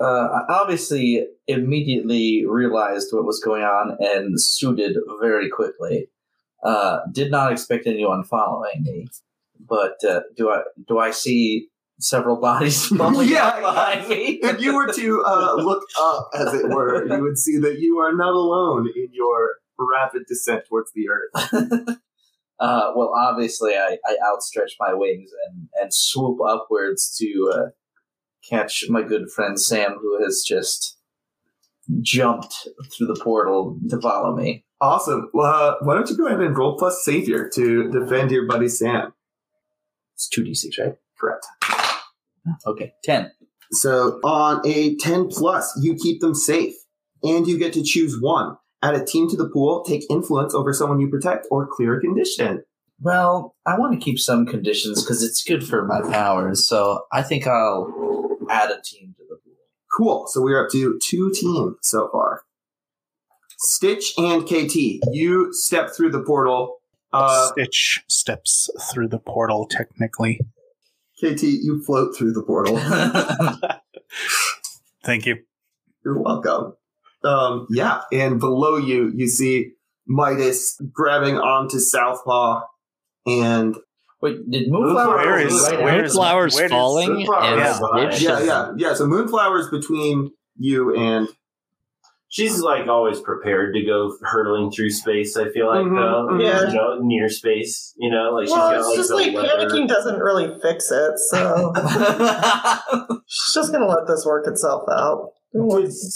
uh, 0.00 0.04
I 0.48 0.52
obviously 0.60 1.26
immediately 1.46 2.44
realized 2.46 3.08
what 3.12 3.24
was 3.24 3.40
going 3.44 3.62
on 3.62 3.96
and 4.00 4.40
suited 4.40 4.96
very 5.20 5.48
quickly. 5.50 6.08
Uh, 6.64 7.00
did 7.12 7.30
not 7.30 7.52
expect 7.52 7.86
anyone 7.86 8.24
following 8.24 8.82
me, 8.82 9.06
but 9.60 9.96
uh, 10.08 10.20
do 10.36 10.48
I 10.50 10.62
do 10.88 10.98
I 10.98 11.10
see 11.10 11.68
several 12.00 12.40
bodies 12.40 12.86
falling 12.96 13.28
Yeah, 13.28 13.60
behind 13.60 14.08
me? 14.08 14.40
if 14.42 14.60
you 14.60 14.74
were 14.74 14.92
to 14.92 15.22
uh, 15.24 15.54
look 15.58 15.84
up, 16.00 16.30
as 16.34 16.54
it 16.54 16.68
were, 16.68 17.06
you 17.06 17.20
would 17.22 17.38
see 17.38 17.58
that 17.58 17.78
you 17.78 17.98
are 17.98 18.14
not 18.14 18.32
alone 18.32 18.88
in 18.96 19.08
your 19.12 19.56
rapid 19.78 20.22
descent 20.26 20.64
towards 20.68 20.90
the 20.94 21.08
earth. 21.10 21.98
Uh, 22.62 22.92
well, 22.94 23.12
obviously, 23.18 23.74
I, 23.74 23.98
I 24.06 24.16
outstretch 24.24 24.74
my 24.78 24.94
wings 24.94 25.30
and, 25.48 25.68
and 25.80 25.92
swoop 25.92 26.38
upwards 26.48 27.12
to 27.18 27.52
uh, 27.52 27.66
catch 28.48 28.84
my 28.88 29.02
good 29.02 29.32
friend 29.34 29.60
Sam, 29.60 29.96
who 30.00 30.22
has 30.22 30.44
just 30.46 30.96
jumped 32.02 32.68
through 32.96 33.08
the 33.08 33.20
portal 33.20 33.80
to 33.90 34.00
follow 34.00 34.36
me. 34.36 34.64
Awesome. 34.80 35.28
Well, 35.34 35.52
uh, 35.52 35.74
why 35.82 35.94
don't 35.94 36.08
you 36.08 36.16
go 36.16 36.28
ahead 36.28 36.40
and 36.40 36.56
roll 36.56 36.78
plus 36.78 37.04
savior 37.04 37.50
to 37.52 37.90
defend 37.90 38.30
your 38.30 38.46
buddy 38.46 38.68
Sam? 38.68 39.12
It's 40.14 40.28
2d6, 40.28 40.78
right? 40.78 40.94
Correct. 41.18 41.44
Okay, 42.64 42.92
10. 43.02 43.32
So 43.72 44.20
on 44.22 44.64
a 44.64 44.94
10 44.98 45.28
plus, 45.30 45.76
you 45.82 45.96
keep 45.96 46.20
them 46.20 46.36
safe, 46.36 46.74
and 47.24 47.48
you 47.48 47.58
get 47.58 47.72
to 47.72 47.82
choose 47.82 48.20
one. 48.20 48.56
Add 48.82 48.94
a 48.94 49.04
team 49.04 49.28
to 49.30 49.36
the 49.36 49.48
pool, 49.48 49.84
take 49.84 50.02
influence 50.10 50.54
over 50.54 50.72
someone 50.72 51.00
you 51.00 51.08
protect, 51.08 51.46
or 51.50 51.66
clear 51.66 51.96
a 51.96 52.00
condition. 52.00 52.64
Well, 53.00 53.54
I 53.66 53.78
want 53.78 53.92
to 53.94 54.04
keep 54.04 54.18
some 54.18 54.46
conditions 54.46 55.02
because 55.02 55.22
it's 55.22 55.42
good 55.42 55.66
for 55.66 55.84
my 55.84 56.00
powers, 56.02 56.68
so 56.68 57.04
I 57.12 57.22
think 57.22 57.46
I'll 57.46 58.38
add 58.50 58.70
a 58.70 58.80
team 58.82 59.14
to 59.18 59.24
the 59.28 59.36
pool. 59.36 59.54
Cool. 59.96 60.26
So 60.28 60.42
we're 60.42 60.64
up 60.64 60.70
to 60.72 60.98
two 61.02 61.32
teams 61.32 61.76
so 61.82 62.08
far. 62.10 62.42
Stitch 63.58 64.14
and 64.18 64.44
KT, 64.44 64.74
you 65.12 65.52
step 65.52 65.90
through 65.90 66.10
the 66.10 66.22
portal. 66.22 66.78
Uh, 67.12 67.50
Stitch 67.50 68.02
steps 68.08 68.68
through 68.90 69.08
the 69.08 69.18
portal, 69.18 69.66
technically. 69.66 70.40
KT, 71.18 71.42
you 71.42 71.82
float 71.84 72.16
through 72.16 72.32
the 72.32 72.42
portal. 72.42 72.76
Thank 75.04 75.26
you. 75.26 75.38
You're 76.04 76.20
welcome. 76.20 76.74
Um, 77.24 77.66
yeah, 77.70 78.02
and 78.12 78.40
below 78.40 78.76
you, 78.76 79.12
you 79.14 79.28
see 79.28 79.72
Midas 80.06 80.80
grabbing 80.92 81.36
onto 81.38 81.78
Southpaw, 81.78 82.62
and 83.26 83.76
Wait, 84.20 84.48
did 84.50 84.70
Moonflower 84.70 85.16
Where 85.16 85.38
go 85.40 85.46
is- 85.46 85.62
right 85.70 85.78
where 85.80 85.88
after? 85.94 86.04
is- 86.04 86.16
Moonflower's 86.16 86.54
where 86.54 86.68
does- 86.68 86.70
falling, 86.70 87.12
Moonflower 87.14 87.42
and 87.42 87.60
is 87.60 87.80
behind. 87.80 88.12
Stitch 88.14 88.28
yeah, 88.28 88.40
yeah, 88.42 88.72
yeah. 88.76 88.94
So 88.94 89.06
Moonflower's 89.06 89.68
between 89.68 90.30
you 90.58 90.94
and 90.96 91.28
She's 92.28 92.60
like 92.60 92.88
always 92.88 93.20
prepared 93.20 93.74
to 93.74 93.84
go 93.84 94.16
hurtling 94.22 94.70
through 94.70 94.88
space. 94.88 95.36
I 95.36 95.50
feel 95.50 95.66
like 95.66 95.84
Mhm, 95.84 95.96
though, 95.96 96.28
mhm. 96.34 96.42
Yeah. 96.42 96.66
you 96.68 96.74
know, 96.74 96.98
near 97.02 97.28
space. 97.28 97.92
You 97.98 98.10
know, 98.10 98.30
like 98.32 98.46
she's 98.46 98.52
well, 98.56 98.70
got 98.70 98.78
it's 98.78 98.86
like 98.88 98.96
just 98.96 99.08
the 99.10 99.14
like 99.16 99.32
leather- 99.34 99.68
panicking 99.68 99.86
doesn't 99.86 100.18
really 100.18 100.48
fix 100.62 100.90
it, 100.90 101.18
so 101.18 101.72
she's 103.26 103.54
just 103.54 103.70
gonna 103.72 103.86
let 103.86 104.06
this 104.06 104.24
work 104.24 104.46
itself 104.46 104.84
out. 104.90 105.32
You 105.52 105.66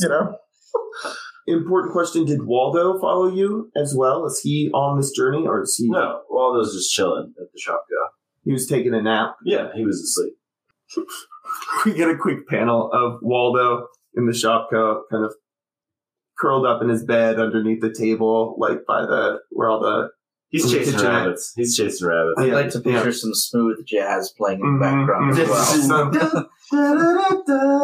know, 0.09 0.39
important 1.47 1.93
question: 1.93 2.25
Did 2.25 2.45
Waldo 2.45 2.99
follow 3.01 3.29
you 3.33 3.71
as 3.77 3.95
well? 3.97 4.27
Is 4.27 4.41
he 4.41 4.71
on 4.75 4.97
this 4.99 5.11
journey, 5.11 5.47
or 5.47 5.63
is 5.63 5.77
he? 5.77 5.89
No, 5.89 6.23
Waldo's 6.31 6.75
just 6.75 6.93
chilling 6.93 7.33
at 7.41 7.47
the 7.53 7.61
Shopko. 7.61 8.09
He 8.45 8.53
was 8.53 8.67
taking 8.67 8.95
a 8.95 9.03
nap. 9.03 9.37
Yeah, 9.45 9.69
he 9.75 9.85
was 9.85 10.01
asleep. 10.01 10.35
we 11.85 11.95
get 11.95 12.09
a 12.09 12.17
quick 12.17 12.47
panel 12.49 12.91
of 12.93 13.19
Waldo 13.23 13.89
in 14.15 14.27
the 14.27 14.33
Shopko, 14.33 15.03
kind 15.11 15.25
of 15.25 15.35
curled 16.39 16.67
up 16.67 16.83
in 16.83 16.89
his 16.89 17.05
bed 17.05 17.41
underneath 17.41 17.81
the 17.81 17.93
table, 17.93 18.57
like 18.59 18.87
by 18.87 19.01
the 19.03 19.41
where 19.51 19.69
all 19.69 19.81
the 19.81 20.11
He's 20.49 20.71
chasing 20.71 21.01
rabbits. 21.01 21.53
He's 21.57 21.77
chasing 21.77 22.07
rabbits. 22.07 22.35
I'd 22.41 22.47
Yeah, 22.49 22.55
like 22.55 22.71
to 22.71 22.81
picture 22.81 23.07
yeah. 23.07 23.11
some 23.17 23.35
smooth 23.35 23.85
jazz 23.85 24.33
playing 24.39 24.61
in 24.61 24.79
the 24.79 24.85
Mhm, 24.85 25.07
background 25.07 25.35
mhm. 25.35 25.43
as 25.43 25.49
well. 25.51 25.65
Some, 25.65 26.13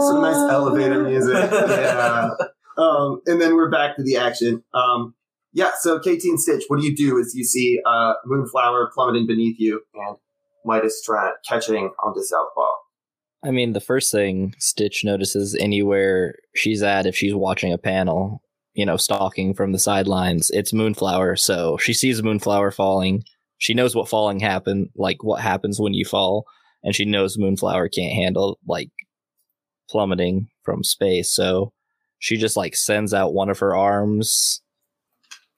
some 0.01 0.23
nice 0.23 0.53
elevator 0.53 1.03
music. 1.03 1.35
Yeah. 1.35 2.31
Um, 2.79 3.21
and 3.27 3.41
then 3.41 3.55
we're 3.55 3.71
back 3.71 3.97
to 3.97 4.03
the 4.03 4.17
action. 4.17 4.63
Um, 4.75 5.15
yeah, 5.53 5.71
so 5.81 5.99
KT 5.99 6.25
and 6.25 6.41
Stitch, 6.41 6.65
what 6.69 6.81
do 6.81 6.87
you 6.87 6.97
do 6.97 7.19
is 7.19 7.35
you 7.35 7.45
see 7.45 7.81
uh, 7.87 8.15
Moonflower 8.25 8.91
plummeting 8.95 9.27
beneath 9.27 9.57
you 9.59 9.83
and 9.95 10.17
Midas 10.65 11.03
tra- 11.05 11.35
catching 11.47 11.77
on 11.77 11.91
onto 12.03 12.23
Southpaw. 12.23 12.67
I 13.45 13.51
mean, 13.51 13.73
the 13.73 13.81
first 13.81 14.13
thing 14.13 14.55
Stitch 14.59 15.05
notices 15.05 15.57
anywhere 15.59 16.37
she's 16.55 16.83
at, 16.83 17.07
if 17.07 17.17
she's 17.17 17.35
watching 17.35 17.73
a 17.73 17.79
panel, 17.79 18.41
you 18.75 18.87
know, 18.87 18.97
stalking 18.97 19.53
from 19.53 19.73
the 19.73 19.79
sidelines, 19.79 20.51
it's 20.51 20.73
Moonflower. 20.73 21.37
So 21.37 21.77
she 21.79 21.93
sees 21.93 22.23
Moonflower 22.23 22.71
falling. 22.71 23.25
She 23.59 23.75
knows 23.75 23.95
what 23.95 24.09
falling 24.09 24.41
happen, 24.41 24.91
like 24.97 25.23
what 25.23 25.41
happens 25.41 25.81
when 25.81 25.93
you 25.93 26.05
fall, 26.05 26.47
and 26.83 26.95
she 26.95 27.05
knows 27.05 27.39
Moonflower 27.39 27.89
can't 27.89 28.15
handle 28.15 28.59
like 28.67 28.91
plummeting 29.91 30.49
from 30.65 30.83
space. 30.83 31.35
So 31.35 31.73
she 32.23 32.37
just 32.37 32.57
like 32.57 32.77
sends 32.77 33.13
out 33.13 33.35
one 33.35 33.51
of 33.51 33.59
her 33.59 33.75
arms 33.75 34.63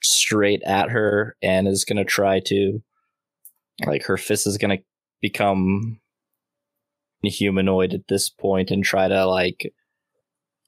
straight 0.03 0.63
at 0.63 0.89
her 0.89 1.37
and 1.43 1.69
is 1.69 1.85
gonna 1.85 2.07
try 2.07 2.41
to, 2.41 2.83
like, 3.85 4.05
her 4.05 4.17
fist 4.17 4.47
is 4.47 4.57
gonna 4.57 4.79
become 5.21 6.01
humanoid 7.23 7.93
at 7.93 8.09
this 8.09 8.31
point 8.31 8.71
and 8.71 8.83
try 8.83 9.09
to 9.09 9.27
like 9.27 9.75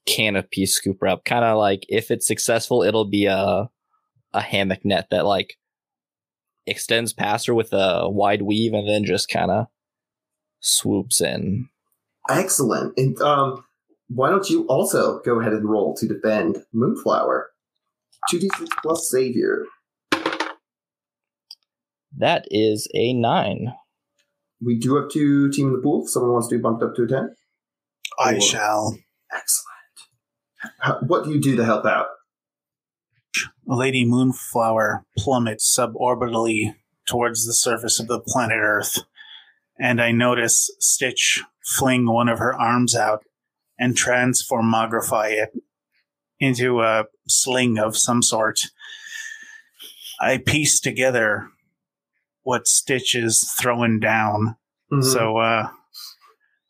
canopy 0.05 0.67
scoop 0.67 0.97
her 1.01 1.07
up. 1.07 1.25
Kind 1.25 1.43
of 1.43 1.57
like 1.57 1.83
if 1.89 2.11
it's 2.11 2.27
successful, 2.27 2.83
it'll 2.83 3.09
be 3.09 3.25
a 3.25 3.67
a 4.33 4.41
hammock 4.41 4.85
net 4.85 5.07
that 5.09 5.25
like 5.25 5.55
extends 6.67 7.11
past 7.11 7.47
her 7.47 7.55
with 7.55 7.73
a 7.73 8.07
wide 8.07 8.43
weave 8.43 8.73
and 8.73 8.87
then 8.87 9.03
just 9.03 9.29
kind 9.29 9.49
of 9.49 9.65
swoops 10.59 11.21
in. 11.21 11.69
Excellent. 12.29 12.93
And 12.97 13.19
um, 13.21 13.63
why 14.09 14.29
don't 14.29 14.49
you 14.49 14.65
also 14.67 15.19
go 15.21 15.39
ahead 15.39 15.53
and 15.53 15.69
roll 15.69 15.95
to 15.95 16.07
defend 16.07 16.57
Moonflower? 16.73 17.49
2d6 18.31 18.67
plus 18.81 19.09
Savior. 19.09 19.65
That 22.17 22.45
is 22.49 22.87
a 22.95 23.13
nine. 23.13 23.73
We 24.63 24.77
do 24.79 24.95
have 24.95 25.09
two 25.09 25.51
team 25.51 25.67
in 25.67 25.73
the 25.73 25.79
pool. 25.79 26.03
If 26.05 26.09
someone 26.09 26.31
wants 26.31 26.47
to 26.49 26.55
be 26.57 26.61
bumped 26.61 26.83
up 26.83 26.95
to 26.95 27.03
a 27.03 27.07
10. 27.07 27.35
I 28.19 28.31
Cool. 28.33 28.39
shall. 28.41 28.97
Excellent. 29.31 30.73
How, 30.79 30.99
what 31.05 31.23
do 31.25 31.31
you 31.31 31.39
do 31.39 31.55
to 31.55 31.63
help 31.65 31.85
out? 31.85 32.07
Lady 33.67 34.03
Moonflower 34.05 35.05
plummets 35.17 35.75
suborbitally 35.77 36.75
towards 37.07 37.45
the 37.45 37.53
surface 37.53 37.99
of 37.99 38.07
the 38.07 38.19
planet 38.19 38.57
Earth, 38.59 39.03
and 39.79 40.01
I 40.01 40.11
notice 40.11 40.71
Stitch 40.79 41.43
fling 41.77 42.07
one 42.07 42.27
of 42.29 42.39
her 42.39 42.53
arms 42.59 42.95
out 42.95 43.23
and 43.79 43.95
transformogrify 43.95 45.31
it 45.31 45.49
into 46.39 46.81
a 46.81 47.05
sling 47.27 47.77
of 47.77 47.97
some 47.97 48.21
sort. 48.21 48.59
I 50.19 50.37
piece 50.37 50.79
together 50.79 51.49
what 52.43 52.67
Stitch 52.67 53.13
is 53.15 53.49
throwing 53.59 53.99
down, 53.99 54.55
Mhm. 54.91 55.03
so 55.03 55.37
uh, 55.37 55.69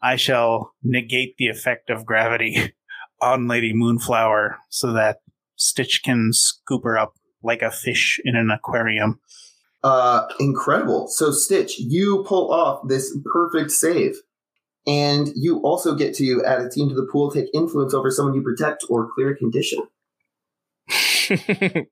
I 0.02 0.16
shall 0.16 0.74
negate 0.84 1.36
the 1.38 1.48
effect 1.48 1.90
of 1.90 2.06
gravity 2.06 2.74
on 3.22 3.48
Lady 3.48 3.74
Moonflower 3.74 4.58
so 4.70 4.92
that 4.94 5.22
Stitch 5.56 6.02
can 6.04 6.30
scoop 6.34 6.84
her 6.84 6.98
up 6.98 7.14
like 7.44 7.62
a 7.62 7.72
fish 7.72 8.20
in 8.26 8.36
an 8.36 8.50
aquarium. 8.52 9.20
Uh, 9.84 10.28
incredible. 10.40 11.08
So, 11.08 11.32
Stitch, 11.32 11.78
you 11.80 12.24
pull 12.28 12.52
off 12.52 12.88
this 12.88 13.16
perfect 13.32 13.72
save. 13.72 14.18
And 14.88 15.30
you 15.36 15.60
also 15.60 15.96
get 15.96 16.16
to 16.16 16.44
add 16.46 16.62
a 16.62 16.70
team 16.70 16.88
to 16.88 16.96
the 16.96 17.08
pool, 17.12 17.30
take 17.30 17.50
influence 17.54 17.94
over 17.94 18.10
someone 18.10 18.34
you 18.34 18.42
protect, 18.42 18.86
or 18.90 19.10
clear 19.14 19.32
a 19.32 19.36
condition. 19.36 19.82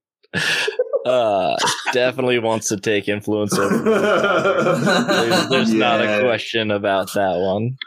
uh, 1.06 1.58
definitely 1.92 2.40
wants 2.40 2.70
to 2.70 2.78
take 2.78 3.10
influence 3.10 3.58
over. 3.58 3.78
there's 3.84 5.50
there's 5.50 5.74
not 5.74 6.02
a 6.02 6.22
question 6.22 6.72
about 6.72 7.12
that 7.14 7.38
one. 7.38 7.78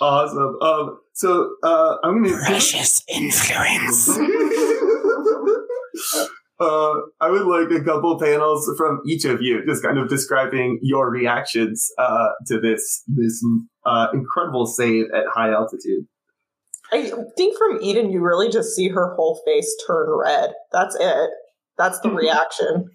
Awesome. 0.00 0.60
Um, 0.60 0.98
so 1.12 1.54
uh, 1.62 1.96
I'm 2.02 2.22
going 2.22 2.34
to. 2.34 2.42
Precious 2.46 3.02
influence. 3.08 4.08
uh, 6.58 6.94
I 7.20 7.30
would 7.30 7.46
like 7.46 7.70
a 7.70 7.84
couple 7.84 8.18
panels 8.18 8.70
from 8.76 9.00
each 9.06 9.24
of 9.24 9.42
you, 9.42 9.64
just 9.66 9.82
kind 9.82 9.98
of 9.98 10.08
describing 10.08 10.78
your 10.82 11.10
reactions 11.10 11.90
uh, 11.98 12.28
to 12.46 12.60
this 12.60 13.02
this 13.06 13.44
uh, 13.84 14.08
incredible 14.12 14.66
save 14.66 15.06
at 15.14 15.24
high 15.32 15.50
altitude. 15.52 16.06
I 16.92 17.10
think 17.36 17.58
from 17.58 17.80
Eden, 17.82 18.10
you 18.10 18.20
really 18.20 18.48
just 18.48 18.74
see 18.74 18.88
her 18.88 19.14
whole 19.16 19.42
face 19.44 19.74
turn 19.86 20.06
red. 20.08 20.52
That's 20.72 20.96
it. 20.98 21.30
That's 21.76 21.98
the 22.00 22.10
reaction. 22.22 22.90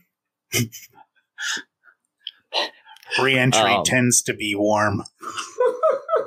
Re-entry 3.22 3.74
Um, 3.74 3.84
tends 3.84 4.22
to 4.24 4.34
be 4.34 4.56
warm. 4.56 5.04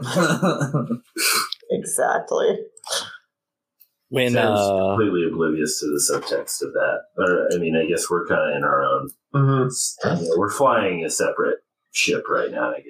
Exactly. 1.70 2.58
When 4.14 4.32
Sounds 4.32 4.60
uh, 4.60 4.94
completely 4.96 5.26
oblivious 5.26 5.80
to 5.80 5.86
the 5.86 6.00
subtext 6.00 6.62
of 6.62 6.72
that. 6.72 7.00
Or, 7.16 7.48
I 7.52 7.58
mean, 7.58 7.74
I 7.76 7.84
guess 7.84 8.08
we're 8.08 8.26
kind 8.26 8.48
of 8.48 8.56
in 8.56 8.62
our 8.62 8.84
own. 8.84 9.10
Mm-hmm. 9.34 10.22
you 10.22 10.28
know, 10.28 10.34
we're 10.36 10.52
flying 10.52 11.04
a 11.04 11.10
separate 11.10 11.58
ship 11.90 12.22
right 12.28 12.52
now, 12.52 12.72
I 12.72 12.80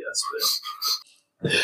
guess. 1.42 1.62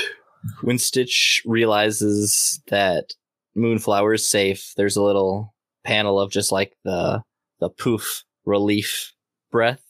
when 0.63 0.79
Stitch 0.79 1.43
realizes 1.45 2.63
that 2.69 3.13
Moonflower 3.55 4.15
is 4.15 4.27
safe, 4.27 4.73
there's 4.79 4.97
a 4.97 5.03
little 5.03 5.55
panel 5.85 6.19
of 6.19 6.31
just 6.31 6.53
like 6.53 6.73
the 6.85 7.23
the 7.59 7.69
poof 7.69 8.25
relief 8.47 9.13
breath. 9.51 9.83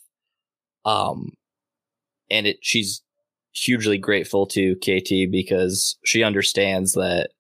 Um 0.85 1.35
and 2.29 2.49
it 2.49 2.59
she's 2.61 3.03
hugely 3.53 3.99
grateful 3.99 4.47
to 4.47 4.75
KT 4.77 5.31
because 5.31 5.97
she 6.05 6.25
understands 6.25 6.95
that 6.95 7.31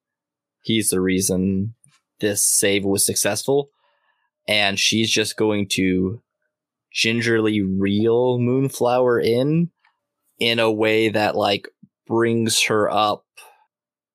he's 0.62 0.90
the 0.90 1.00
reason 1.00 1.74
this 2.20 2.44
save 2.44 2.84
was 2.84 3.04
successful. 3.04 3.70
And 4.48 4.78
she's 4.78 5.10
just 5.10 5.36
going 5.36 5.68
to 5.72 6.22
gingerly 6.92 7.60
reel 7.62 8.38
Moonflower 8.38 9.20
in 9.20 9.70
in 10.38 10.58
a 10.58 10.72
way 10.72 11.08
that 11.10 11.36
like 11.36 11.68
brings 12.06 12.62
her 12.64 12.90
up 12.90 13.24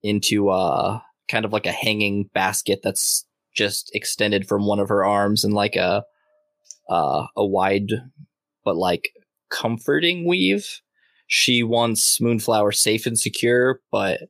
into 0.03 0.49
uh 0.49 0.99
kind 1.30 1.45
of 1.45 1.53
like 1.53 1.66
a 1.66 1.72
hanging 1.72 2.30
basket 2.34 2.82
that's 2.84 3.26
just 3.56 3.89
extended 3.93 4.47
from 4.47 4.66
one 4.66 4.80
of 4.80 4.89
her 4.89 5.06
arms 5.06 5.45
and 5.45 5.53
like 5.53 5.78
a 5.78 6.03
uh 6.89 7.26
a 7.38 7.45
wide 7.45 7.91
but 8.66 8.76
like 8.76 9.12
comforting 9.49 10.28
weave. 10.28 10.82
She 11.28 11.64
wants 11.64 12.20
Moonflower 12.20 12.72
safe 12.72 13.06
and 13.06 13.18
secure, 13.18 13.80
but 13.91 14.22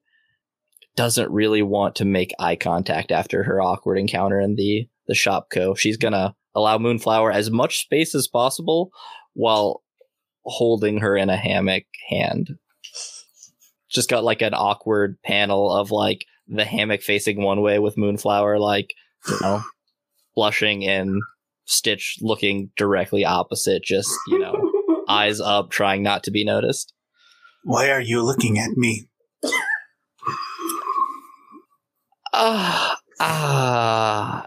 doesn't 0.95 1.31
really 1.31 1.61
want 1.61 1.95
to 1.95 2.05
make 2.05 2.33
eye 2.39 2.55
contact 2.55 3.11
after 3.11 3.43
her 3.43 3.61
awkward 3.61 3.97
encounter 3.97 4.39
in 4.39 4.55
the 4.55 4.87
the 5.07 5.13
Shopko. 5.13 5.77
She's 5.77 5.97
gonna 5.97 6.35
allow 6.55 6.77
Moonflower 6.77 7.31
as 7.31 7.51
much 7.51 7.79
space 7.79 8.15
as 8.15 8.27
possible 8.27 8.91
while 9.33 9.83
holding 10.45 10.99
her 10.99 11.17
in 11.17 11.29
a 11.29 11.37
hammock 11.37 11.83
hand. 12.09 12.51
Just 13.89 14.09
got 14.09 14.23
like 14.23 14.41
an 14.41 14.53
awkward 14.53 15.17
panel 15.23 15.71
of 15.71 15.91
like 15.91 16.25
the 16.47 16.65
hammock 16.65 17.01
facing 17.01 17.41
one 17.41 17.61
way 17.61 17.79
with 17.79 17.97
Moonflower 17.97 18.59
like, 18.59 18.93
you 19.27 19.37
know, 19.41 19.61
blushing 20.35 20.85
and 20.85 21.21
Stitch 21.65 22.17
looking 22.21 22.69
directly 22.77 23.25
opposite, 23.25 23.83
just, 23.83 24.11
you 24.27 24.39
know, 24.39 24.71
eyes 25.07 25.39
up, 25.39 25.71
trying 25.71 26.03
not 26.03 26.23
to 26.23 26.31
be 26.31 26.45
noticed. 26.45 26.93
Why 27.63 27.89
are 27.89 28.01
you 28.01 28.21
looking 28.21 28.59
at 28.59 28.71
me? 28.71 29.07
Ah, 32.37 32.97
ah. 33.19 34.45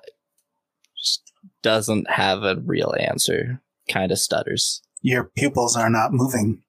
Just 0.96 1.32
doesn't 1.62 2.10
have 2.10 2.42
a 2.42 2.56
real 2.56 2.94
answer. 3.00 3.62
Kind 3.88 4.12
of 4.12 4.18
stutters. 4.18 4.82
Your 5.00 5.24
pupils 5.24 5.74
are 5.76 5.88
not 5.88 6.12
moving. 6.12 6.62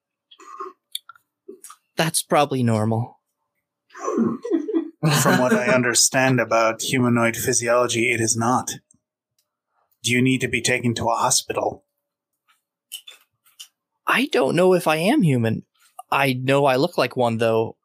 That's 1.96 2.22
probably 2.22 2.62
normal. 2.62 3.18
From 5.22 5.40
what 5.40 5.52
I 5.52 5.66
understand 5.74 6.40
about 6.40 6.80
humanoid 6.80 7.36
physiology, 7.36 8.10
it 8.10 8.20
is 8.20 8.36
not. 8.36 8.72
Do 10.02 10.12
you 10.12 10.22
need 10.22 10.40
to 10.40 10.48
be 10.48 10.62
taken 10.62 10.94
to 10.94 11.10
a 11.10 11.16
hospital? 11.16 11.84
I 14.06 14.26
don't 14.26 14.56
know 14.56 14.72
if 14.72 14.86
I 14.86 14.96
am 14.96 15.22
human. 15.22 15.64
I 16.10 16.32
know 16.32 16.64
I 16.64 16.76
look 16.76 16.96
like 16.96 17.16
one, 17.16 17.36
though. 17.36 17.76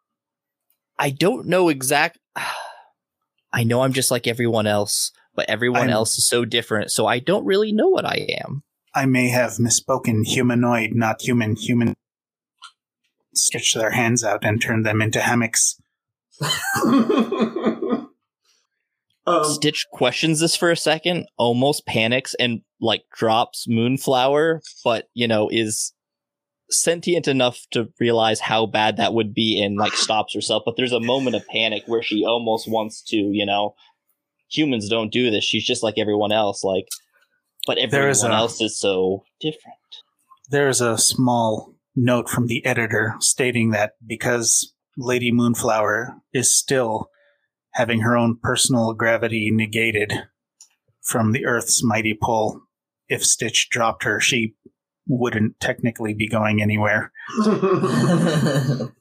I 0.98 1.10
don't 1.10 1.48
know 1.48 1.68
exact. 1.68 2.20
I 3.56 3.64
know 3.64 3.82
I'm 3.82 3.94
just 3.94 4.12
like 4.12 4.28
everyone 4.28 4.68
else, 4.68 5.14
but 5.34 5.50
everyone 5.50 5.84
I'm- 5.84 5.90
else 5.92 6.18
is 6.18 6.28
so 6.28 6.44
different, 6.44 6.92
so 6.92 7.08
I 7.08 7.20
don't 7.20 7.46
really 7.46 7.72
know 7.72 7.88
what 7.88 8.06
I 8.06 8.28
am. 8.44 8.64
I 8.94 9.06
may 9.06 9.30
have 9.30 9.54
misspoken. 9.54 10.26
Humanoid, 10.26 10.92
not 10.94 11.22
human. 11.22 11.56
Human. 11.56 11.96
Stretch 13.34 13.74
their 13.74 13.92
hands 13.92 14.24
out 14.24 14.44
and 14.44 14.62
turn 14.62 14.84
them 14.84 15.02
into 15.02 15.22
hammocks. 15.22 15.76
um, 19.26 19.44
Stitch 19.44 19.86
questions 19.92 20.40
this 20.42 20.56
for 20.56 20.70
a 20.70 20.78
second, 20.78 21.28
almost 21.38 21.86
panics 21.86 22.36
and 22.40 22.62
like 22.82 23.04
drops 23.16 23.68
Moonflower, 23.68 24.62
but 24.84 25.08
you 25.14 25.28
know, 25.28 25.50
is 25.50 25.94
sentient 26.82 27.28
enough 27.28 27.66
to 27.72 27.90
realize 28.00 28.40
how 28.40 28.66
bad 28.66 28.98
that 28.98 29.14
would 29.14 29.34
be 29.34 29.62
and 29.62 29.78
like 29.78 29.94
stops 29.96 30.34
herself. 30.34 30.64
But 30.66 30.76
there's 30.78 30.92
a 30.92 31.00
moment 31.00 31.36
of 31.36 31.48
panic 31.48 31.84
where 31.88 32.04
she 32.04 32.26
almost 32.26 32.70
wants 32.70 33.02
to, 33.04 33.16
you 33.18 33.46
know, 33.46 33.76
humans 34.50 34.90
don't 34.90 35.12
do 35.12 35.32
this. 35.32 35.44
She's 35.44 35.66
just 35.66 35.84
like 35.84 35.98
everyone 35.98 36.32
else, 36.32 36.64
like 36.64 36.86
but 37.68 37.78
There 37.90 38.10
is 38.10 38.24
everyone 38.24 38.38
a- 38.40 38.42
else 38.42 38.62
is 38.62 38.80
so 38.80 39.24
different. 39.42 39.76
There's 40.50 40.82
a 40.82 40.98
small 40.98 41.74
note 41.96 42.30
from 42.30 42.48
the 42.48 42.64
editor 42.66 43.16
stating 43.20 43.72
that 43.72 43.94
because 44.06 44.74
Lady 44.98 45.32
Moonflower 45.32 46.16
is 46.34 46.56
still 46.56 47.10
having 47.72 48.02
her 48.02 48.16
own 48.16 48.38
personal 48.42 48.94
gravity 48.94 49.50
negated 49.52 50.14
from 51.02 51.32
the 51.32 51.46
Earth's 51.46 51.84
mighty 51.84 52.18
pull, 52.20 52.62
if 53.10 53.24
Stitch 53.26 53.70
dropped 53.70 54.04
her, 54.04 54.20
she 54.20 54.54
wouldn't 55.08 55.60
technically 55.60 56.14
be 56.14 56.28
going 56.28 56.62
anywhere. 56.62 57.12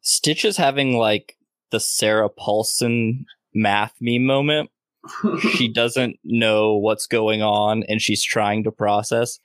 Stitch 0.00 0.44
is 0.44 0.56
having 0.56 0.96
like 0.96 1.36
the 1.70 1.80
Sarah 1.80 2.28
Paulson 2.28 3.26
math 3.54 3.94
meme 4.00 4.24
moment 4.24 4.70
she 5.52 5.68
doesn't 5.72 6.18
know 6.24 6.76
what's 6.76 7.06
going 7.06 7.42
on 7.42 7.84
and 7.88 8.00
she's 8.00 8.22
trying 8.22 8.64
to 8.64 8.72
process. 8.72 9.38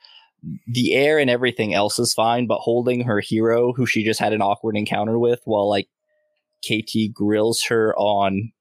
The 0.68 0.94
air 0.94 1.18
and 1.18 1.30
everything 1.30 1.74
else 1.74 1.98
is 1.98 2.14
fine, 2.14 2.46
but 2.46 2.60
holding 2.60 3.02
her 3.02 3.20
hero, 3.20 3.74
who 3.74 3.86
she 3.86 4.04
just 4.04 4.20
had 4.20 4.34
an 4.34 4.42
awkward 4.42 4.78
encounter 4.78 5.18
with, 5.18 5.42
while 5.46 5.68
like 5.68 5.88
KT 6.64 7.14
grills 7.14 7.64
her 7.64 7.96
on 7.96 8.52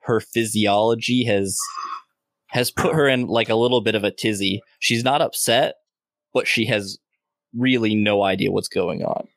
her 0.00 0.20
physiology, 0.20 1.24
has 1.24 1.58
has 2.48 2.70
put 2.70 2.94
her 2.94 3.08
in 3.08 3.28
like 3.28 3.48
a 3.48 3.54
little 3.54 3.80
bit 3.80 3.94
of 3.94 4.04
a 4.04 4.10
tizzy. 4.10 4.60
She's 4.78 5.04
not 5.04 5.22
upset, 5.22 5.76
but 6.32 6.46
she 6.46 6.66
has 6.66 6.98
really 7.56 7.94
no 7.94 8.22
idea 8.22 8.50
what's 8.50 8.68
going 8.68 9.02
on. 9.02 9.28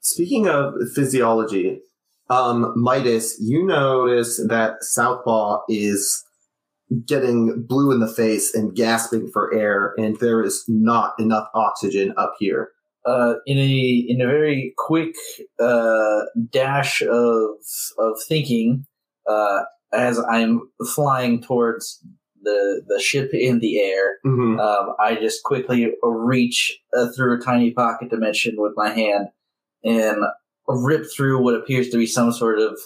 Speaking 0.00 0.48
of 0.48 0.74
physiology, 0.94 1.80
um, 2.30 2.72
Midas, 2.76 3.36
you 3.40 3.64
notice 3.64 4.42
that 4.48 4.82
Southpaw 4.82 5.60
is 5.68 6.22
getting 7.06 7.64
blue 7.66 7.92
in 7.92 8.00
the 8.00 8.12
face 8.12 8.54
and 8.54 8.74
gasping 8.74 9.30
for 9.32 9.54
air, 9.54 9.94
and 9.96 10.18
there 10.20 10.42
is 10.42 10.64
not 10.68 11.14
enough 11.18 11.48
oxygen 11.54 12.12
up 12.16 12.34
here. 12.38 12.70
uh, 13.06 13.34
in 13.46 13.58
a 13.58 14.04
in 14.08 14.20
a 14.20 14.26
very 14.26 14.72
quick 14.78 15.14
uh, 15.60 16.20
dash 16.50 17.02
of 17.02 17.56
of 17.98 18.14
thinking, 18.26 18.86
uh, 19.28 19.62
as 19.92 20.18
I'm 20.18 20.70
flying 20.94 21.42
towards 21.42 22.02
the 22.44 22.82
the 22.86 23.00
ship 23.00 23.30
in 23.32 23.58
the 23.58 23.80
air, 23.80 24.16
Mm-hmm. 24.24 24.60
um, 24.60 24.94
I 25.00 25.16
just 25.16 25.42
quickly 25.42 25.92
reach 26.02 26.78
uh, 26.96 27.08
through 27.16 27.38
a 27.38 27.42
tiny 27.42 27.72
pocket 27.72 28.10
dimension 28.10 28.54
with 28.56 28.72
my 28.76 28.90
hand 28.90 29.28
and 29.82 30.18
rip 30.68 31.04
through 31.14 31.42
what 31.42 31.54
appears 31.54 31.88
to 31.90 31.98
be 31.98 32.06
some 32.06 32.32
sort 32.32 32.58
of 32.58 32.78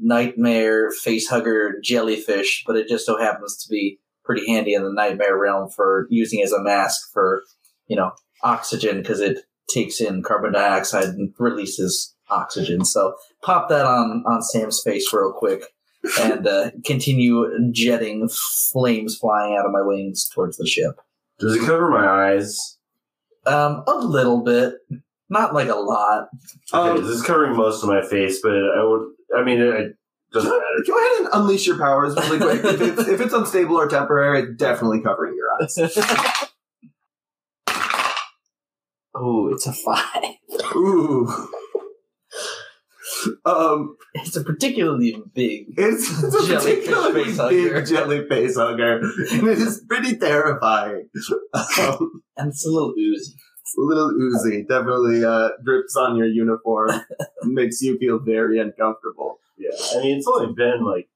nightmare 0.00 0.90
face 0.90 1.28
hugger 1.28 1.80
jellyfish, 1.82 2.64
but 2.66 2.76
it 2.76 2.88
just 2.88 3.06
so 3.06 3.18
happens 3.18 3.56
to 3.64 3.68
be 3.70 3.98
pretty 4.24 4.46
handy 4.46 4.74
in 4.74 4.82
the 4.82 4.92
nightmare 4.92 5.38
realm 5.38 5.68
for 5.70 6.06
using 6.10 6.42
as 6.42 6.52
a 6.52 6.62
mask 6.62 7.12
for 7.12 7.42
you 7.86 7.96
know 7.96 8.10
oxygen 8.42 8.98
because 8.98 9.20
it 9.20 9.38
takes 9.68 10.00
in 10.00 10.22
carbon 10.22 10.52
dioxide 10.52 11.04
and 11.04 11.32
releases 11.38 12.14
oxygen. 12.30 12.84
So 12.84 13.14
pop 13.42 13.68
that 13.68 13.86
on 13.86 14.22
on 14.26 14.42
Sam's 14.42 14.82
face 14.84 15.12
real 15.12 15.32
quick 15.32 15.62
and 16.20 16.46
uh, 16.46 16.70
continue 16.84 17.46
jetting 17.72 18.28
flames 18.72 19.16
flying 19.16 19.56
out 19.56 19.66
of 19.66 19.72
my 19.72 19.82
wings 19.82 20.28
towards 20.28 20.56
the 20.56 20.66
ship. 20.66 21.00
Does 21.38 21.54
it 21.56 21.66
cover 21.66 21.90
my 21.90 22.06
eyes? 22.06 22.78
Um, 23.46 23.84
a 23.86 23.94
little 23.94 24.42
bit, 24.42 24.74
not 25.28 25.54
like 25.54 25.68
a 25.68 25.74
lot. 25.74 26.28
Okay, 26.72 26.90
Um, 26.98 27.02
this 27.02 27.16
is 27.16 27.22
covering 27.22 27.56
most 27.56 27.82
of 27.82 27.88
my 27.88 28.02
face, 28.02 28.40
but 28.42 28.52
I 28.52 28.82
would. 28.84 29.12
I 29.36 29.44
mean, 29.44 29.60
it 29.60 29.96
doesn't 30.32 30.50
matter. 30.50 30.62
Go 30.86 30.96
ahead 30.98 31.20
and 31.20 31.28
unleash 31.32 31.66
your 31.66 31.78
powers 31.78 32.16
really 32.16 32.38
quick. 32.38 32.64
if, 32.64 32.80
it's, 32.80 33.08
if 33.08 33.20
it's 33.20 33.34
unstable 33.34 33.76
or 33.76 33.88
temporary, 33.88 34.42
it's 34.42 34.56
definitely 34.56 35.00
covering 35.02 35.34
your 35.36 35.48
eyes. 35.62 35.76
oh, 39.14 39.48
it's 39.52 39.66
a 39.66 39.72
five. 39.72 40.24
Ooh. 40.74 41.48
Um, 43.44 43.96
It's 44.14 44.36
a 44.36 44.42
particularly 44.44 45.22
big. 45.34 45.66
it's, 45.76 46.10
it's 46.22 46.34
a 46.34 46.46
Jellyfish 46.46 46.86
particularly 46.86 47.24
face 47.24 47.36
hugger. 47.38 47.74
big 47.74 47.86
jelly 47.86 48.28
face 48.28 48.56
hugger, 48.56 48.98
and 49.32 49.48
it 49.48 49.58
is 49.58 49.84
pretty 49.88 50.16
terrifying. 50.16 51.08
Um, 51.54 52.22
And 52.36 52.48
it's 52.50 52.66
a 52.66 52.70
little 52.70 52.92
oozy. 52.98 53.32
It's 53.60 53.74
a 53.78 53.80
little 53.80 54.10
oozy. 54.10 54.64
Definitely 54.68 55.24
uh, 55.24 55.50
drips 55.64 55.96
on 55.96 56.16
your 56.16 56.26
uniform. 56.26 56.90
makes 57.44 57.80
you 57.82 57.98
feel 57.98 58.18
very 58.18 58.58
uncomfortable. 58.60 59.38
Yeah, 59.58 59.70
I 59.94 60.02
mean, 60.02 60.18
it's 60.18 60.26
only 60.28 60.52
been 60.54 60.84
like 60.84 61.08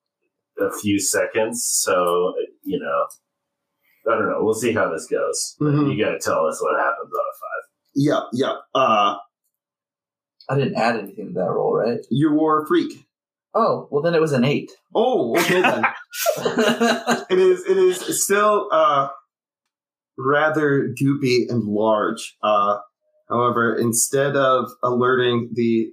a 0.59 0.71
few 0.73 0.99
seconds, 0.99 1.65
so 1.65 2.35
you 2.65 2.79
know, 2.79 3.07
I 4.11 4.17
don't 4.19 4.29
know. 4.31 4.39
We'll 4.43 4.55
see 4.55 4.73
how 4.73 4.91
this 4.91 5.07
goes. 5.07 5.57
But 5.59 5.67
Mhm. 5.75 5.95
You 5.97 6.05
got 6.05 6.13
to 6.13 6.19
tell 6.19 6.47
us 6.47 6.61
what 6.63 6.79
happens 6.79 7.13
on 7.13 7.21
a 7.21 7.35
five. 7.43 7.65
Yeah, 7.95 8.21
yeah. 8.33 8.55
Uh, 8.75 9.17
I 10.51 10.57
didn't 10.57 10.75
add 10.75 10.97
anything 10.97 11.29
to 11.29 11.35
that 11.35 11.51
roll, 11.51 11.77
right? 11.77 12.01
you 12.11 12.33
were 12.33 12.65
a 12.65 12.67
freak. 12.67 13.07
Oh, 13.55 13.89
well 13.91 14.03
then 14.03 14.15
it 14.15 14.21
was 14.21 14.33
an 14.33 14.45
eight. 14.45 14.71
Oh, 14.95 15.39
okay 15.39 15.61
then. 15.63 15.85
it 17.31 17.39
is. 17.39 17.65
It 17.65 17.77
is 17.77 18.25
still 18.25 18.69
uh, 18.73 19.09
rather 20.19 20.93
goopy 21.01 21.49
and 21.49 21.65
large. 21.65 22.37
Uh, 22.43 22.79
however, 23.29 23.77
instead 23.77 24.37
of 24.37 24.71
alerting 24.83 25.51
the 25.55 25.89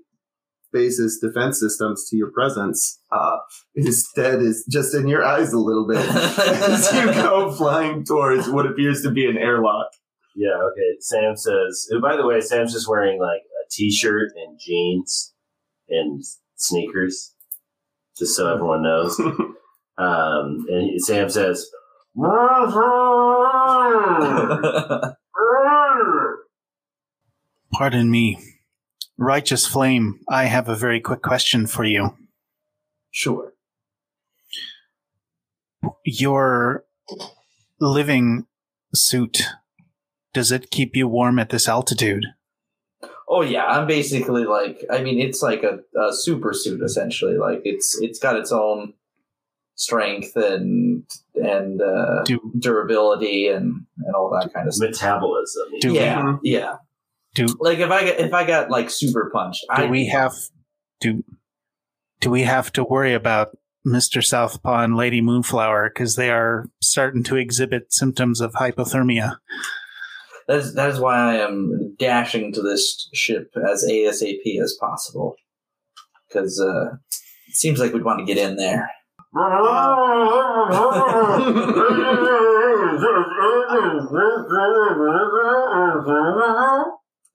base's 0.74 1.20
defense 1.20 1.60
systems 1.60 2.08
to 2.10 2.18
your 2.18 2.32
presence, 2.32 3.00
uh, 3.12 3.38
instead 3.76 4.42
is 4.42 4.66
just 4.70 4.94
in 4.94 5.08
your 5.08 5.24
eyes 5.24 5.54
a 5.54 5.60
little 5.60 5.88
bit 5.88 5.98
as 6.10 6.94
you 6.94 7.06
go 7.14 7.52
flying 7.52 8.04
towards 8.04 8.50
what 8.50 8.66
appears 8.68 9.02
to 9.02 9.12
be 9.12 9.28
an 9.28 9.38
airlock. 9.38 9.88
Yeah, 10.36 10.54
okay. 10.72 10.98
Sam 11.00 11.36
says. 11.36 11.90
oh, 11.92 12.00
by 12.00 12.16
the 12.16 12.26
way, 12.26 12.40
Sam's 12.42 12.74
just 12.74 12.88
wearing 12.88 13.20
like 13.20 13.42
a 13.42 13.57
t-shirt 13.70 14.32
and 14.36 14.60
jeans 14.60 15.34
and 15.90 16.24
sneakers, 16.56 17.34
just 18.18 18.36
so 18.36 18.52
everyone 18.52 18.84
knows. 18.84 19.20
Um, 20.00 20.68
and 20.70 20.92
he, 20.92 21.00
Sam 21.00 21.30
says, 21.30 21.70
Pardon 27.74 28.12
me. 28.12 28.40
Righteous 29.18 29.66
Flame, 29.66 30.20
I 30.30 30.46
have 30.46 30.70
a 30.70 30.76
very 30.76 31.02
quick 31.02 31.24
question 31.24 31.66
for 31.66 31.84
you. 31.84 32.16
Sure. 33.10 33.54
Your 36.06 36.84
living 37.80 38.46
suit, 38.94 39.42
does 40.34 40.52
it 40.52 40.70
keep 40.70 40.96
you 40.96 41.08
warm 41.08 41.40
at 41.40 41.50
this 41.50 41.68
altitude? 41.68 42.26
Oh 43.30 43.42
yeah, 43.42 43.66
I'm 43.66 43.88
basically 43.88 44.46
like 44.46 44.84
I 44.90 45.02
mean 45.02 45.20
it's 45.20 45.42
like 45.42 45.64
a, 45.64 45.80
a 46.00 46.14
super 46.14 46.54
suit 46.54 46.82
essentially. 46.84 47.38
Like 47.38 47.62
it's 47.66 47.98
it's 48.02 48.20
got 48.20 48.36
its 48.38 48.52
own 48.52 48.94
strength 49.76 50.36
and 50.36 51.04
and 51.36 51.82
uh, 51.82 52.24
Do 52.24 52.40
durability 52.58 53.48
and 53.48 53.86
and 54.06 54.16
all 54.16 54.30
that 54.40 54.54
kind 54.54 54.68
of 54.68 54.74
stuff. 54.74 54.90
Metabolism. 54.92 55.68
Do 55.82 55.92
we- 55.92 56.00
yeah, 56.00 56.38
yeah. 56.44 56.76
do 57.36 57.48
Like 57.60 57.80
if 57.80 57.92
I 57.92 58.04
get 58.04 58.20
if 58.20 58.34
I 58.34 58.46
got 58.46 58.70
like 58.70 58.90
super 58.90 59.30
punched, 59.34 59.66
do 59.76 59.84
I'd 59.84 59.92
we 59.92 60.08
have 60.08 60.34
do 61.02 61.24
do 62.22 62.30
we 62.30 62.44
have 62.44 62.72
to 62.74 62.84
worry 62.84 63.14
about 63.14 63.50
Mr. 63.86 64.24
Southpaw 64.24 64.84
and 64.84 64.98
Lady 64.98 65.22
Moonflower 65.22 65.90
because 65.94 66.16
they 66.16 66.30
are 66.30 66.66
starting 66.82 67.24
to 67.24 67.36
exhibit 67.36 67.94
symptoms 67.94 68.42
of 68.42 68.54
hypothermia? 68.54 69.38
That 70.48 70.58
is, 70.60 70.74
that 70.76 70.90
is 70.90 71.00
why 71.00 71.16
I 71.16 71.36
am 71.36 71.87
dashing 72.00 72.52
to 72.54 72.62
this 72.62 73.10
ship 73.14 73.52
as 73.56 73.86
ASAP 73.90 74.62
as 74.62 74.76
possible. 74.80 75.36
Because 76.28 76.60
uh, 76.60 76.96
it 77.48 77.56
seems 77.56 77.80
like 77.80 77.94
we'd 77.94 78.04
want 78.04 78.20
to 78.20 78.26
get 78.26 78.38
in 78.38 78.58
there. 78.58 78.92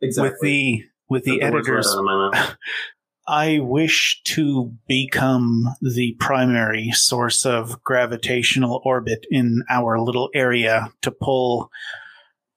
Exactly. 0.03 0.85
With 1.09 1.25
the 1.25 1.25
with 1.25 1.25
the 1.25 1.39
Took 1.39 1.43
editors 1.43 1.89
out 1.89 1.99
of 1.99 2.05
my 2.05 2.31
mouth. 2.31 2.57
I 3.29 3.61
wish 3.61 4.21
to 4.25 4.73
become 4.89 5.77
the 5.81 6.17
primary 6.19 6.91
source 6.91 7.47
of 7.47 7.83
gravitational 7.85 8.83
orbit 8.85 9.27
in 9.31 9.63
our 9.71 10.01
little 10.01 10.29
area 10.35 10.91
to 11.03 11.13
pull 11.13 11.71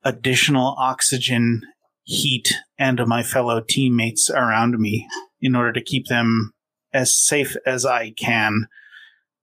additional 0.04 0.76
oxygen, 0.80 1.62
heat, 2.06 2.54
and 2.80 3.06
my 3.06 3.24
fellow 3.24 3.62
teammates 3.68 4.30
around 4.30 4.80
me 4.80 5.08
in 5.42 5.56
order 5.56 5.74
to 5.74 5.84
keep 5.84 6.08
them 6.08 6.54
as 6.94 7.16
safe 7.16 7.56
as 7.66 7.86
I 7.86 8.12
can 8.12 8.68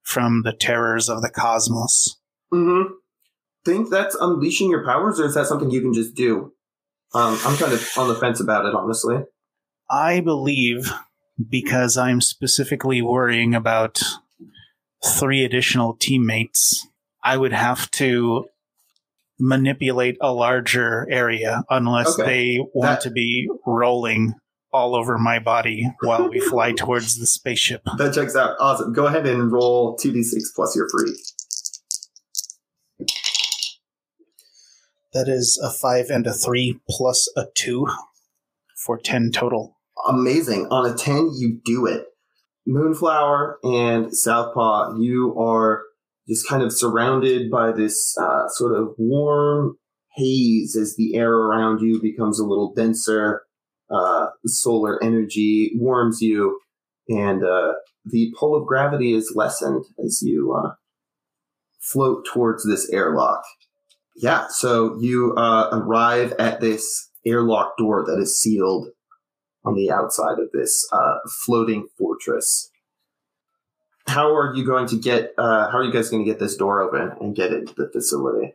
from 0.01 0.41
the 0.43 0.53
terrors 0.53 1.07
of 1.07 1.21
the 1.21 1.29
cosmos. 1.29 2.19
Mm-hmm. 2.53 2.93
Think 3.65 3.89
that's 3.89 4.15
unleashing 4.15 4.69
your 4.69 4.83
powers, 4.83 5.19
or 5.19 5.25
is 5.25 5.35
that 5.35 5.47
something 5.47 5.69
you 5.69 5.81
can 5.81 5.93
just 5.93 6.15
do? 6.15 6.53
Um, 7.13 7.37
I'm 7.45 7.57
kind 7.57 7.73
of 7.73 7.87
on 7.97 8.07
the 8.07 8.15
fence 8.15 8.41
about 8.41 8.65
it, 8.65 8.73
honestly. 8.73 9.23
I 9.89 10.19
believe 10.21 10.91
because 11.49 11.97
I'm 11.97 12.21
specifically 12.21 13.01
worrying 13.01 13.53
about 13.53 14.01
three 15.05 15.43
additional 15.43 15.95
teammates, 15.95 16.87
I 17.23 17.37
would 17.37 17.53
have 17.53 17.89
to 17.91 18.45
manipulate 19.39 20.17
a 20.21 20.31
larger 20.33 21.07
area 21.09 21.63
unless 21.69 22.17
Okay. 22.19 22.25
they 22.25 22.59
want 22.73 22.99
That- 22.99 23.01
to 23.01 23.11
be 23.11 23.49
rolling 23.65 24.35
all 24.71 24.95
over 24.95 25.17
my 25.19 25.37
body 25.39 25.87
while 26.01 26.29
we 26.29 26.39
fly 26.39 26.71
towards 26.77 27.19
the 27.19 27.27
spaceship. 27.27 27.81
That 27.97 28.13
checks 28.13 28.35
out. 28.35 28.55
Awesome. 28.59 28.91
Go 28.93 29.05
ahead 29.05 29.27
and 29.27 29.51
roll 29.51 29.95
2d6 29.97 30.53
plus 30.55 30.75
your 30.75 30.87
Freak. 30.89 31.15
That 35.13 35.27
is 35.27 35.59
a 35.63 35.69
five 35.69 36.09
and 36.09 36.25
a 36.25 36.33
three 36.33 36.79
plus 36.89 37.31
a 37.37 37.45
two 37.53 37.85
for 38.75 38.97
10 38.97 39.31
total. 39.31 39.77
Amazing. 40.07 40.67
On 40.71 40.89
a 40.89 40.95
10, 40.95 41.31
you 41.37 41.59
do 41.63 41.85
it. 41.85 42.07
Moonflower 42.65 43.59
and 43.63 44.15
Southpaw, 44.15 44.95
you 44.97 45.35
are 45.39 45.83
just 46.27 46.47
kind 46.47 46.63
of 46.63 46.71
surrounded 46.71 47.51
by 47.51 47.71
this 47.71 48.15
uh, 48.21 48.47
sort 48.49 48.75
of 48.75 48.93
warm 48.97 49.77
haze 50.15 50.75
as 50.75 50.95
the 50.95 51.15
air 51.15 51.31
around 51.31 51.81
you 51.81 52.01
becomes 52.01 52.39
a 52.39 52.45
little 52.45 52.73
denser. 52.73 53.41
Uh, 53.89 54.27
solar 54.45 55.03
energy 55.03 55.71
warms 55.75 56.19
you, 56.21 56.59
and 57.09 57.43
uh, 57.43 57.73
the 58.05 58.33
pull 58.39 58.55
of 58.55 58.65
gravity 58.65 59.13
is 59.13 59.33
lessened 59.35 59.85
as 60.03 60.21
you 60.23 60.55
uh, 60.57 60.71
float 61.79 62.25
towards 62.25 62.65
this 62.65 62.89
airlock. 62.89 63.43
Yeah, 64.15 64.47
so 64.49 64.97
you 64.99 65.33
uh, 65.35 65.69
arrive 65.73 66.33
at 66.39 66.61
this 66.61 67.09
airlock 67.25 67.77
door 67.77 68.03
that 68.05 68.19
is 68.19 68.39
sealed 68.41 68.87
on 69.65 69.75
the 69.75 69.91
outside 69.91 70.39
of 70.39 70.49
this 70.53 70.87
uh, 70.91 71.17
floating 71.45 71.87
fortress. 71.97 72.69
How 74.07 74.35
are 74.35 74.53
you 74.55 74.65
going 74.65 74.87
to 74.87 74.97
get? 74.97 75.33
Uh, 75.37 75.69
how 75.71 75.77
are 75.77 75.83
you 75.83 75.93
guys 75.93 76.09
going 76.09 76.23
to 76.25 76.29
get 76.29 76.39
this 76.39 76.55
door 76.57 76.81
open 76.81 77.17
and 77.21 77.35
get 77.35 77.51
into 77.53 77.73
the 77.73 77.89
facility? 77.91 78.53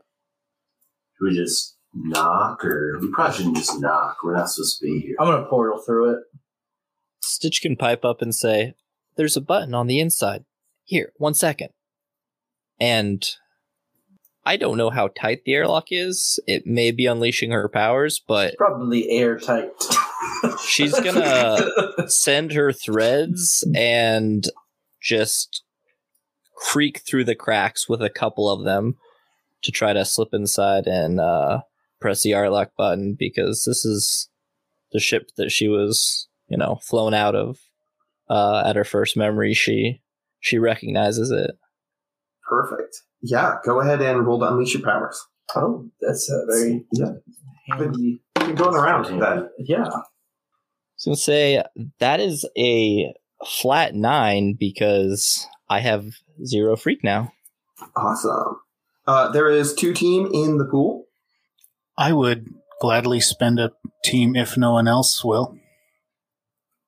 Should 1.18 1.24
we 1.24 1.34
just 1.34 1.76
knock, 1.94 2.64
or 2.64 2.99
we 3.01 3.11
probably 3.12 3.36
shouldn't 3.36 3.57
just 3.57 3.80
knock. 3.80 4.18
We're 4.22 4.36
not 4.36 4.51
supposed 4.51 4.78
to 4.78 4.86
be 4.86 5.01
here. 5.01 5.16
I'm 5.18 5.26
gonna 5.26 5.46
portal 5.46 5.80
through 5.84 6.12
it. 6.14 6.18
Stitch 7.20 7.61
can 7.62 7.76
pipe 7.76 8.05
up 8.05 8.22
and 8.22 8.34
say, 8.34 8.74
There's 9.16 9.36
a 9.36 9.40
button 9.40 9.74
on 9.74 9.86
the 9.86 10.01
inside. 10.01 10.44
Here, 10.84 11.12
one 11.16 11.34
second. 11.34 11.70
And 12.80 13.26
I 14.44 14.57
don't 14.57 14.76
know 14.78 14.90
how 14.90 15.09
tight 15.09 15.40
the 15.44 15.55
airlock 15.55 15.86
is. 15.90 16.38
It 16.46 16.66
may 16.66 16.90
be 16.90 17.07
unleashing 17.07 17.51
her 17.51 17.68
powers, 17.68 18.20
but 18.26 18.57
Probably 18.57 19.11
airtight. 19.11 19.70
she's 20.64 20.99
gonna 21.01 21.59
send 22.07 22.53
her 22.53 22.72
threads 22.72 23.64
and 23.74 24.44
just 25.01 25.62
creak 26.57 27.03
through 27.07 27.24
the 27.24 27.34
cracks 27.34 27.88
with 27.88 28.03
a 28.03 28.11
couple 28.11 28.51
of 28.51 28.64
them 28.64 28.96
to 29.62 29.70
try 29.72 29.92
to 29.92 30.05
slip 30.05 30.28
inside 30.32 30.86
and 30.86 31.20
uh, 31.20 31.61
press 32.01 32.22
the 32.22 32.32
airlock 32.32 32.70
button 32.76 33.16
because 33.18 33.64
this 33.66 33.84
is 33.84 34.28
the 34.92 35.01
ship 35.01 35.30
that 35.36 35.51
she 35.51 35.68
was, 35.68 36.28
you 36.49 36.57
know, 36.57 36.78
flown 36.82 37.14
out 37.14 37.34
of 37.34 37.59
uh, 38.28 38.62
at 38.66 38.76
her 38.76 38.84
first 38.84 39.16
memory. 39.16 39.55
She 39.55 40.01
she 40.40 40.59
recognizes 40.59 41.30
it. 41.30 41.53
Perfect. 42.49 43.03
Yeah, 43.20 43.57
go 43.64 43.80
ahead 43.80 44.01
and 44.01 44.24
roll 44.26 44.38
to 44.40 44.46
unleash 44.49 44.74
your 44.74 44.82
powers. 44.84 45.20
oh, 45.57 45.88
that's 46.01 46.30
a 46.30 46.44
very 46.46 46.84
Yeah, 46.92 47.11
handy. 47.68 48.22
been 48.36 48.55
going 48.55 48.76
around 48.76 49.05
that. 49.20 49.51
Yeah. 49.59 49.82
I 49.84 49.86
was 49.86 51.05
gonna 51.05 51.16
say 51.16 51.62
that 52.01 52.20
is 52.20 52.46
a 52.57 53.12
flat 53.47 53.95
nine 53.95 54.57
because 54.59 55.47
I 55.68 55.80
have 55.80 56.07
zero 56.45 56.76
freak 56.76 57.05
now. 57.05 57.32
Awesome. 57.97 58.61
Uh, 59.07 59.30
there 59.30 59.49
is 59.49 59.74
two 59.74 59.95
team 59.95 60.28
in 60.32 60.59
the 60.59 60.64
pool. 60.64 61.05
I 61.97 62.12
would 62.12 62.47
gladly 62.80 63.20
spend 63.20 63.59
a 63.59 63.72
team 64.05 64.36
if 64.36 64.57
no 64.57 64.72
one 64.72 64.86
else 64.86 65.24
will. 65.24 65.57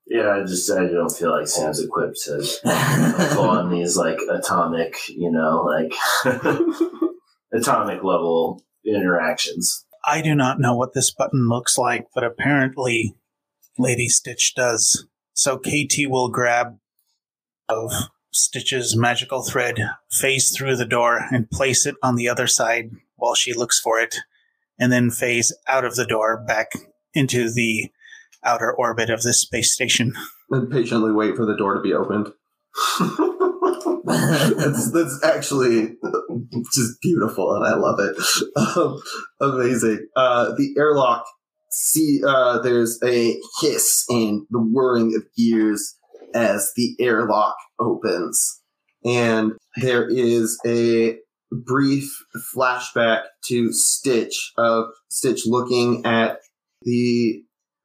Yeah, 0.07 0.31
I 0.31 0.41
just 0.41 0.71
I 0.71 0.89
don't 0.89 1.11
feel 1.11 1.31
like 1.31 1.47
Sam's 1.47 1.83
equipped 1.83 2.19
to 2.25 2.45
go 3.35 3.49
on 3.49 3.71
these 3.71 3.97
like 3.97 4.19
atomic, 4.29 4.97
you 5.09 5.31
know, 5.31 5.63
like 5.63 5.93
atomic 7.53 8.03
level 8.03 8.65
interactions. 8.85 9.85
I 10.05 10.21
do 10.21 10.35
not 10.35 10.59
know 10.59 10.75
what 10.75 10.95
this 10.95 11.13
button 11.13 11.49
looks 11.49 11.79
like, 11.79 12.09
but 12.15 12.25
apparently 12.25 13.15
Lady 13.79 14.09
Stitch 14.09 14.55
does. 14.55 15.07
So 15.33 15.59
KT 15.59 16.07
will 16.09 16.29
grab 16.29 16.79
of 17.69 17.93
Stitch's 18.33 18.97
magical 18.97 19.43
thread, 19.43 19.79
phase 20.11 20.55
through 20.57 20.77
the 20.77 20.85
door, 20.85 21.27
and 21.31 21.51
place 21.51 21.87
it 21.87 21.95
on 22.03 22.17
the 22.17 22.29
other 22.29 22.47
side 22.47 22.91
while 23.17 23.35
she 23.35 23.53
looks 23.53 23.81
for 23.81 23.99
it, 23.99 24.17
and 24.79 24.93
then 24.93 25.11
phase 25.11 25.53
out 25.67 25.85
of 25.85 25.97
the 25.97 26.07
door 26.07 26.43
back 26.47 26.73
into 27.15 27.51
the 27.53 27.91
outer 28.45 28.73
orbit 28.73 29.11
of 29.11 29.23
this 29.23 29.41
space 29.41 29.73
station. 29.75 30.15
and 30.51 30.71
patiently 30.71 31.13
wait 31.13 31.37
for 31.37 31.45
the 31.45 31.57
door 31.57 31.75
to 31.75 31.81
be 31.81 31.93
opened. 31.93 32.29
that's, 34.05 34.91
that's 34.93 35.21
actually 35.25 35.97
just 36.73 37.01
beautiful, 37.03 37.55
and 37.55 37.65
I 37.67 37.75
love 37.75 37.99
it. 38.01 38.17
Um, 38.57 39.01
amazing. 39.41 40.07
Uh, 40.17 40.53
the 40.57 40.75
airlock. 40.79 41.25
See, 41.71 42.21
uh, 42.27 42.59
there's 42.59 42.99
a 43.05 43.37
hiss 43.61 44.05
and 44.09 44.47
the 44.51 44.59
whirring 44.59 45.15
of 45.17 45.23
gears 45.37 45.97
as 46.35 46.73
the 46.75 46.97
airlock 46.99 47.57
opens, 47.79 48.61
and 49.05 49.53
there 49.77 50.09
is 50.09 50.59
a 50.67 51.17
brief 51.53 52.09
flashback 52.55 53.23
to 53.47 53.73
Stitch 53.73 54.53
of 54.57 54.87
Stitch 55.09 55.47
looking 55.47 56.05
at 56.05 56.39
the 56.83 57.43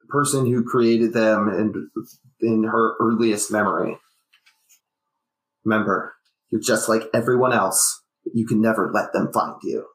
person 0.08 0.46
who 0.46 0.64
created 0.64 1.12
them 1.12 1.48
and 1.48 1.74
in 2.40 2.64
her 2.64 2.94
earliest 3.00 3.50
memory. 3.50 3.98
Remember, 5.64 6.14
you're 6.50 6.60
just 6.60 6.88
like 6.88 7.02
everyone 7.12 7.52
else, 7.52 8.02
you 8.32 8.46
can 8.46 8.60
never 8.60 8.90
let 8.92 9.12
them 9.12 9.32
find 9.32 9.56
you. 9.62 9.86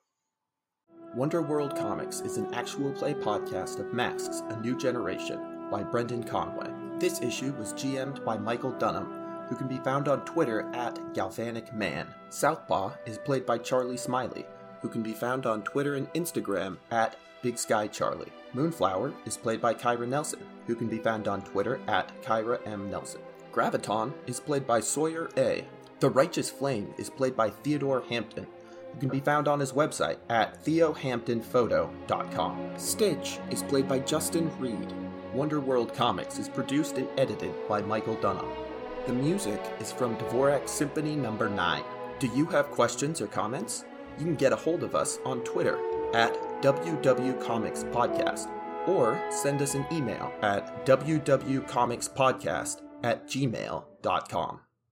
Wonder 1.13 1.41
World 1.41 1.75
Comics 1.75 2.21
is 2.21 2.37
an 2.37 2.53
actual 2.53 2.89
play 2.93 3.13
podcast 3.13 3.79
of 3.79 3.91
Masks, 3.91 4.43
A 4.47 4.55
New 4.61 4.77
Generation 4.77 5.67
by 5.69 5.83
Brendan 5.83 6.23
Conway. 6.23 6.69
This 6.99 7.19
issue 7.21 7.51
was 7.59 7.73
GM'd 7.73 8.23
by 8.23 8.37
Michael 8.37 8.71
Dunham, 8.71 9.11
who 9.49 9.57
can 9.57 9.67
be 9.67 9.79
found 9.79 10.07
on 10.07 10.23
Twitter 10.23 10.71
at 10.73 11.13
Galvanic 11.13 11.73
Man. 11.73 12.07
Southpaw 12.29 12.93
is 13.05 13.17
played 13.17 13.45
by 13.45 13.57
Charlie 13.57 13.97
Smiley, 13.97 14.45
who 14.81 14.87
can 14.87 15.03
be 15.03 15.11
found 15.11 15.45
on 15.45 15.63
Twitter 15.63 15.95
and 15.95 16.11
Instagram 16.13 16.77
at 16.91 17.17
Big 17.41 17.57
Sky 17.57 17.87
Charlie. 17.87 18.31
Moonflower 18.53 19.13
is 19.25 19.35
played 19.35 19.59
by 19.59 19.73
Kyra 19.73 20.07
Nelson, 20.07 20.39
who 20.65 20.75
can 20.75 20.87
be 20.87 20.99
found 20.99 21.27
on 21.27 21.41
Twitter 21.41 21.81
at 21.89 22.09
Kyra 22.21 22.65
M. 22.65 22.89
Nelson. 22.89 23.19
Graviton 23.51 24.13
is 24.27 24.39
played 24.39 24.65
by 24.65 24.79
Sawyer 24.79 25.29
A. 25.35 25.65
The 25.99 26.09
Righteous 26.09 26.49
Flame 26.49 26.93
is 26.97 27.09
played 27.09 27.35
by 27.35 27.49
Theodore 27.49 28.03
Hampton, 28.09 28.47
who 28.93 28.99
can 28.99 29.09
be 29.09 29.19
found 29.19 29.47
on 29.47 29.59
his 29.59 29.73
website 29.73 30.17
at 30.29 30.63
theohamptonphoto.com. 30.63 32.71
Stitch 32.77 33.39
is 33.49 33.63
played 33.63 33.87
by 33.87 33.97
Justin 33.99 34.51
Reed. 34.59 34.93
Wonder 35.33 35.59
World 35.59 35.91
Comics 35.93 36.39
is 36.39 36.49
produced 36.49 36.97
and 36.97 37.07
edited 37.17 37.53
by 37.67 37.81
Michael 37.81 38.15
Dunham. 38.15 38.49
The 39.07 39.13
music 39.13 39.61
is 39.79 39.91
from 39.91 40.15
Dvorak 40.17 40.69
Symphony 40.69 41.15
Number 41.15 41.49
9. 41.49 41.83
Do 42.19 42.27
you 42.35 42.45
have 42.47 42.69
questions 42.71 43.21
or 43.21 43.27
comments? 43.27 43.85
You 44.19 44.25
can 44.25 44.35
get 44.35 44.51
a 44.53 44.57
hold 44.57 44.83
of 44.83 44.93
us 44.93 45.17
on 45.25 45.43
Twitter 45.43 45.79
at 46.13 46.33
WW 46.61 47.41
Comics 47.41 47.83
Podcast 47.85 48.51
or 48.87 49.19
send 49.31 49.61
us 49.61 49.75
an 49.75 49.85
email 49.91 50.31
at 50.41 50.85
wwcomicspodcast 50.85 52.81
at 53.03 53.27
gmail.com. 53.27 54.59